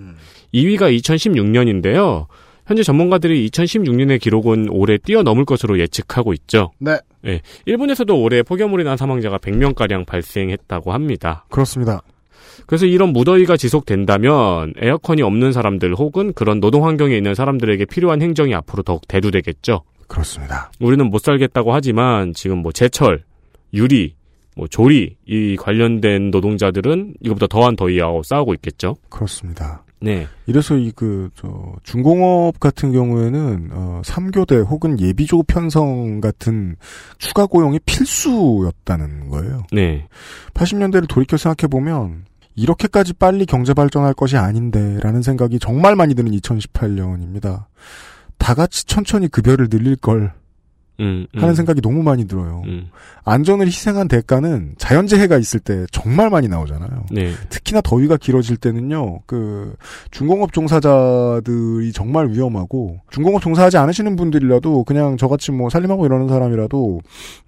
[0.52, 2.26] 2위가 2016년인데요.
[2.66, 6.72] 현재 전문가들이 2016년의 기록은 올해 뛰어넘을 것으로 예측하고 있죠.
[6.78, 6.98] 네.
[7.26, 11.44] 예, 일본에서도 올해 폭염으로 인한 사망자가 100명가량 발생했다고 합니다.
[11.50, 12.02] 그렇습니다.
[12.66, 18.54] 그래서 이런 무더위가 지속된다면 에어컨이 없는 사람들 혹은 그런 노동 환경에 있는 사람들에게 필요한 행정이
[18.54, 19.82] 앞으로 더욱 대두되겠죠.
[20.06, 20.70] 그렇습니다.
[20.80, 23.24] 우리는 못 살겠다고 하지만 지금 뭐 제철,
[23.74, 24.14] 유리,
[24.56, 28.96] 뭐 조리 이 관련된 노동자들은 이것보다 더한 더위하고 싸우고 있겠죠.
[29.08, 29.82] 그렇습니다.
[30.00, 30.26] 네.
[30.46, 36.74] 이래서 이 그 저 중공업 같은 경우에는 어 3교대 혹은 예비조 편성 같은
[37.18, 39.62] 추가 고용이 필수였다는 거예요.
[39.72, 40.08] 네.
[40.54, 42.24] 80년대를 돌이켜 생각해 보면
[42.56, 47.66] 이렇게까지 빨리 경제 발전할 것이 아닌데라는 생각이 정말 많이 드는 2018년입니다.
[48.38, 50.32] 다 같이 천천히 급여를 늘릴 걸
[51.00, 51.42] 음, 음.
[51.42, 52.62] 하는 생각이 너무 많이 들어요.
[52.66, 52.88] 음.
[53.24, 57.04] 안전을 희생한 대가는 자연재해가 있을 때 정말 많이 나오잖아요.
[57.10, 57.32] 네.
[57.48, 59.74] 특히나 더위가 길어질 때는요, 그,
[60.10, 67.00] 중공업 종사자들이 정말 위험하고, 중공업 종사하지 않으시는 분들이라도, 그냥 저같이 뭐 살림하고 이러는 사람이라도,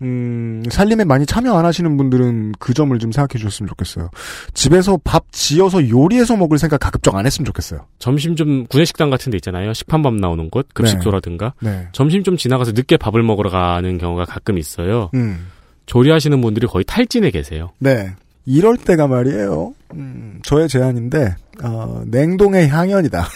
[0.02, 4.10] 음, 살림에 많이 참여 안 하시는 분들은 그 점을 좀 생각해 주셨으면 좋겠어요.
[4.54, 7.80] 집에서 밥 지어서 요리해서 먹을 생각 가급적 안 했으면 좋겠어요.
[7.98, 9.72] 점심 좀 구내식당 같은 데 있잖아요.
[9.72, 11.54] 식판밥 나오는 곳, 급식소라든가.
[11.60, 11.88] 네.
[11.92, 15.10] 점심 좀 지나가서 늦게 밥을 먹 으러 가는 경우가 가끔 있어요.
[15.14, 15.48] 음.
[15.86, 17.70] 조리하시는 분들이 거의 탈진해 계세요.
[17.78, 18.14] 네.
[18.46, 19.74] 이럴 때가 말이에요.
[19.94, 23.26] 음, 저의 제안인데, 어, 냉동의 향연이다.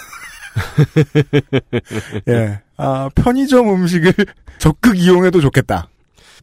[2.28, 2.60] 예.
[2.76, 4.12] 아, 편의점 음식을
[4.58, 5.88] 적극 이용해도 좋겠다.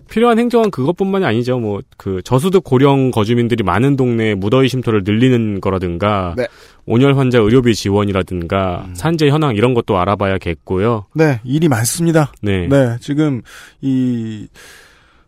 [0.09, 1.59] 필요한 행정은 그것뿐만이 아니죠.
[1.59, 6.47] 뭐 그 저소득 고령 거주민들이 많은 동네에 무더위 심토를 늘리는 거라든가 네.
[6.85, 11.05] 온열 환자 의료비 지원이라든가 산재 현황 이런 것도 알아봐야겠고요.
[11.15, 12.31] 네, 일이 많습니다.
[12.41, 12.67] 네.
[12.67, 13.41] 네, 지금
[13.81, 14.47] 이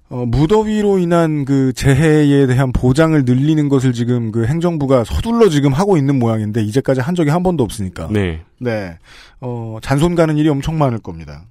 [0.10, 5.98] 어, 무더위로 인한 그 재해에 대한 보장을 늘리는 것을 지금 그 행정부가 서둘러 지금 하고
[5.98, 8.08] 있는 모양인데 이제까지 한 적이 한 번도 없으니까.
[8.12, 8.42] 네.
[8.60, 8.98] 네.
[9.42, 11.44] 어, 잔손 가는 일이 엄청 많을 겁니다.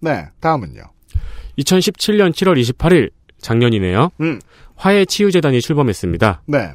[0.00, 0.80] 네, 다음은요.
[1.60, 3.10] 2017년 7월 28일
[3.40, 4.10] 작년이네요.
[4.20, 4.40] 음.
[4.76, 6.42] 화해 치유재단이 출범했습니다.
[6.46, 6.70] 네.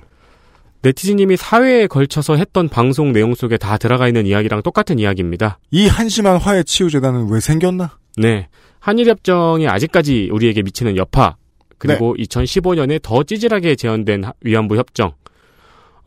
[0.83, 5.57] 네티즌님이 사회에 걸쳐서 했던 방송 내용 속에 다 들어가 있는 이야기랑 똑같은 이야기입니다.
[5.71, 7.97] 이 한심한 화해 치유 재단은 왜 생겼나?
[8.17, 8.47] 네.
[8.79, 11.35] 한일협정이 아직까지 우리에게 미치는 여파,
[11.79, 12.23] 그리고 네.
[12.25, 15.13] 2015년에 더 찌질하게 재현된 하- 위안부 협정,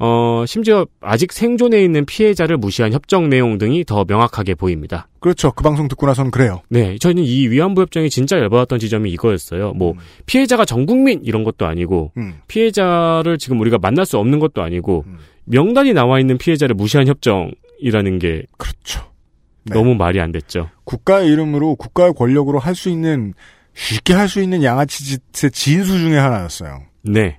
[0.00, 5.08] 어, 심지어 아직 생존해 있는 피해자를 무시한 협정 내용 등이 더 명확하게 보입니다.
[5.18, 5.50] 그렇죠.
[5.52, 6.62] 그 방송 듣고 나서는 그래요.
[6.68, 9.72] 네, 저희는 이 위안부 협정이 진짜 열받았던 지점이 이거였어요.
[9.72, 9.94] 뭐
[10.26, 12.34] 피해자가 전 국민 이런 것도 아니고 음.
[12.46, 15.18] 피해자를 지금 우리가 만날 수 없는 것도 아니고 음.
[15.46, 19.00] 명단이 나와 있는 피해자를 무시한 협정이라는 게 그렇죠.
[19.64, 19.74] 네.
[19.74, 20.68] 너무 말이 안 됐죠.
[20.84, 23.34] 국가의 이름으로 국가의 권력으로 할 수 있는
[23.74, 26.82] 쉽게 할 수 있는 양아치 짓의 진수 중에 하나였어요.
[27.02, 27.38] 네.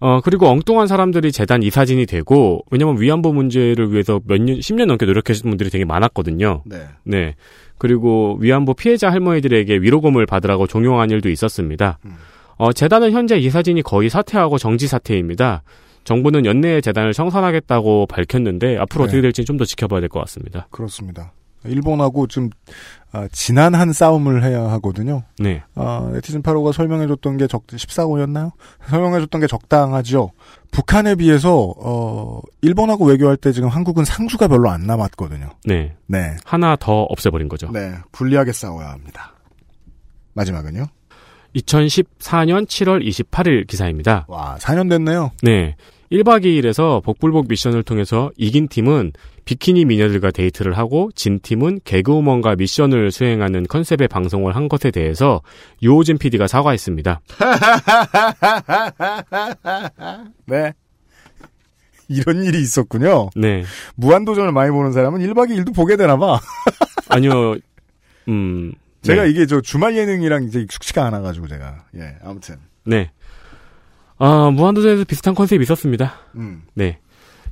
[0.00, 5.04] 어, 그리고 엉뚱한 사람들이 재단 이사진이 되고, 왜냐면 위안부 문제를 위해서 몇 년, 10년 넘게
[5.06, 6.62] 노력하신 분들이 되게 많았거든요.
[6.64, 6.86] 네.
[7.04, 7.34] 네.
[7.78, 11.98] 그리고 위안부 피해자 할머니들에게 위로금을 받으라고 종용한 일도 있었습니다.
[12.56, 15.62] 어, 재단은 현재 이사진이 거의 사퇴하고 정지 사퇴입니다.
[16.04, 19.08] 정부는 연내에 재단을 청산하겠다고 밝혔는데, 앞으로 네.
[19.08, 20.66] 어떻게 될지 좀 더 지켜봐야 될 것 같습니다.
[20.70, 21.32] 그렇습니다.
[21.66, 22.48] 일본하고 좀
[23.12, 25.24] 아, 지난 한 싸움을 해야 하거든요.
[25.38, 25.62] 네.
[25.74, 28.52] 아, 네티즌 8호가 설명해줬던 게 적, 14호였나요?
[28.88, 30.30] 설명해줬던 게 적당하죠.
[30.70, 35.50] 북한에 비해서, 어, 일본하고 외교할 때 지금 한국은 상주가 별로 안 남았거든요.
[35.64, 35.96] 네.
[36.06, 36.36] 네.
[36.44, 37.70] 하나 더 없애버린 거죠.
[37.72, 37.94] 네.
[38.12, 39.34] 불리하게 싸워야 합니다.
[40.34, 40.86] 마지막은요?
[41.56, 44.24] 2014년 7월 28일 기사입니다.
[44.28, 45.32] 와, 4년 됐네요.
[45.42, 45.74] 네.
[46.10, 49.12] 1박 2일에서 복불복 미션을 통해서 이긴 팀은
[49.44, 55.40] 비키니 미녀들과 데이트를 하고 진 팀은 개그우먼과 미션을 수행하는 컨셉의 방송을 한 것에 대해서
[55.82, 57.20] 유호진 PD가 사과했습니다.
[60.46, 60.72] 네.
[62.08, 63.30] 이런 일이 있었군요.
[63.36, 63.62] 네.
[63.94, 66.40] 무한도전을 많이 보는 사람은 1박 2일도 보게 되나 봐.
[67.08, 67.54] 아니요.
[68.26, 68.72] 음.
[69.02, 69.30] 제가 네.
[69.30, 71.84] 이게 저 주말 예능이랑 이제 익숙치가 않아 가지고 제가.
[71.94, 72.16] 예.
[72.24, 72.56] 아무튼.
[72.84, 73.12] 네.
[74.20, 76.14] 아, 무한도전에서 비슷한 컨셉이 있었습니다.
[76.36, 76.62] 음.
[76.74, 76.98] 네.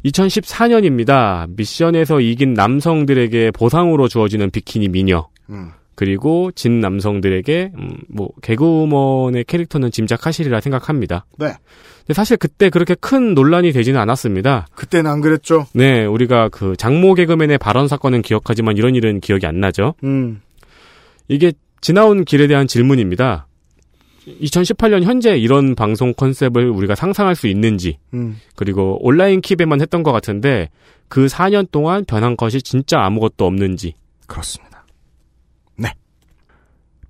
[0.05, 1.49] 2014년입니다.
[1.57, 5.29] 미션에서 이긴 남성들에게 보상으로 주어지는 비키니 미녀.
[5.51, 5.71] 음.
[5.97, 11.27] 그리고 진 남성들에게 음, 뭐 개그우먼의 캐릭터는 짐작하시리라 생각합니다.
[11.39, 11.55] 네.
[11.99, 14.69] 근데 사실 그때 그렇게 큰 논란이 되지는 않았습니다.
[14.77, 15.67] 그때는 안 그랬죠.
[15.75, 19.95] 네, 우리가 그 장모 개그맨의 발언 사건은 기억하지만 이런 일은 기억이 안 나죠.
[20.05, 20.41] 음.
[21.27, 23.48] 이게 지나온 길에 대한 질문입니다.
[24.41, 28.37] 2018년 현재 이런 방송 컨셉을 우리가 상상할 수 있는지, 음.
[28.57, 30.71] 그리고 온라인 킵에만 했던 것 같은데
[31.09, 33.95] 그 4년 동안 변한 것이 진짜 아무것도 없는지.
[34.27, 34.85] 그렇습니다.
[35.77, 35.95] 네.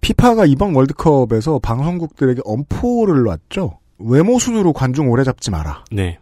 [0.00, 3.78] 피파가 이번 월드컵에서 방송국들에게 엄포를 놨죠.
[3.98, 5.84] 외모 순으로 관중 오래 잡지 마라.
[5.90, 6.18] 네.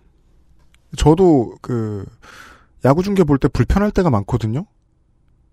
[0.97, 2.07] 저도 그
[2.85, 4.65] 야구 중계 볼 때 불편할 때가 많거든요.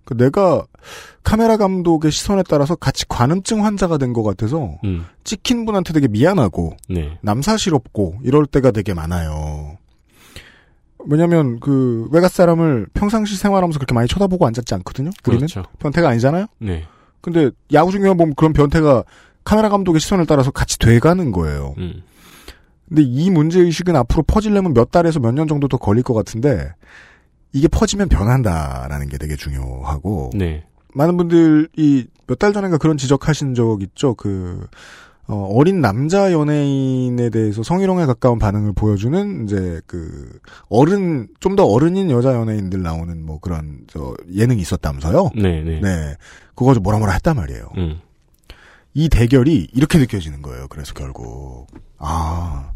[0.05, 0.65] 그 내가
[1.23, 5.05] 카메라 감독의 시선에 따라서 같이 관음증 환자가 된 것 같아서 음.
[5.23, 7.17] 찍힌 분한테 되게 미안하고 네.
[7.21, 9.77] 남사시럽고 이럴 때가 되게 많아요.
[11.05, 15.09] 왜냐면 그 외갓 사람을 평상시 생활하면서 그렇게 많이 쳐다보고 앉았지 않거든요.
[15.27, 15.63] 우리는 그렇죠.
[15.79, 16.45] 변태가 아니잖아요.
[16.59, 16.85] 네.
[17.21, 19.03] 근데 야구 중계만 보면 그런 변태가
[19.43, 21.75] 카메라 감독의 시선을 따라서 같이 돼가는 거예요.
[21.77, 22.03] 음.
[22.87, 26.71] 근데 이 문제 의식은 앞으로 퍼지려면 몇 달에서 몇 년 정도 더 걸릴 것 같은데
[27.53, 30.65] 이게 퍼지면 변한다라는 게 되게 중요하고 네.
[30.93, 34.15] 많은 분들이 몇 달 전인가 그런 지적하신 적 있죠.
[34.15, 34.65] 그
[35.27, 40.39] 어, 린 남자 연예인에 대해서 성희롱에 가까운 반응을 보여주는 이제 그
[40.69, 45.29] 어른 좀 더 어른인 여자 연예인들 나오는 뭐 그런 저 예능이 있었다면서요.
[45.35, 45.79] 네, 네.
[45.81, 46.15] 네.
[46.55, 47.69] 그거 좀 뭐라 뭐라 했단 말이에요.
[47.77, 47.99] 음.
[48.93, 50.67] 이 대결이 이렇게 느껴지는 거예요.
[50.69, 51.67] 그래서 결국
[51.97, 52.71] 아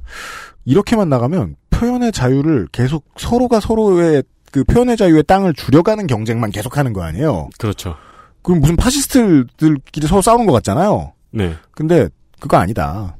[0.66, 4.24] 이렇게만 나가면 표현의 자유를 계속 서로가 서로의
[4.57, 7.49] 그 표현의 자유의 땅을 줄여가는 경쟁만 계속하는 거 아니에요.
[7.59, 7.95] 그렇죠.
[8.41, 11.13] 그럼 무슨 파시스트들끼리 서로 싸우는 것 같잖아요.
[11.29, 11.55] 네.
[11.71, 12.09] 근데
[12.39, 13.15] 그거 아니다.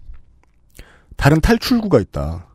[1.16, 2.48] 다른 탈출구가 있다.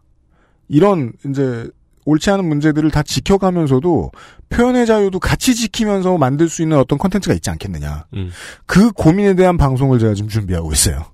[0.66, 1.68] 이런 이제
[2.06, 4.10] 옳지 않은 문제들을 다 지켜가면서도
[4.48, 8.06] 표현의 자유도 같이 지키면서 만들 수 있는 어떤 컨텐츠가 있지 않겠느냐.
[8.14, 8.32] 음.
[8.66, 11.04] 그 고민에 대한 방송을 제가 지금 준비하고 있어요.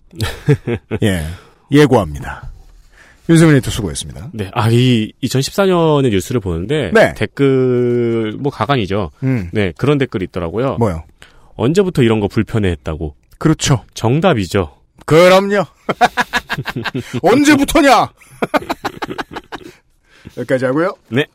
[1.03, 1.27] 예.
[1.71, 2.51] 예고합니다.
[3.29, 4.31] 윤세민 에디터 수고했습니다.
[4.33, 4.51] 네.
[4.55, 7.13] 아, 이 2014년의 뉴스를 보는데 네.
[7.15, 9.11] 댓글 뭐 가관이죠.
[9.23, 9.51] 음.
[9.53, 10.77] 네, 그런 댓글이 있더라고요.
[10.77, 11.05] 뭐요?
[11.57, 13.15] 언제부터 이런 거 불편해했다고?
[13.39, 13.85] 그렇죠.
[13.95, 14.75] 정답이죠.
[15.05, 15.65] 그럼요.
[17.23, 18.09] 언제부터냐?
[20.39, 20.95] 여기까지 하고요.
[21.11, 21.27] 네.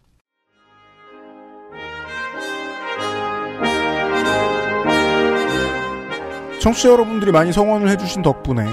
[6.60, 8.64] 청취자 여러분들이 많이 성원을 해주신 덕분에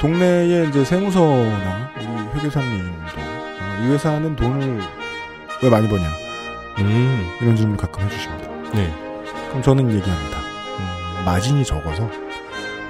[0.00, 4.80] 동네에 이제 세무서나 우리 회계사님도 어, 이 회사는 돈을
[5.62, 6.06] 왜 많이 버냐
[6.78, 7.32] 음.
[7.40, 8.48] 이런 질문 을 가끔 해주십니다.
[8.74, 8.94] 네.
[9.48, 10.38] 그럼 저는 얘기합니다.
[10.38, 12.08] 음, 마진이 적어서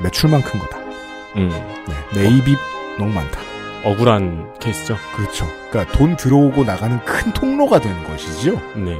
[0.02, 0.78] 매출만 큰 거다.
[1.36, 1.48] 음.
[1.86, 2.56] 네, 매입이
[2.98, 3.40] 너무 많다.
[3.84, 4.98] 억울한 케이스죠.
[5.16, 5.46] 그렇죠.
[5.70, 8.60] 그러니까 돈 들어오고 나가는 큰 통로가 되는 것이죠.
[8.76, 8.98] 네.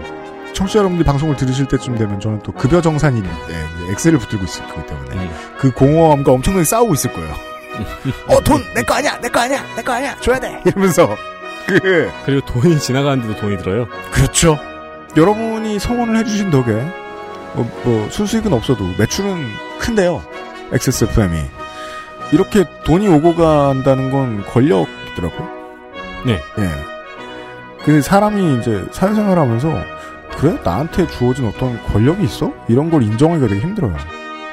[0.55, 3.31] 청취자 여러분들이 방송을 들으실 때쯤 되면 저는 또 급여 정산이 네,
[3.91, 5.31] 엑셀을 붙들고 있을 거기 때문에 음.
[5.59, 7.58] 그 공허함과 엄청나게 싸우고 있을 거예요.
[8.29, 10.61] 어, 돈 내 거 아니야, 내 거 아니야, 내 거 아니야, 줘야 돼.
[10.65, 11.17] 이러면서
[11.67, 13.87] 그 그리고 돈이 지나가는데도 돈이 들어요.
[14.11, 14.59] 그렇죠.
[15.17, 16.73] 여러분이 성원을 해주신 덕에
[17.55, 19.47] 뭐, 뭐 순수익은 없어도 매출은
[19.79, 20.23] 큰데요.
[20.73, 21.43] XSFM이
[22.33, 25.49] 이렇게 돈이 오고 간다는 건 권력이더라고요.
[26.27, 26.41] 네.
[26.59, 26.71] 예.
[27.85, 29.69] 근데 사람이 이제 사회생활하면서
[30.37, 32.53] 그래 나한테 주어진 어떤 권력이 있어?
[32.69, 33.97] 이런 걸 인정하기가 되게 힘들어요.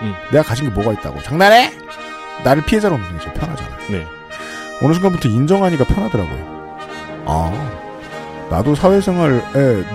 [0.02, 0.14] 음.
[0.32, 1.72] 내가 가진 게 뭐가 있다고 장난해?
[2.44, 3.76] 나를 피해자로 없는 게 제일 편하잖아요.
[3.90, 4.08] 네.
[4.82, 6.56] 어느 순간부터 인정하니까 편하더라고요.
[7.26, 7.52] 아,
[8.52, 9.42] 나도 사회생활에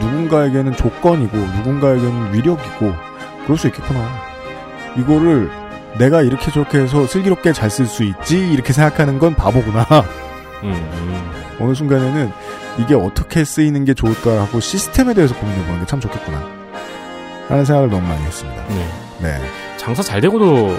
[0.01, 2.95] 누군가에게는 조건이고 누군가에게는 위력이고
[3.45, 4.01] 그럴 수 있겠구나.
[4.97, 5.51] 이거를
[5.99, 9.87] 내가 이렇게 저렇게 해서 슬기롭게 잘 쓸 수 있지 이렇게 생각하는 건 바보구나.
[10.62, 11.31] 음, 음.
[11.61, 12.33] 어느 순간에는
[12.79, 16.43] 이게 어떻게 쓰이는 게 좋을까 하고 시스템에 대해서 고민해보는 게 참 좋겠구나.
[17.49, 18.65] 라는 생각을 너무 많이 했습니다.
[18.69, 18.89] 네.
[19.21, 19.41] 네.
[19.77, 20.77] 장사 잘 되고도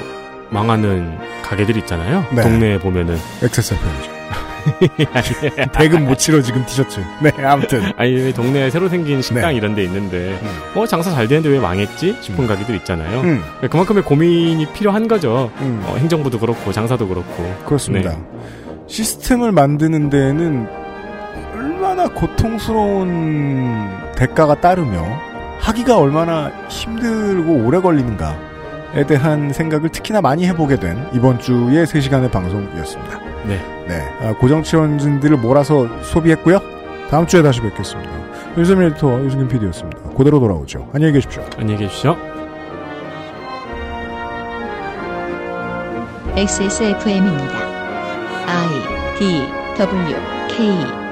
[0.51, 2.25] 망하는 가게들 있잖아요.
[2.31, 2.41] 네.
[2.43, 3.17] 동네에 보면은.
[3.41, 4.11] XSFM이죠.
[5.71, 6.99] 대금 못 치러 지금 티셔츠.
[7.21, 7.91] 네, 아무튼.
[7.97, 9.55] 아니, 왜 동네에 새로 생긴 식당 네.
[9.55, 10.39] 이런 데 있는데,
[10.75, 12.17] 어, 장사 잘 되는데 왜 망했지?
[12.21, 13.21] 싶은 가게들 있잖아요.
[13.21, 13.43] 음.
[13.69, 15.51] 그만큼의 고민이 필요한 거죠.
[15.61, 15.81] 음.
[15.87, 17.55] 어, 행정부도 그렇고, 장사도 그렇고.
[17.65, 18.11] 그렇습니다.
[18.11, 18.17] 네.
[18.87, 20.67] 시스템을 만드는 데에는
[21.55, 25.01] 얼마나 고통스러운 대가가 따르며
[25.59, 28.50] 하기가 얼마나 힘들고 오래 걸리는가
[28.93, 33.19] 에 대한 생각을 특히나 많이 해보게 된 이번 주의 3시간의 방송이었습니다.
[33.45, 33.57] 네.
[33.87, 34.01] 네.
[34.21, 36.59] 아, 고정치원진들을 몰아서 소비했고요.
[37.09, 38.11] 다음 주에 다시 뵙겠습니다.
[38.57, 40.09] 윤세민 에디터와 유승균 PD였습니다.
[40.17, 40.89] 그대로 돌아오죠.
[40.93, 41.43] 안녕히 계십시오.
[41.57, 42.17] 안녕히 계십시오.
[46.35, 47.53] XSFM입니다.
[48.45, 49.41] I D
[49.77, 50.15] W
[50.49, 51.10] K